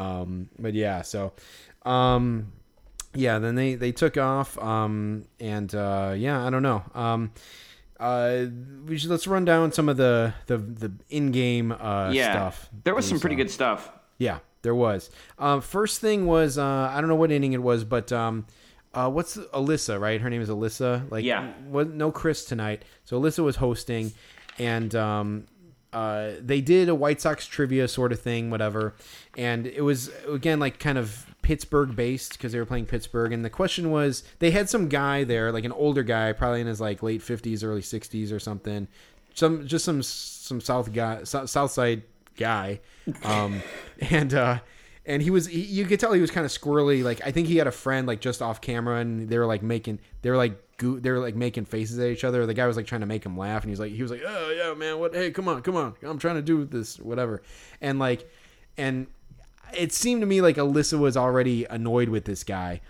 [0.00, 0.50] Um.
[0.56, 1.02] But yeah.
[1.02, 1.32] So.
[1.84, 2.52] Um
[3.14, 7.30] yeah then they they took off um and uh yeah i don't know um
[8.00, 8.44] uh
[8.86, 12.94] we should let's run down some of the the the in-game uh Yeah, stuff there
[12.94, 13.90] was some pretty good stuff.
[14.18, 15.10] yeah there was.
[15.38, 18.46] Um first thing was uh i don't know what inning it was but um
[18.94, 20.20] uh what's the, alyssa right?
[20.20, 21.10] Her name is alyssa.
[21.10, 21.52] Like Yeah.
[21.68, 22.84] what no chris tonight.
[23.04, 24.12] So alyssa was hosting
[24.58, 25.46] and um
[25.96, 28.94] uh, they did a White Sox trivia sort of thing, whatever,
[29.34, 33.42] and it was again like kind of Pittsburgh based because they were playing Pittsburgh, and
[33.42, 36.82] the question was they had some guy there, like an older guy, probably in his
[36.82, 38.88] like late fifties, early sixties or something,
[39.32, 42.02] some just some some South guy, South Side
[42.36, 42.80] guy,
[43.24, 43.62] um,
[44.10, 44.58] and uh,
[45.06, 47.04] and he was he, you could tell he was kind of squirrely.
[47.04, 49.62] Like I think he had a friend like just off camera, and they were like
[49.62, 52.46] making they were like they were like making faces at each other.
[52.46, 54.22] The guy was like trying to make him laugh, and he's like he was like
[54.26, 57.42] oh yeah man what hey come on come on I'm trying to do this whatever,
[57.80, 58.30] and like
[58.76, 59.06] and
[59.76, 62.80] it seemed to me like Alyssa was already annoyed with this guy.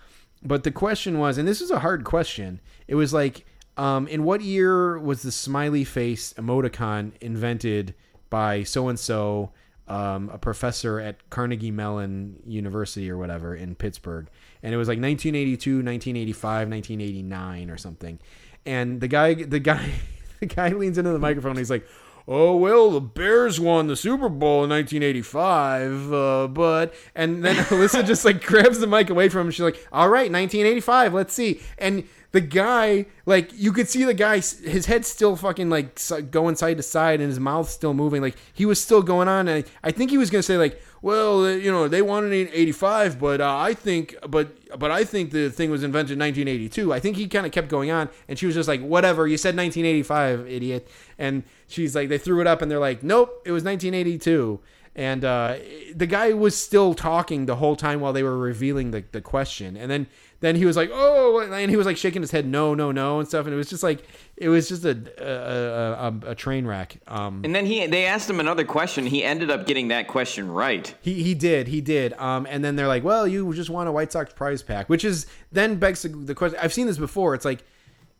[0.43, 2.61] But the question was, and this is a hard question.
[2.87, 3.45] It was like,
[3.75, 7.95] um, in what year was the smiley face emoticon invented
[8.29, 9.51] by so and so,
[9.87, 14.27] Um, a professor at Carnegie Mellon University or whatever in Pittsburgh?
[14.61, 18.19] And it was like 1982, 1985, 1989 or something.
[18.65, 19.89] And the guy, the guy,
[20.39, 21.55] the guy leans into the microphone.
[21.55, 21.87] He's like,
[22.27, 28.05] oh well the bears won the super bowl in 1985 uh, but and then alyssa
[28.05, 29.51] just like grabs the mic away from him.
[29.51, 31.61] She's like all right 1985 let's see.
[31.77, 35.99] And the guy like you could see the guy his head's still fucking like
[36.29, 38.21] going side to side and his mouth's still moving.
[38.21, 39.47] Like he was still going on.
[39.47, 42.33] And i, think he was gonna say like well uh, you know they won it
[42.33, 46.19] in 85 but uh, i think but but i think the thing was invented in
[46.19, 49.27] 1982 i think he kind of kept going on and she was just like whatever
[49.27, 50.87] you said 1985 idiot.
[51.17, 54.59] And she's like they threw it up and they're like nope it was 1982
[54.95, 55.57] and uh,
[55.93, 59.77] the guy was still talking the whole time while they were revealing the, the question
[59.77, 60.07] and then
[60.39, 63.19] then he was like oh and he was like shaking his head no no no
[63.19, 64.03] and stuff and it was just like
[64.37, 68.29] it was just a a, a, a train wreck um And then he they asked
[68.29, 69.05] him another question.
[69.05, 70.93] He ended up getting that question right.
[71.01, 72.13] He he did he did.
[72.13, 75.03] Um, and then they're like, well, you just won a White Sox prize pack, which
[75.03, 76.59] is then begs the, the question.
[76.61, 77.33] I've seen this before.
[77.33, 77.63] It's like,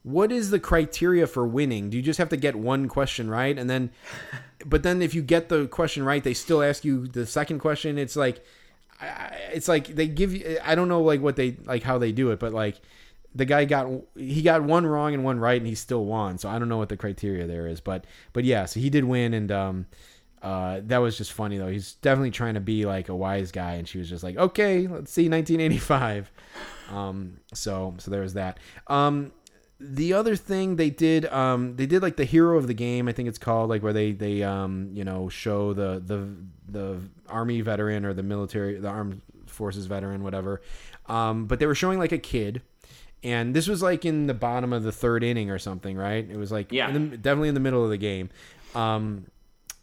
[0.03, 1.89] what is the criteria for winning?
[1.89, 3.91] Do you just have to get one question right, and then,
[4.65, 7.97] but then if you get the question right, they still ask you the second question.
[7.97, 8.43] It's like,
[9.51, 10.59] it's like they give you.
[10.63, 12.79] I don't know like what they like how they do it, but like.
[13.35, 16.39] The guy got he got one wrong and one right, and he still won.
[16.39, 19.03] So I don't know what the criteria there is, but but yeah, so he did
[19.03, 19.85] win, and um,
[20.41, 21.67] uh, that was just funny though.
[21.67, 24.87] He's definitely trying to be like a wise guy, and she was just like, "Okay,
[24.87, 26.31] let's see 1985."
[26.89, 28.59] Um, so so there was that.
[28.87, 29.31] Um,
[29.79, 33.11] the other thing they did, um, they did like the hero of the game, I
[33.11, 36.27] think it's called, like where they they um, you know show the the
[36.69, 36.99] the
[37.29, 40.61] army veteran or the military, the armed forces veteran, whatever.
[41.07, 42.61] Um, but they were showing like a kid.
[43.23, 46.27] And this was like in the bottom of the third inning or something, right?
[46.29, 46.89] It was like Yeah.
[46.89, 48.29] in the, definitely in the middle of the game.
[48.75, 49.25] Um,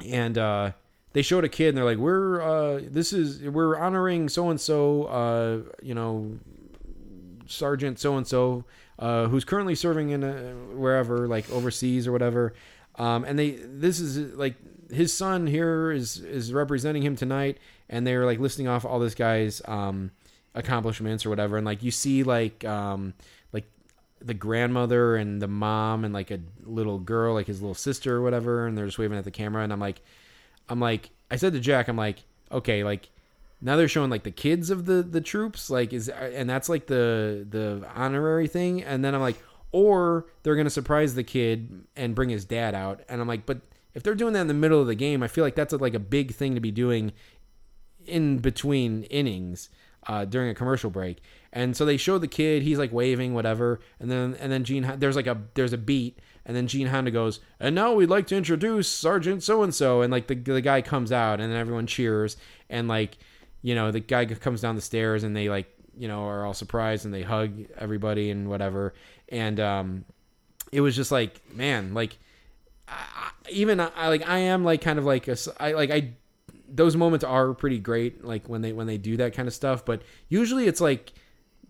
[0.06, 0.70] and uh,
[1.14, 4.60] they showed a kid and they're like we're uh, this is we're honoring so and
[4.60, 6.38] so you know
[7.46, 8.64] sergeant so and so
[8.98, 12.54] who's currently serving in a, wherever like overseas or whatever
[12.96, 14.54] um, and they this is like
[14.90, 17.58] his son here is is representing him tonight
[17.88, 20.10] and they're like listing off all this guy's um,
[20.54, 23.14] accomplishments or whatever and like you see like um,
[23.52, 23.64] like
[24.24, 28.22] the grandmother and the mom and like a little girl, like his little sister or
[28.22, 29.62] whatever, and they're just waving at the camera.
[29.62, 30.00] And I'm like,
[30.68, 33.10] I'm like, I said to Jack, I'm like, okay, like
[33.64, 36.86] now they're showing like the kids of the the troops, like is and that's like
[36.86, 38.82] the the honorary thing.
[38.82, 39.42] And then I'm like,
[39.72, 43.00] or they're gonna surprise the kid and bring his dad out.
[43.08, 43.62] And I'm like, but
[43.94, 45.94] if they're doing that in the middle of the game, I feel like that's like
[45.94, 47.12] a big thing to be doing
[48.06, 49.70] in between innings
[50.06, 51.22] uh, during a commercial break.
[51.50, 53.80] And so they show the kid, he's like waving, whatever.
[53.98, 57.10] And then and then Gene, there's like a there's a beat, and then Gene Honda
[57.10, 60.60] goes, and now we'd like to introduce Sergeant so and so, and like the the
[60.60, 62.36] guy comes out, and then everyone cheers,
[62.68, 63.16] and like
[63.64, 65.66] you know the guy comes down the stairs, and they like
[65.96, 68.92] you know are all surprised, and they hug everybody and whatever,
[69.30, 70.04] and um,
[70.70, 72.18] it was just like man, like
[72.86, 76.10] I, even I like I am like kind of like a I like I
[76.68, 79.82] those moments are pretty great like when they when they do that kind of stuff.
[79.86, 81.14] But usually it's like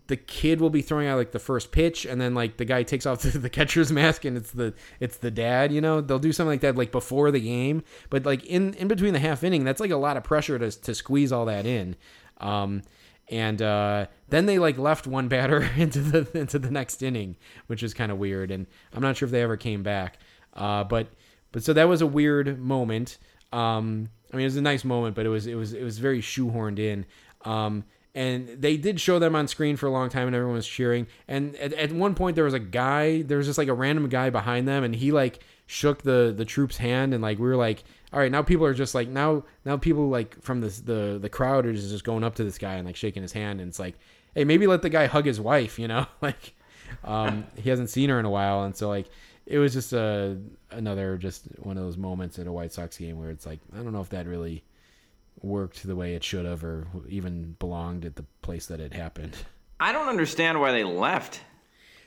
[0.07, 2.83] the kid will be throwing out like the first pitch and then like the guy
[2.83, 6.31] takes off the, catcher's mask and it's the it's the dad you know they'll do
[6.31, 9.63] something like that like before the game but like in in between the half inning
[9.63, 11.95] that's like a lot of pressure to to squeeze all that in
[12.39, 12.81] um
[13.29, 17.37] and uh, then they like left one batter into the into the next inning,
[17.67, 18.51] which is kind of weird.
[18.51, 20.19] And I'm not sure if they ever came back.
[20.53, 21.07] Uh, but
[21.51, 23.17] but so that was a weird moment.
[23.51, 25.97] Um, I mean, it was a nice moment, but it was it was it was
[25.97, 27.05] very shoehorned in.
[27.43, 27.83] Um,
[28.15, 31.05] and they did show them on screen for a long time, and everyone was cheering.
[31.27, 33.21] And at, at one point, there was a guy.
[33.21, 36.45] There was just like a random guy behind them, and he like shook the the
[36.45, 37.83] troop's hand, and like we were like,
[38.13, 41.65] all right, now people are just like now now people like from the the crowd
[41.65, 43.95] is just going up to this guy and like shaking his hand, and it's like,
[44.33, 46.53] hey, maybe let the guy hug his wife, you know, like
[47.03, 49.09] um, he hasn't seen her in a while, and so like
[49.45, 50.37] it was just a
[50.71, 53.83] another just one of those moments at a White Sox game where it's like I
[53.83, 54.63] don't know if that really
[55.41, 59.35] worked the way it should have or even belonged at the place that it happened.
[59.79, 61.41] I don't understand why they left.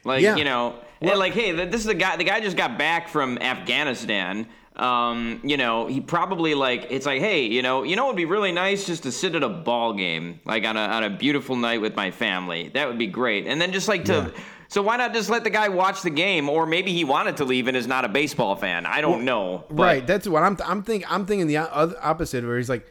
[0.04, 0.36] Like Yeah.
[0.36, 2.16] you know, Well- like hey, this is the guy.
[2.16, 4.46] The guy just got back from Afghanistan.
[4.76, 8.24] Um, you know, he probably like it's like, hey, you know, you know, it'd be
[8.26, 11.56] really nice just to sit at a ball game, like on a on a beautiful
[11.56, 12.70] night with my family.
[12.74, 13.46] That would be great.
[13.46, 14.32] And then just like to.
[14.70, 17.44] So why not just let the guy watch the game, or maybe he wanted to
[17.46, 18.84] leave and is not a baseball fan.
[18.84, 19.64] I don't know.
[19.70, 20.58] But right, that's what I'm.
[20.64, 21.10] I'm think.
[21.10, 22.86] I'm thinking the opposite, where he's like,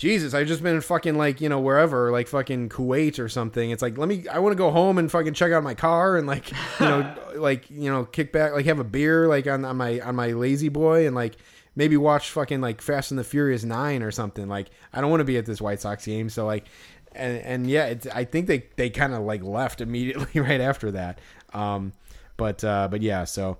[0.00, 3.70] Jesus, I've just been in fucking like you know wherever, like fucking Kuwait or something.
[3.70, 4.26] It's like let me.
[4.28, 7.14] I want to go home and fucking check out my car and like you know
[7.36, 10.28] like you know kick back, like have a beer like on, on my on my
[10.28, 11.36] lazy boy and like
[11.76, 14.48] maybe watch fucking like Fast and the Furious Nine or something.
[14.48, 16.64] Like I don't want to be at this White Sox game, so like.
[17.12, 20.92] And, and yeah, it's, I think they, they kind of like left immediately right after
[20.92, 21.18] that.
[21.52, 21.92] Um,
[22.36, 23.58] but uh, but yeah, so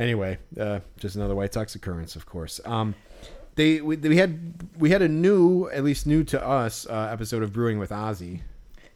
[0.00, 2.58] Anyway, uh, just another White Sox occurrence, of course.
[2.64, 2.94] Um,
[3.60, 7.42] they we, we had we had a new, at least new to us, uh, episode
[7.42, 8.40] of Brewing with Ozzy.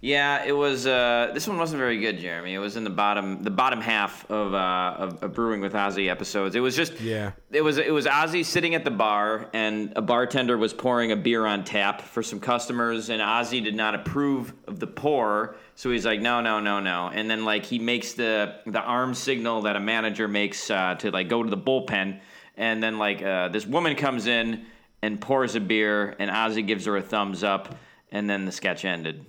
[0.01, 0.87] Yeah, it was.
[0.87, 2.53] Uh, this one wasn't very good, Jeremy.
[2.53, 6.11] It was in the bottom, the bottom half of, uh, of, of Brewing with Ozzy
[6.11, 6.55] episodes.
[6.55, 7.01] It was just.
[7.01, 7.33] Yeah.
[7.51, 7.79] It was.
[7.79, 11.65] It was Ozzy sitting at the bar, and a bartender was pouring a beer on
[11.65, 16.21] tap for some customers, and Ozzy did not approve of the pour, so he's like,
[16.21, 19.81] no, no, no, no, and then like he makes the the arm signal that a
[19.81, 22.21] manager makes uh, to like go to the bullpen,
[22.57, 24.65] and then like uh, this woman comes in
[25.03, 27.77] and pours a beer, and Ozzy gives her a thumbs up,
[28.11, 29.25] and then the sketch ended.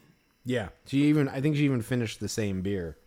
[0.45, 2.97] Yeah, she even I think she even finished the same beer.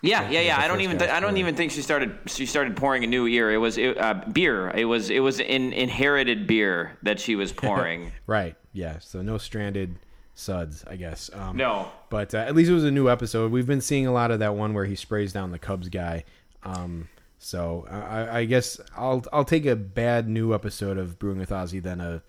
[0.00, 0.60] Yeah, yeah, yeah.
[0.60, 2.16] I don't even th- I don't even think she started.
[2.26, 3.52] She started pouring a new beer.
[3.52, 4.70] It was it, uh, beer.
[4.70, 5.10] It was.
[5.10, 8.12] It was in inherited beer that she was pouring.
[8.26, 8.54] Right.
[8.72, 9.00] Yeah.
[9.00, 9.96] So no stranded
[10.34, 11.30] suds, I guess.
[11.34, 11.90] Um, No.
[12.10, 13.50] But uh, at least it was a new episode.
[13.50, 16.22] We've been seeing a lot of that one where he sprays down the Cubs guy.
[16.62, 17.08] Um,
[17.38, 21.82] so I, I guess I'll I'll take a bad new episode of Brewing with Ozzy
[21.82, 22.22] than a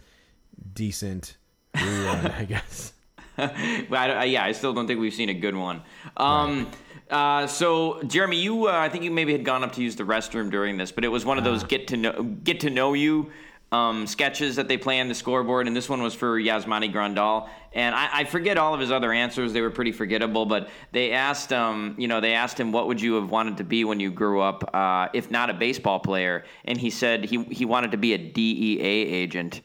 [0.74, 1.38] decent
[1.76, 2.94] rerun, I guess.
[3.36, 5.82] but I, yeah, I still don't think we've seen a good one.
[6.18, 6.70] Um,
[7.10, 10.04] uh, so Jeremy, you, uh, I think you maybe had gone up to use the
[10.04, 11.54] restroom during this, but it was one of Uh-huh.
[11.54, 13.32] those get to know get to know you
[13.72, 17.50] um, sketches that they play on the scoreboard, and this one was for Yasmani Grandal.
[17.74, 20.46] And I, I forget all of his other answers; they were pretty forgettable.
[20.46, 23.64] But they asked, um, you know, they asked him, "What would you have wanted to
[23.64, 27.44] be when you grew up, uh, if not a baseball player?" And he said he
[27.44, 29.62] he wanted to be a DEA agent.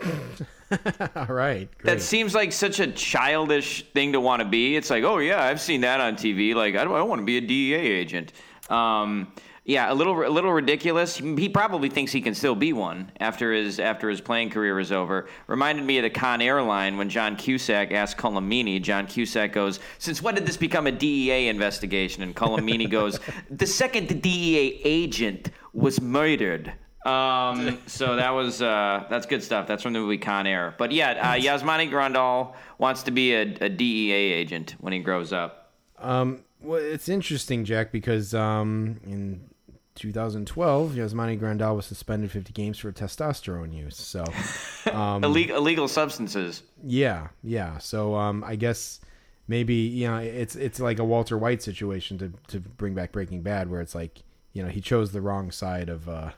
[1.16, 1.68] All right.
[1.84, 4.76] That seems like such a childish thing to want to be.
[4.76, 6.54] It's like, oh yeah, I've seen that on TV.
[6.54, 8.32] Like, I don't, I don't want to be a DEA agent.
[8.70, 9.32] Um,
[9.66, 11.16] yeah, a little, a little ridiculous.
[11.16, 14.92] He probably thinks he can still be one after his after his playing career is
[14.92, 15.26] over.
[15.46, 18.82] Reminded me of the Con Air line when John Cusack asked Colm Meaney.
[18.82, 23.18] John Cusack goes, "Since when did this become a DEA investigation?" And Colm Meaney goes,
[23.50, 26.74] "The second the DEA agent was murdered."
[27.06, 29.66] Um, so that was uh, that's good stuff.
[29.66, 30.74] That's from the movie Con Air.
[30.76, 35.32] But yeah, uh, Yasmani Grandal wants to be a, a DEA agent when he grows
[35.32, 35.72] up.
[35.98, 39.48] Um, well, it's interesting, Jack, because um, in
[39.94, 43.96] 2012, Yasmani Grandal was suspended 50 games for testosterone use.
[43.96, 44.24] So,
[44.92, 46.62] um, Illegal, illegal substances.
[46.82, 47.78] yeah, yeah.
[47.78, 49.00] So, um, I guess
[49.46, 53.42] maybe you know it's it's like a Walter White situation to to bring back Breaking
[53.42, 54.22] Bad, where it's like
[54.52, 56.30] you know he chose the wrong side of uh,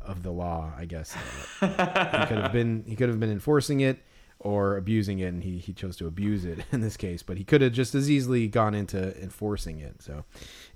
[0.00, 0.72] of the law.
[0.76, 1.12] I guess
[1.60, 3.98] he could have been he could have been enforcing it
[4.38, 7.22] or abusing it, and he he chose to abuse it in this case.
[7.22, 10.02] But he could have just as easily gone into enforcing it.
[10.02, 10.24] So,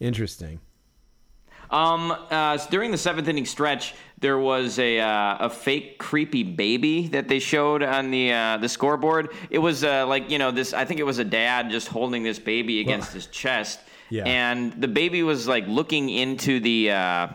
[0.01, 0.61] interesting.
[1.71, 7.09] Um, uh, during the seventh inning stretch, there was a uh, a fake creepy baby
[7.09, 9.35] that they showed on the uh, the scoreboard.
[9.51, 10.73] It was uh, like you know this.
[10.73, 13.81] I think it was a dad just holding this baby against his chest.
[14.09, 14.25] Yeah.
[14.25, 17.29] And the baby was like looking into the uh,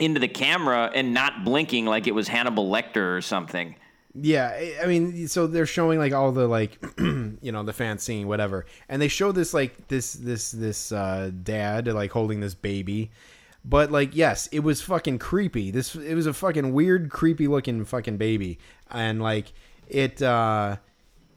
[0.00, 3.74] into the camera and not blinking, like it was Hannibal Lecter or something.
[4.14, 4.48] Yeah,
[4.82, 8.66] I- mean, so they're showing like all the like, you know, the fans singing whatever,
[8.88, 13.10] and they show this like this this this uh, dad like holding this baby,
[13.64, 15.70] but like yes, it was fucking creepy.
[15.70, 18.58] This it was a fucking weird, creepy looking fucking baby,
[18.90, 19.52] and like
[19.88, 20.76] it uh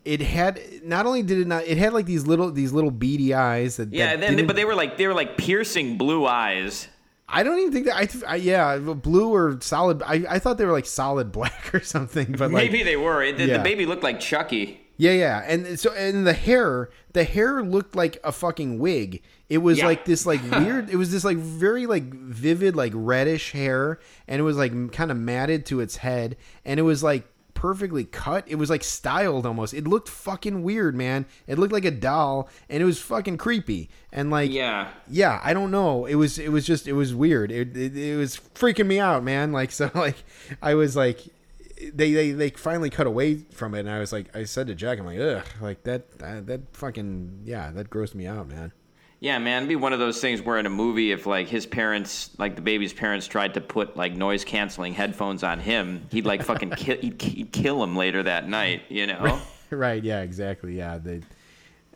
[0.03, 3.34] it had not only did it not it had like these little these little beady
[3.34, 6.88] eyes that Yeah, that then, but they were like they were like piercing blue eyes.
[7.33, 10.57] I don't even think that I, th- I yeah blue or solid I, I thought
[10.57, 13.23] they were like solid black or something but like Maybe they were.
[13.23, 13.57] It, the, Yeah.
[13.57, 14.77] the baby looked like Chucky.
[14.97, 19.23] Yeah, yeah, and so and the hair, the hair looked like a fucking wig.
[19.49, 19.87] It was Yeah.
[19.87, 20.91] like this, like weird.
[20.91, 25.09] It was this like very like vivid, like reddish hair, and it was like kind
[25.09, 27.23] of matted to its head, and it was like
[27.61, 28.43] perfectly cut.
[28.47, 29.75] It was like styled almost.
[29.75, 31.27] It looked fucking weird, man.
[31.45, 33.88] It looked like a doll, and it was fucking creepy.
[34.11, 34.88] And like, Yeah.
[35.07, 36.07] yeah, I don't know.
[36.07, 37.51] It was it was just it was weird.
[37.51, 39.51] It it, it was freaking me out, man.
[39.61, 40.15] Like so, like
[40.61, 41.19] I was like.
[41.93, 44.75] They, they they finally cut away from it, and I was like, I said to
[44.75, 48.71] Jack, I'm like, ugh, like that that, that fucking yeah, that grossed me out, man.
[49.22, 51.68] Yeah, man, it'd be one of those things where in a movie, if like his
[51.68, 56.26] parents, like the baby's parents, tried to put like noise canceling headphones on him, he'd
[56.26, 59.39] like fucking kill, he'd, he'd kill him later that night, you know?
[59.69, 61.22] right yeah exactly yeah they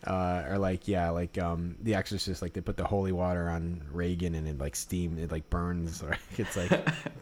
[0.07, 3.81] uh or like yeah like um the exorcist like they put the holy water on
[3.91, 6.71] Regan and it like steam it like burns or it's like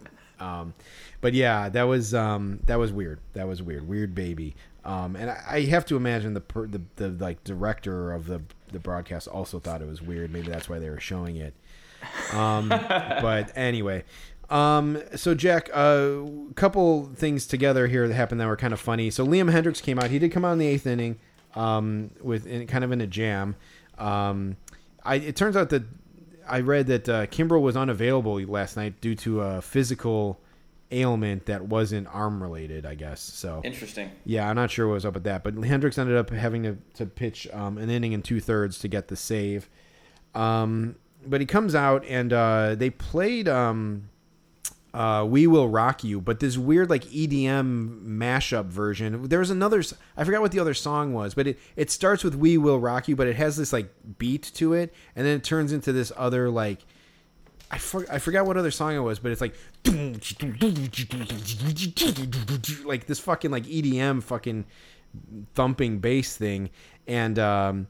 [0.39, 0.73] um
[1.21, 4.55] but yeah that was um that was weird that was weird weird baby
[4.85, 8.41] um and i, I have to imagine the, per, the the like director of the
[8.73, 11.53] the broadcast also thought it was weird maybe that's why they were showing it
[12.33, 14.03] um, but anyway,
[14.49, 18.79] um, so Jack, a uh, couple things together here that happened that were kind of
[18.79, 19.09] funny.
[19.09, 20.09] So Liam Hendriks came out.
[20.09, 21.17] He did come out in the eighth inning,
[21.55, 23.55] um, with in, kind of in a jam.
[23.97, 24.57] Um,
[25.03, 25.83] I, it turns out that
[26.47, 30.39] I read that uh, Kimbrel was unavailable last night due to a physical
[30.91, 32.85] ailment that wasn't arm related.
[32.85, 33.61] I guess so.
[33.63, 34.11] Interesting.
[34.25, 36.77] Yeah, I'm not sure what was up with that, but Hendriks ended up having to,
[36.95, 39.69] to pitch um, an inning and two thirds to get the save.
[40.35, 40.95] Um,
[41.25, 44.09] but he comes out and uh, they played um,
[44.93, 49.23] uh, "We Will Rock You," but this weird like EDM mashup version.
[49.29, 49.83] There was another
[50.17, 53.07] I forgot what the other song was, but it it starts with "We Will Rock
[53.07, 56.11] You," but it has this like beat to it, and then it turns into this
[56.15, 56.85] other like.
[57.73, 59.55] I, for, I forgot what other song it was, but it's like
[62.85, 64.65] like this fucking like EDM fucking
[65.55, 66.69] thumping bass thing,
[67.07, 67.87] and um,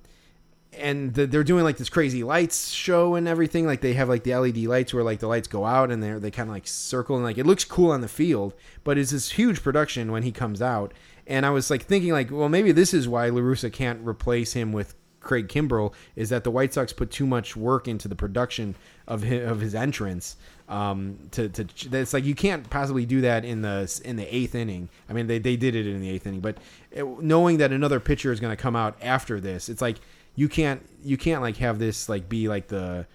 [0.72, 3.66] and the, they're doing like this crazy lights show and everything.
[3.66, 6.18] Like they have like the LED lights where like the lights go out and they're
[6.18, 8.54] they kind of like circle and like it looks cool on the field,
[8.86, 10.94] but it's this huge production when he comes out.
[11.28, 14.54] And I was like thinking like, well, maybe this is why La Russa can't replace
[14.54, 18.16] him with Craig Kimbrel is that the White Sox put too much work into the
[18.16, 18.76] production
[19.08, 20.38] of his, of his entrance.
[20.70, 24.56] Um, to to it's like you can't possibly do that in the in the eighth
[24.56, 24.90] inning.
[25.10, 26.58] I mean, they they did it in the eighth inning, but
[26.92, 29.98] it, knowing that another pitcher is going to come out after this, it's like
[30.36, 33.06] you can't you can't like have this like be like the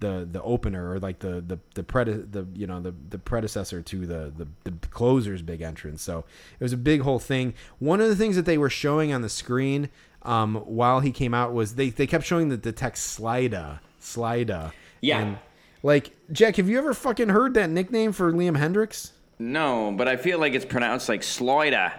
[0.00, 3.82] the the opener or like the the the prede- the you know the the predecessor
[3.82, 6.02] to the, the the closer's big entrance.
[6.02, 6.24] So
[6.58, 7.54] it was a big whole thing.
[7.78, 9.90] One of the things that they were showing on the screen
[10.22, 14.72] um, while he came out was they they kept showing the the text Slida Slida.
[15.00, 15.20] Yeah.
[15.20, 15.38] And,
[15.82, 19.12] like Jack, have you ever fucking heard that nickname for Liam Hendriks?
[19.38, 21.92] No, but I feel like it's pronounced like Sloida.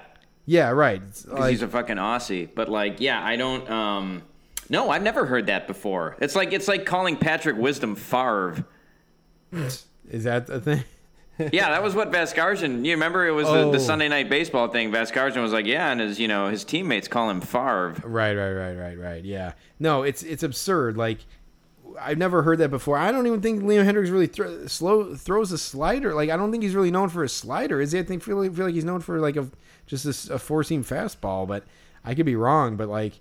[0.45, 1.01] Yeah, right.
[1.27, 2.47] Like- he's a fucking Aussie.
[2.53, 3.67] But like, yeah, I don't.
[3.69, 4.21] Um,
[4.69, 6.15] no, I've never heard that before.
[6.21, 8.65] It's like it's like calling Patrick Wisdom Favre.
[9.51, 10.83] is that a thing?
[11.51, 12.85] yeah, that was what Vasgersian.
[12.85, 13.71] You remember it was the, Oh.
[13.71, 14.91] the Sunday night baseball thing.
[14.91, 17.95] Vasgersian was like, yeah, and his you know his teammates call him Favre.
[18.03, 19.23] Right, right, right, right, right.
[19.23, 19.53] Yeah.
[19.79, 20.97] No, it's it's absurd.
[20.97, 21.19] Like
[21.99, 22.97] I've never heard that before.
[22.97, 26.13] I don't even think Liam Hendriks really thro- slow throws a slider.
[26.13, 27.81] Like I don't think he's really known for a slider.
[27.81, 27.99] Is he?
[27.99, 29.47] I think feel like, feel like he's known for like a
[29.87, 31.47] just a four seam fastball.
[31.47, 31.63] But
[32.05, 32.77] I could be wrong.
[32.77, 33.13] But like,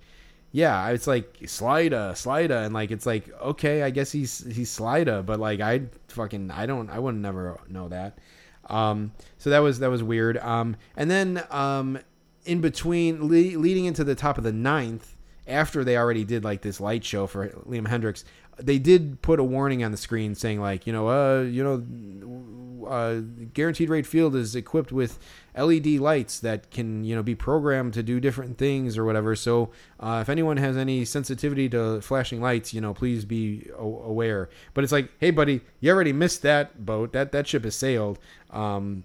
[0.52, 5.24] yeah, it's like slida, slida, and like it's like okay, I guess he's he's slida.
[5.24, 8.18] But like I fucking I don't I wouldn't never know that.
[8.66, 10.38] Um, so that was that was weird.
[10.38, 11.98] Um, and then um,
[12.44, 15.16] in between, le- leading into the top of the ninth,
[15.46, 18.24] after they already did like this light show for Liam Hendriks,
[18.62, 22.86] they did put a warning on the screen saying like, you know, uh, you know,
[22.86, 23.20] uh,
[23.54, 25.18] Guaranteed Rate Field is equipped with
[25.56, 29.36] LED lights that can, you know, be programmed to do different things or whatever.
[29.36, 34.48] So uh, if anyone has any sensitivity to flashing lights, you know, please be aware.
[34.74, 37.12] But it's like, hey, buddy, you already missed that boat.
[37.12, 38.18] That that ship has sailed.
[38.50, 39.04] Um,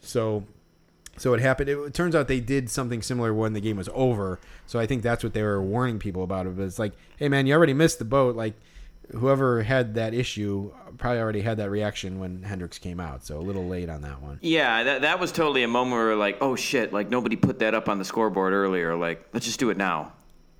[0.00, 0.44] so
[1.20, 1.68] so it happened.
[1.68, 4.40] It, it turns out they did something similar when the game was over.
[4.66, 6.46] So I think that's what they were warning people about.
[6.46, 8.36] It it's like, hey man, you already missed the boat.
[8.36, 8.54] Like
[9.12, 13.24] whoever had that issue probably already had that reaction when Hendriks came out.
[13.24, 14.38] So a little late on that one.
[14.42, 17.74] Yeah, that that was totally a moment where like, oh shit, like nobody put that
[17.74, 18.96] up on the scoreboard earlier.
[18.96, 20.12] Like, let's just do it now.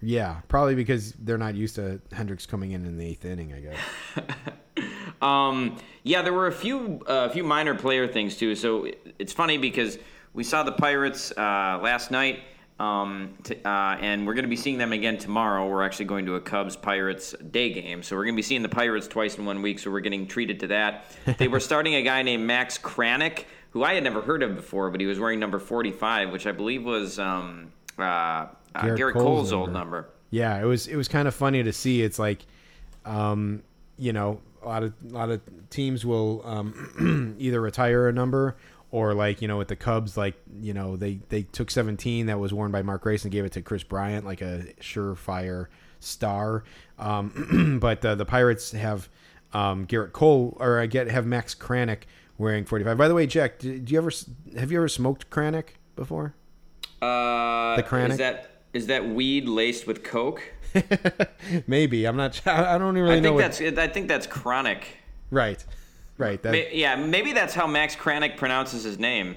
[0.03, 3.53] Yeah, probably because they're not used to Hendriks coming in in the eighth inning.
[3.53, 3.79] I guess.
[5.21, 8.55] Um, yeah, there were a few uh, a few minor player things too.
[8.55, 9.99] So it's funny because
[10.33, 12.41] we saw the Pirates uh, last night,
[12.81, 13.69] um, t- uh,
[14.01, 15.69] and we're going to be seeing them again tomorrow.
[15.69, 18.63] We're actually going to a Cubs Pirates day game, so we're going to be seeing
[18.63, 19.79] the Pirates twice in one week.
[19.79, 21.05] So we're getting treated to that.
[21.39, 24.91] they were starting a guy named Max Kranick, who I had never heard of before,
[24.91, 28.99] but he was wearing number forty five, which I believe was um, uh, uh, Gerrit
[28.99, 29.97] Gerrit Cole's Cole's old number.
[29.97, 30.11] number.
[30.31, 32.01] Yeah, it was it was kind of funny to see.
[32.01, 32.47] It's like,
[33.05, 33.63] um,
[33.99, 38.57] you know, a lot of a lot of teams will um, either retire a number
[38.93, 42.39] or like you know with the Cubs, like you know they they took 17 that
[42.39, 45.67] was worn by Mark Grace and gave it to Kris Bryant, like a surefire
[46.01, 46.65] star.
[46.99, 49.09] Um, but uh, the Pirates have
[49.53, 52.03] um, Gerrit Cole, or I get have Max Kranick
[52.39, 52.97] wearing 45.
[52.97, 54.11] By the way, Jack, do, do you ever
[54.59, 56.35] have you ever smoked Kranick before?
[57.03, 58.11] Uh, The Kranick?
[58.11, 60.43] Is that is that weed laced with coke?
[61.67, 62.41] Maybe I'm not.
[62.47, 63.29] I don't even I really know.
[63.31, 64.87] think What, that's I think that's chronic.
[65.31, 65.65] right,
[66.21, 66.43] right.
[66.43, 69.37] That, Ma- yeah, maybe that's how Max Kranick pronounces his name.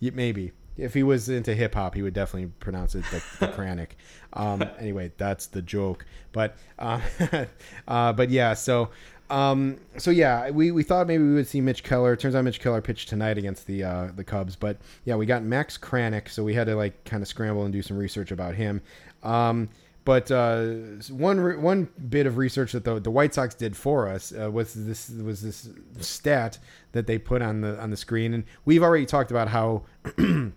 [0.00, 3.52] Yeah, maybe if he was into hip hop, he would definitely pronounce it the, the
[3.56, 3.90] Kranick.
[4.32, 6.04] Um, anyway, that's the joke.
[6.32, 7.00] But uh,
[7.88, 8.90] uh, but yeah, so
[9.30, 12.16] um, so yeah, we, we thought maybe we would see Mitch Keller.
[12.16, 14.56] Turns out Mitch Keller pitched tonight against the uh, the Cubs.
[14.56, 17.72] But yeah, we got Max Kranick, so we had to like kind of scramble and
[17.72, 18.82] do some research about him.
[19.22, 19.68] Um,
[20.04, 20.64] but uh,
[21.08, 24.50] one re- one bit of research that the, the White Sox did for us uh,
[24.50, 25.68] was this was this
[26.00, 26.58] stat
[26.92, 29.82] that they put on the on the screen, and we've already talked about how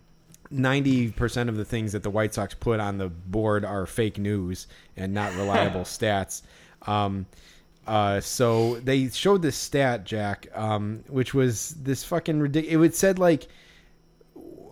[0.51, 4.17] ninety percent of the things that the White Sox put on the board are fake
[4.17, 4.67] news
[4.97, 6.41] and not reliable stats.
[6.83, 7.25] Um,
[7.87, 12.89] uh, so they showed this stat, Jack, um, which was this fucking ridiculous.
[12.89, 13.47] It said like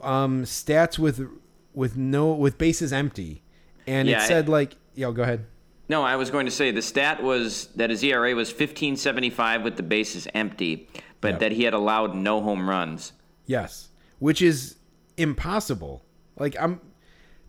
[0.03, 1.25] um, stats with
[1.73, 3.41] with no with bases empty,
[3.87, 5.45] and Yeah, it said like, yo, go ahead.
[5.87, 9.75] No, I was going to say the stat was that his ERA was 15.75 with
[9.77, 10.89] the bases empty,
[11.21, 11.39] but Yep.
[11.41, 13.13] that he had allowed no home runs.
[13.45, 13.89] Yes,
[14.19, 14.75] which is
[15.17, 16.03] impossible.
[16.37, 16.81] Like I'm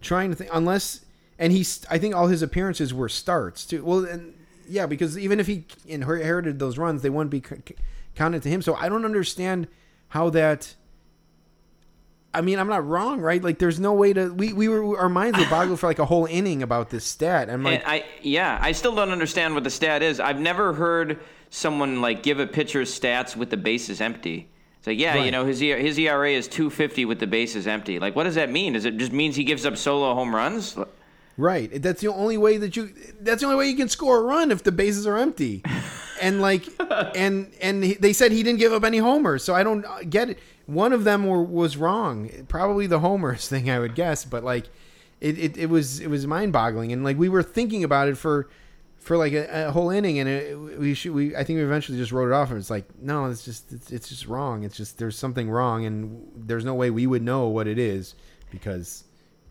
[0.01, 1.05] trying to think, unless
[1.39, 1.85] and he's.
[1.91, 3.85] I think all his appearances were starts too.
[3.85, 4.35] Well, and
[4.69, 7.43] yeah, because even if he inherited those runs, they wouldn't be
[8.15, 8.61] counted to him.
[8.63, 9.69] So I don't understand
[10.09, 10.75] how that.
[12.35, 13.43] I mean, I'm not wrong, right?
[13.43, 14.33] Like, there's no way to.
[14.33, 17.49] We, we were our minds were boggled for like a whole inning about this stat.
[17.49, 20.21] I'm like, and I yeah, I still don't understand what the stat is.
[20.21, 21.21] I've never heard
[21.51, 24.51] someone like give a pitcher stats with the bases empty.
[24.79, 27.99] It's like, yeah, you know, his his ERA is 250 with the bases empty.
[27.99, 28.75] Like, what does that mean?
[28.75, 30.77] Does it just means he gives up solo home runs?
[31.37, 31.83] Right.
[31.83, 32.93] That's the only way that you.
[33.21, 35.63] That's the only way you can score a run if the bases are empty,
[36.23, 36.67] and like,
[37.17, 39.99] and and he, they said he didn't give up any homers, so I don't uh,
[40.09, 40.39] get it.
[40.67, 44.69] One of them were, was wrong, probably the homers thing, I would guess, but like,
[45.21, 48.17] it, it, it was it was mind boggling, and like we were thinking about it
[48.17, 48.49] for
[48.99, 51.97] for like a, a whole inning, and it, we should we I think we eventually
[51.97, 54.65] just wrote it off, and it's like no, it's just it's, it's just wrong.
[54.65, 58.15] It's just there's something wrong, and there's no way we would know what it is
[58.51, 59.05] because.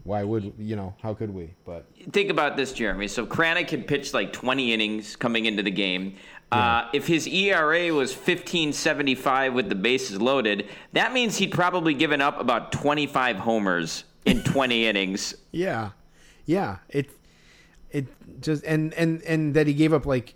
[0.04, 0.94] Why would you know?
[1.02, 1.56] How could we?
[1.66, 3.08] But Think about this, Jeremy.
[3.08, 6.18] So Kranick had pitched like 20 innings coming into the game.
[6.52, 12.22] Uh, if his ERA was 15.75 with the bases loaded, that means he'd probably given
[12.22, 15.36] up about 25 homers in 20 innings.
[15.52, 15.92] Yeah,
[16.46, 16.78] yeah.
[16.90, 17.10] It
[17.92, 18.08] it
[18.42, 20.36] just and and and that he gave up like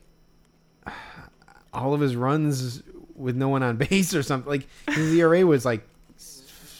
[1.73, 2.81] all of his runs
[3.15, 4.49] with no one on base or something.
[4.49, 5.87] Like his ERA was like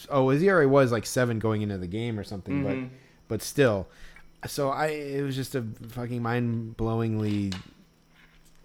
[0.08, 2.76] oh his ERA was like seven going into the game or something, but
[3.28, 3.88] but still.
[4.46, 7.54] So I it was just a fucking mind blowingly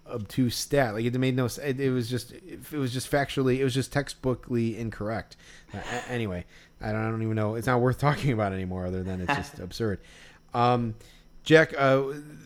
[0.10, 0.94] obtuse stat.
[0.94, 1.46] Like it made no.
[1.46, 2.32] It, it was just.
[2.32, 3.60] It was just factually.
[3.60, 5.38] It was just textbookly incorrect.
[5.74, 5.80] Uh,
[6.10, 6.46] anyway,
[6.82, 7.56] I don't, I don't even know.
[7.56, 8.86] It's not worth talking about anymore.
[8.86, 10.00] Other than it's just absurd.
[10.54, 10.96] Um,
[11.44, 12.04] Jack, uh,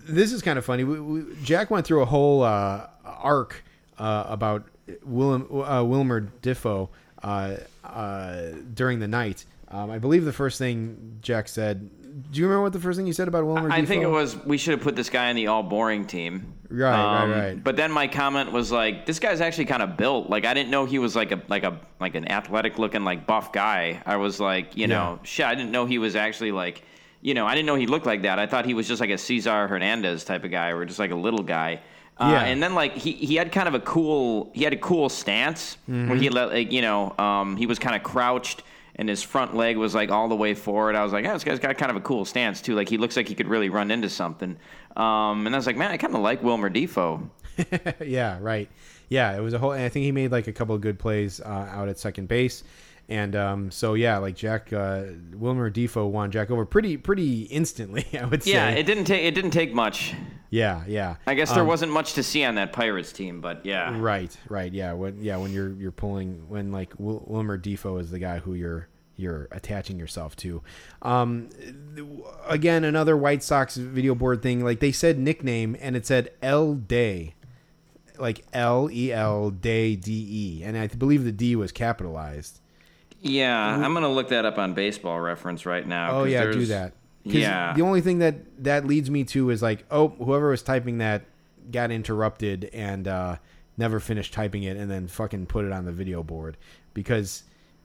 [0.08, 0.84] this is kind of funny.
[0.84, 3.64] We, we, Jack went through a whole uh, arc
[3.98, 4.66] uh, about
[5.04, 6.90] Willem, uh, Wilmer Difo
[7.24, 8.42] uh, uh,
[8.74, 9.46] during the night.
[9.70, 11.90] Um, I believe the first thing Jack said.
[12.32, 13.72] Do you remember what the first thing you said about Wilmer?
[13.72, 16.54] I think it was we should have put this guy on the all boring team.
[16.70, 16.92] Right,
[17.26, 17.64] right, right.
[17.64, 20.30] But then my comment was like, this guy's actually kind of built.
[20.30, 23.26] Like I didn't know he was like a like a like an athletic looking like
[23.28, 24.02] buff guy.
[24.06, 25.46] I was like, you know, shit.
[25.46, 26.84] I didn't know he was actually like,
[27.22, 28.40] you know, I didn't know he looked like that.
[28.40, 31.12] I thought he was just like a Cesar Hernandez type of guy, or just like
[31.12, 31.82] a little guy.
[32.18, 32.44] Uh, Yeah.
[32.46, 35.78] And then like he, he had kind of a cool he had a cool stance
[35.90, 36.18] Mm-hmm.
[36.18, 38.62] he let like you know um, he was kind of crouched
[39.00, 40.94] and his front leg was like all the way forward.
[40.94, 42.76] I was like, yeah, this guy's got kind of a cool stance too.
[42.76, 44.58] Like he looks like he could really run into something.
[44.98, 47.30] Um, and I was like, man, I kind of like Wilmer Difo.
[48.06, 48.70] yeah, right.
[49.08, 49.72] Yeah, it was a whole.
[49.72, 52.66] I think he made like a couple of good plays uh, out at second base,
[53.10, 55.04] and um, so yeah, like Jack uh,
[55.34, 58.06] Wilmer Difo won Jack over pretty pretty instantly.
[58.20, 58.52] I would say.
[58.54, 60.14] Yeah, it didn't take it didn't take much.
[60.52, 61.16] yeah, yeah.
[61.28, 64.00] I guess there Um, wasn't much to see on that Pirates team, but yeah.
[64.00, 64.72] Right, right.
[64.72, 68.40] Yeah, when yeah when you're you're pulling when like Wil- Wilmer Difo is the guy
[68.40, 68.88] who you're
[69.18, 70.62] you're attaching yourself to.
[71.02, 71.50] Um,
[72.48, 74.64] again, another White Sox video board thing.
[74.64, 77.36] Like they said nickname and it said L Day,
[78.18, 80.12] like L E L Day D
[80.60, 82.62] E, and I believe the D was capitalized.
[83.22, 86.20] Yeah, I'm gonna look that up on Baseball Reference right now.
[86.20, 86.94] Oh yeah, do that.
[87.24, 87.74] Yeah.
[87.74, 91.26] The only thing that that leads me to is like, oh, whoever was typing that
[91.70, 93.36] got interrupted and uh,
[93.78, 96.58] never finished typing it, and then fucking put it on the video board
[96.94, 97.44] because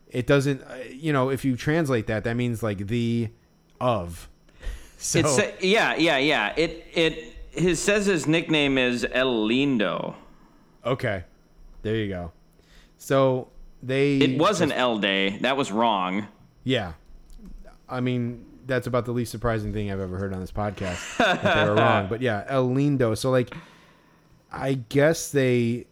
[0.09, 0.63] it doesn't.
[0.63, 3.29] uh, You know, if you translate that, that means like the
[3.81, 4.29] of.
[4.97, 6.55] So It's yeah, yeah, yeah.
[6.57, 10.15] It it his says his nickname is El Lindo.
[10.87, 11.25] okay,
[11.83, 12.33] there you go.
[12.97, 13.49] So
[13.87, 14.17] they.
[14.19, 15.39] It wasn't L day.
[15.39, 16.27] That was wrong.
[16.65, 16.93] Yeah.
[17.89, 21.19] I mean, that's about the least surprising thing I've ever heard on this podcast.
[21.19, 22.07] that they were wrong.
[22.09, 23.17] But yeah, El Lindo.
[23.17, 23.55] So, like,
[24.51, 25.87] I guess they,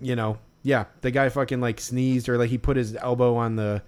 [0.00, 3.56] you know, yeah, the guy fucking, like, sneezed or, like, he put his elbow on
[3.56, 3.82] the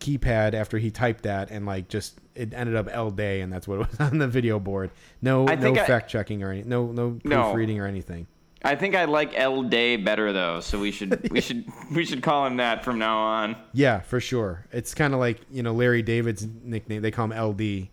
[0.00, 3.68] keypad after he typed that and, like, just, it ended up L day and that's
[3.68, 4.90] what it was on the video board.
[5.20, 7.42] No, no I- fact checking or any, no, no No.
[7.42, 8.26] proofreading or anything.
[8.62, 11.64] I think I like El Day better though, so we should we should
[11.94, 13.56] we should call him that from now on.
[13.72, 14.66] Yeah, for sure.
[14.72, 17.00] It's kind of like you know Larry David's nickname.
[17.02, 17.88] They call him LD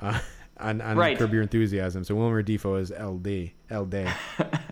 [0.00, 0.18] uh,
[0.58, 1.16] on on Right.
[1.16, 2.02] Curb Your Enthusiasm.
[2.04, 4.08] So Wilmer Difo is LD, LD.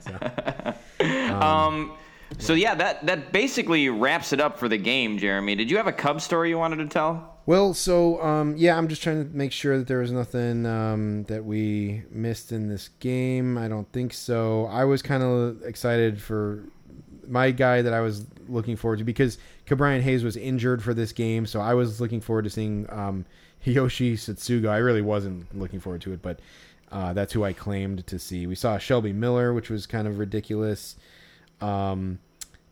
[0.00, 0.74] So,
[1.36, 1.92] Um,
[2.38, 5.54] so yeah, that that basically wraps it up for the game, Jeremy.
[5.54, 7.35] Did you have a Cub story you wanted to tell?
[7.46, 11.22] Well, so um, yeah, I'm just trying to make sure that there was nothing um,
[11.24, 13.56] that we missed in this game.
[13.56, 14.66] I don't think so.
[14.66, 16.64] I was kind of excited for
[17.28, 21.12] my guy that I was looking forward to because Ke'Bryan Hayes was injured for this
[21.12, 23.24] game, so I was looking forward to seeing um,
[23.62, 24.68] Yoshi Tsutsugo.
[24.68, 26.40] I really wasn't looking forward to it, but
[26.90, 28.48] uh, that's who I claimed to see.
[28.48, 30.96] We saw Shelby Miller, which was kind of ridiculous.
[31.60, 32.18] Um,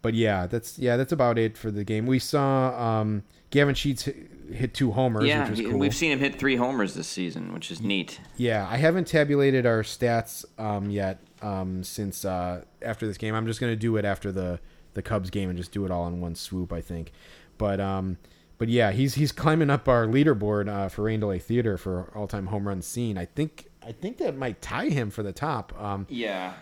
[0.02, 2.06] but yeah, that's yeah, that's about it for the game.
[2.06, 4.08] We saw um, Gavin Sheets
[4.52, 5.78] hit, two homers, yeah, which was cool.
[5.78, 8.20] we've seen him hit three homers this season, which is neat.
[8.36, 13.34] Yeah, I haven't tabulated our stats um, yet um, since uh, after this game.
[13.34, 14.60] I'm just gonna do it after the
[14.94, 16.72] the Cubs game and just do it all in one swoop.
[16.72, 17.12] I think,
[17.58, 18.18] but um,
[18.58, 22.26] but yeah, he's he's climbing up our leaderboard uh, for Rain Delay Theater for all
[22.26, 23.18] time home run scene.
[23.18, 25.72] I think I think that might tie him for the top.
[25.80, 26.54] Um, Yeah,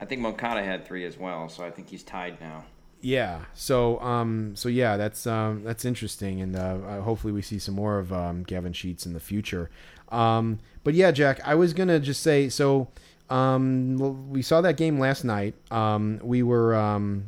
[0.00, 2.64] I think Moncada had three as well, so I think he's tied now.
[3.02, 3.40] Yeah.
[3.52, 7.98] So, um, so yeah, that's um, that's interesting, and uh, hopefully we see some more
[7.98, 9.70] of um, Gavin Sheets in the future.
[10.10, 12.88] Um, but yeah, Jack, I was gonna just say so.
[13.28, 15.54] Um, we saw that game last night.
[15.70, 17.24] Um, we were, um,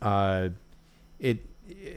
[0.00, 0.48] uh,
[1.20, 1.44] it,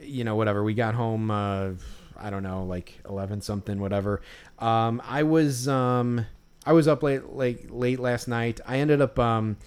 [0.04, 0.64] you know, whatever.
[0.64, 1.32] We got home.
[1.32, 1.72] Uh,
[2.20, 4.22] I don't know, like eleven something, whatever.
[4.60, 6.26] Um, I was, um,
[6.68, 8.60] I was up late, like late last night.
[8.68, 9.58] I ended up, um,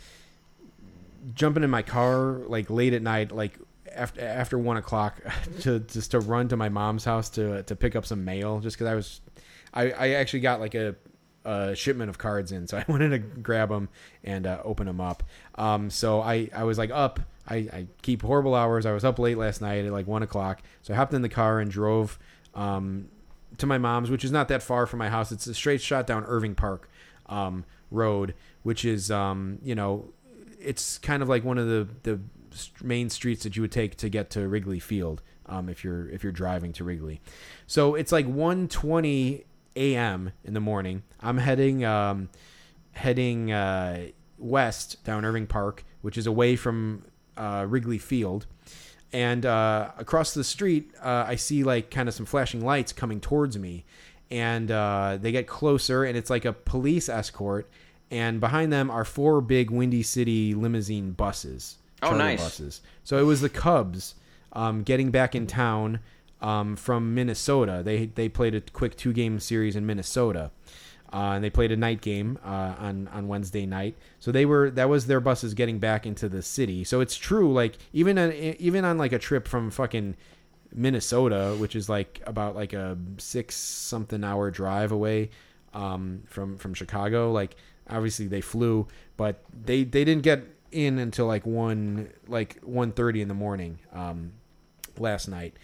[1.35, 3.59] jumping in my car like late at night, like
[3.95, 5.21] after after one o'clock,
[5.61, 8.77] to just to run to my mom's house to to pick up some mail, just
[8.77, 9.21] because I was,
[9.73, 10.97] I I actually got like a.
[11.47, 13.91] A shipment of cards in, so I wanted to grab them
[14.23, 15.23] and uh, open them up.
[15.57, 17.21] Um, so I, I was like up.
[17.47, 18.87] I, I keep horrible hours.
[18.87, 20.63] I was up late last night at like one o'clock.
[20.81, 22.19] So I hopped in the car and drove
[22.55, 23.11] um,
[23.59, 25.33] to my mom's, which is not that far from my house.
[25.33, 26.89] It's a straight shot down Irving Park
[27.27, 28.33] um, Road,
[28.63, 30.14] which is um, you know
[30.65, 32.20] it's kind of like one of the the
[32.82, 36.23] main streets that you would take to get to Wrigley Field um, if you're if
[36.23, 37.20] you're driving to Wrigley.
[37.66, 39.45] So it's like 1:20
[39.77, 40.32] a.m.
[40.45, 41.03] in the morning.
[41.20, 42.28] I'm heading um,
[42.93, 44.07] heading uh,
[44.39, 47.05] west down Irving Park, which is away from
[47.36, 48.47] uh, Wrigley Field.
[49.12, 53.20] And uh, across the street, uh, I see like kind of some flashing lights coming
[53.20, 53.85] towards me,
[54.31, 57.70] and uh, they get closer, and it's like a police escort.
[58.11, 61.79] And behind them are four big Windy City limousine buses.
[62.03, 62.41] Oh, nice.
[62.41, 62.81] Buses.
[63.03, 64.15] So it was the Cubs
[64.53, 66.01] um, getting back in town
[66.41, 67.83] um, from Minnesota.
[67.85, 70.51] They they played a quick two game series in Minnesota,
[71.13, 73.97] uh, and they played a night game uh, on on Wednesday night.
[74.21, 76.85] So they were that was their buses getting back into the city.
[76.85, 77.53] So it's true.
[77.53, 80.17] Like even on, even on like a trip from fucking
[80.75, 85.31] Minnesota, which is like about like a six something hour drive away
[85.73, 87.33] um, from from Chicago.
[87.33, 87.57] Like
[87.89, 88.86] obviously they flew,
[89.16, 93.78] but they they didn't get in until like one like one thirty in the morning
[93.93, 94.32] um,
[94.98, 95.55] last night.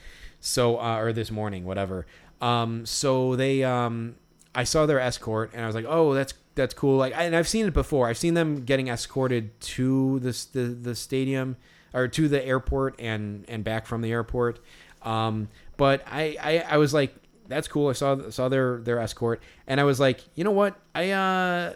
[0.40, 2.06] So uh, or this morning, whatever.
[2.40, 4.16] Um, so they um,
[4.54, 6.96] I saw their escort and I was like, oh, that's that's cool.
[6.96, 8.08] Like, and I've seen it before.
[8.08, 11.56] I've seen them getting escorted to the the, the stadium
[11.92, 14.60] or to the airport and and back from the airport.
[15.02, 17.14] Um, but I, I I was like,
[17.48, 17.88] that's cool.
[17.88, 20.76] I saw saw their their escort and I was like, you know what?
[20.94, 21.74] I uh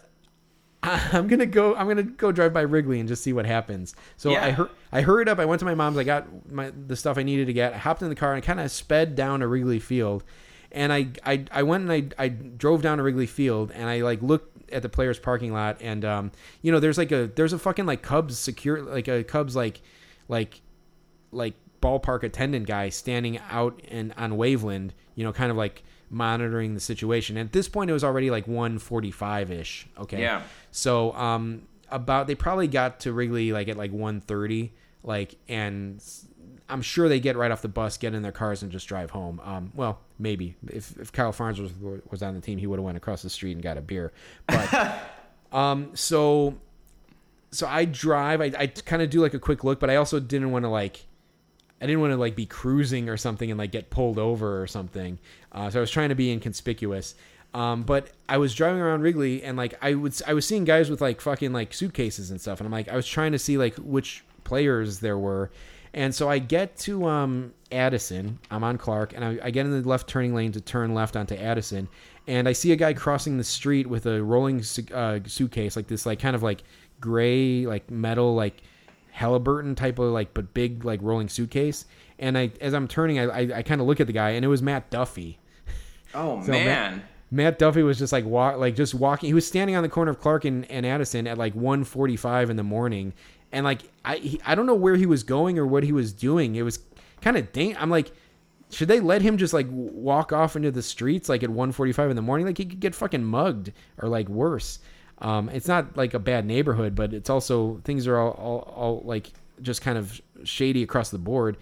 [1.12, 1.74] I'm gonna go.
[1.74, 3.94] I'm gonna go drive by Wrigley and just see what happens.
[4.16, 4.44] So Yeah.
[4.44, 5.38] I hur- I hurried up.
[5.38, 5.96] I went to my mom's.
[5.96, 7.72] I got my the stuff I needed to get.
[7.72, 10.24] I hopped in the car and kind of sped down to Wrigley Field.
[10.72, 14.00] And I, I I went and I I drove down to Wrigley Field and I
[14.02, 16.32] like looked at the players parking lot and um
[16.62, 19.80] you know there's like a there's a fucking like Cubs secure like a Cubs like
[20.26, 20.60] like
[21.30, 26.74] like ballpark attendant guy standing out and on Waveland, you know, kind of like monitoring
[26.74, 27.36] the situation.
[27.36, 29.86] At this point, it was already like 145 ish.
[29.98, 30.20] Okay.
[30.20, 30.42] Yeah.
[30.70, 34.72] So um, about they probably got to Wrigley like at like 130,
[35.02, 36.02] like and
[36.68, 39.10] I'm sure they get right off the bus, get in their cars, and just drive
[39.10, 39.40] home.
[39.44, 42.84] Um, well, maybe if if Kyle Farnsworth was, was on the team, he would have
[42.84, 44.12] went across the street and got a beer.
[44.46, 45.02] But
[45.52, 46.56] um, so
[47.50, 48.40] so I drive.
[48.40, 50.68] I, I kind of do like a quick look, but I also didn't want to
[50.68, 51.04] like.
[51.80, 54.66] I didn't want to like be cruising or something and like get pulled over or
[54.66, 55.18] something.
[55.54, 57.14] Uh, so I was trying to be inconspicuous.
[57.54, 60.90] Um, but I was driving around Wrigley and like I would I was seeing guys
[60.90, 63.56] with like fucking like suitcases and stuff, and I'm like I was trying to see
[63.56, 65.52] like which players there were,
[65.94, 68.40] and so I get to um, Addison.
[68.50, 71.14] I'm on Clark, and I, I get in the left turning lane to turn left
[71.14, 71.88] onto Addison,
[72.26, 76.06] and I see a guy crossing the street with a rolling uh, suitcase, like this
[76.06, 76.64] like kind of like
[77.00, 78.62] gray like metal like
[79.12, 81.86] Halliburton type of like but big like rolling suitcase.
[82.18, 84.44] And I as I'm turning, I I, I kind of look at the guy, and
[84.44, 85.38] it was Matt Duffy.
[86.14, 87.02] Oh So man.
[87.30, 89.28] Matt Duffy was just like walk, like just walking.
[89.28, 92.56] He was standing on the corner of Clark and, and Addison at like 1:45 in
[92.56, 93.12] the morning,
[93.50, 96.12] and like I he, I don't know where he was going or what he was
[96.12, 96.54] doing.
[96.54, 96.78] It was
[97.22, 97.76] kind of dang.
[97.76, 98.12] I'm like,
[98.70, 102.16] should they let him just like walk off into the streets like at 1:45 in
[102.16, 102.46] the morning?
[102.46, 104.78] Like he could get fucking mugged or like worse.
[105.18, 109.02] Um, it's not like a bad neighborhood, but it's also things are all, all, all
[109.04, 109.32] like
[109.62, 111.56] just kind of shady across the board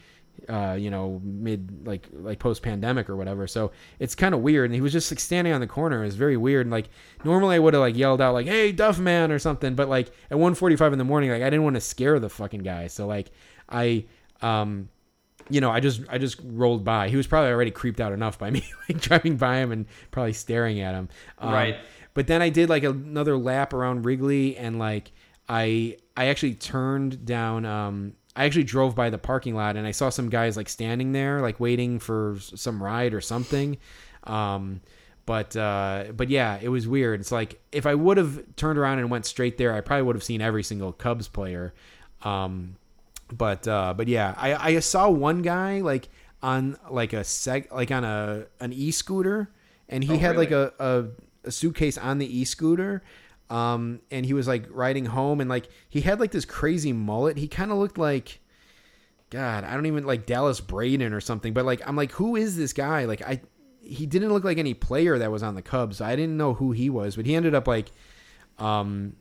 [0.49, 3.47] uh, you know, mid like like post pandemic or whatever.
[3.47, 4.67] So it's kind of weird.
[4.67, 6.03] And he was just like standing on the corner.
[6.03, 6.67] It was very weird.
[6.67, 6.89] And like
[7.25, 9.75] normally I would have like yelled out like, "Hey, Duff man" or something.
[9.75, 12.63] But like at 1:45 in the morning, like I didn't want to scare the fucking
[12.63, 12.87] guy.
[12.89, 13.31] So like
[13.69, 14.05] I
[14.41, 14.89] um
[15.49, 17.09] you know, I just I just rolled by.
[17.09, 20.33] He was probably already creeped out enough by me like driving by him and probably
[20.33, 21.09] staring at him.
[21.39, 21.77] Um, Right.
[22.15, 25.13] But then I did like another lap around Wrigley and like
[25.49, 29.91] I I actually turned down um I actually drove by the parking lot and I
[29.91, 33.77] saw some guys like standing there like waiting for some ride or something.
[34.25, 34.81] Um
[35.27, 37.21] but uh but yeah, it was weird.
[37.21, 40.17] It's like if I would have turned around and went straight there, I probably would
[40.17, 41.75] have seen every single Cubs player.
[42.23, 42.77] Um
[43.31, 46.09] but uh but yeah, I I saw one guy like
[46.43, 49.51] on like a seg like on a an e-scooter
[49.89, 51.05] and he Oh, had like a, a
[51.45, 53.03] a suitcase on the e-scooter
[53.53, 57.37] um and he was like riding home and like he had like this crazy mullet
[57.37, 58.41] he kind of looked like
[59.29, 62.57] god i don't even like dallas braden or something but like i'm like who is
[62.57, 63.39] this guy like i
[63.83, 66.73] he didn't look like any player that was on the cubs i didn't know who
[66.73, 67.93] he was but he ended up like
[68.59, 69.15] um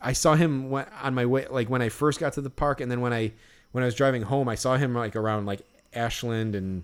[0.00, 2.90] i saw him on my way like when i first got to the park and
[2.90, 3.30] then when i
[3.70, 5.62] when i was driving home i saw him like around like
[5.94, 6.82] ashland and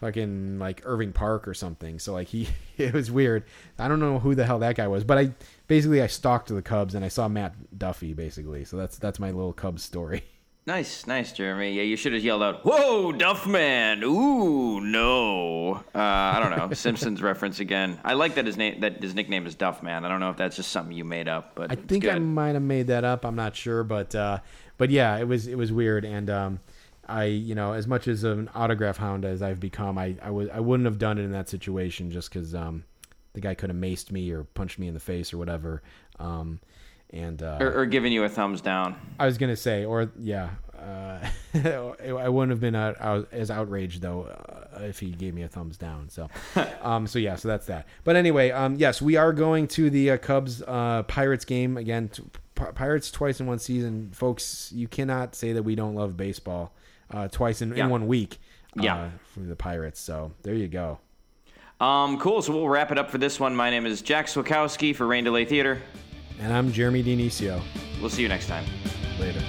[0.00, 1.98] fucking like Irving Park or something.
[1.98, 3.44] So like he, it was weird.
[3.78, 5.32] I don't know who the hell that guy was, but I
[5.68, 8.64] basically I stalked the Cubs and I saw Matt Duffy basically.
[8.64, 10.24] So that's that's my little Cubs story.
[10.66, 11.72] Nice, nice, Jeremy.
[11.72, 15.76] Yeah, you should have yelled out, "Whoa, Duffman!" Ooh, no.
[15.94, 16.70] Uh, I don't know.
[16.74, 17.98] Simpsons reference again.
[18.04, 20.04] I like that his name, that his nickname is Duffman.
[20.04, 22.52] I don't know if that's just something you made up, but I think I might
[22.52, 23.24] have made that up.
[23.24, 24.40] I'm not sure, but uh,
[24.76, 26.04] but yeah, it was it was weird.
[26.04, 26.60] And um,
[27.06, 30.50] I you know as much as an autograph hound as I've become, I I was
[30.50, 32.84] I wouldn't have done it in that situation just because um,
[33.40, 35.80] the guy could have maced me or punched me in the face or whatever.
[36.18, 36.58] Um,
[37.10, 38.96] and uh, or, or giving you a thumbs down.
[39.18, 44.02] I was gonna say, or yeah, uh, I wouldn't have been out, out, as outraged
[44.02, 46.08] though uh, if he gave me a thumbs down.
[46.10, 46.28] So,
[46.82, 47.86] um, so yeah, so that's that.
[48.04, 52.08] But anyway, um, yes, we are going to the uh, Cubs uh, Pirates game again.
[52.08, 52.22] T-
[52.54, 54.72] Pirates twice in one season, folks.
[54.74, 56.72] You cannot say that we don't love baseball.
[57.10, 57.84] Uh, twice in, Yeah.
[57.84, 58.38] in one week.
[58.78, 59.10] Uh, Yeah.
[59.32, 59.98] for the Pirates.
[60.00, 60.98] So there you go.
[61.80, 62.42] Um, cool.
[62.42, 63.54] So we'll wrap it up for this one.
[63.54, 65.80] My name is Jack Swakowski for Rain Delay Theater.
[66.40, 67.60] And I'm Jeremy Dinicio.
[68.00, 68.64] We'll see you next time.
[69.18, 69.42] Later.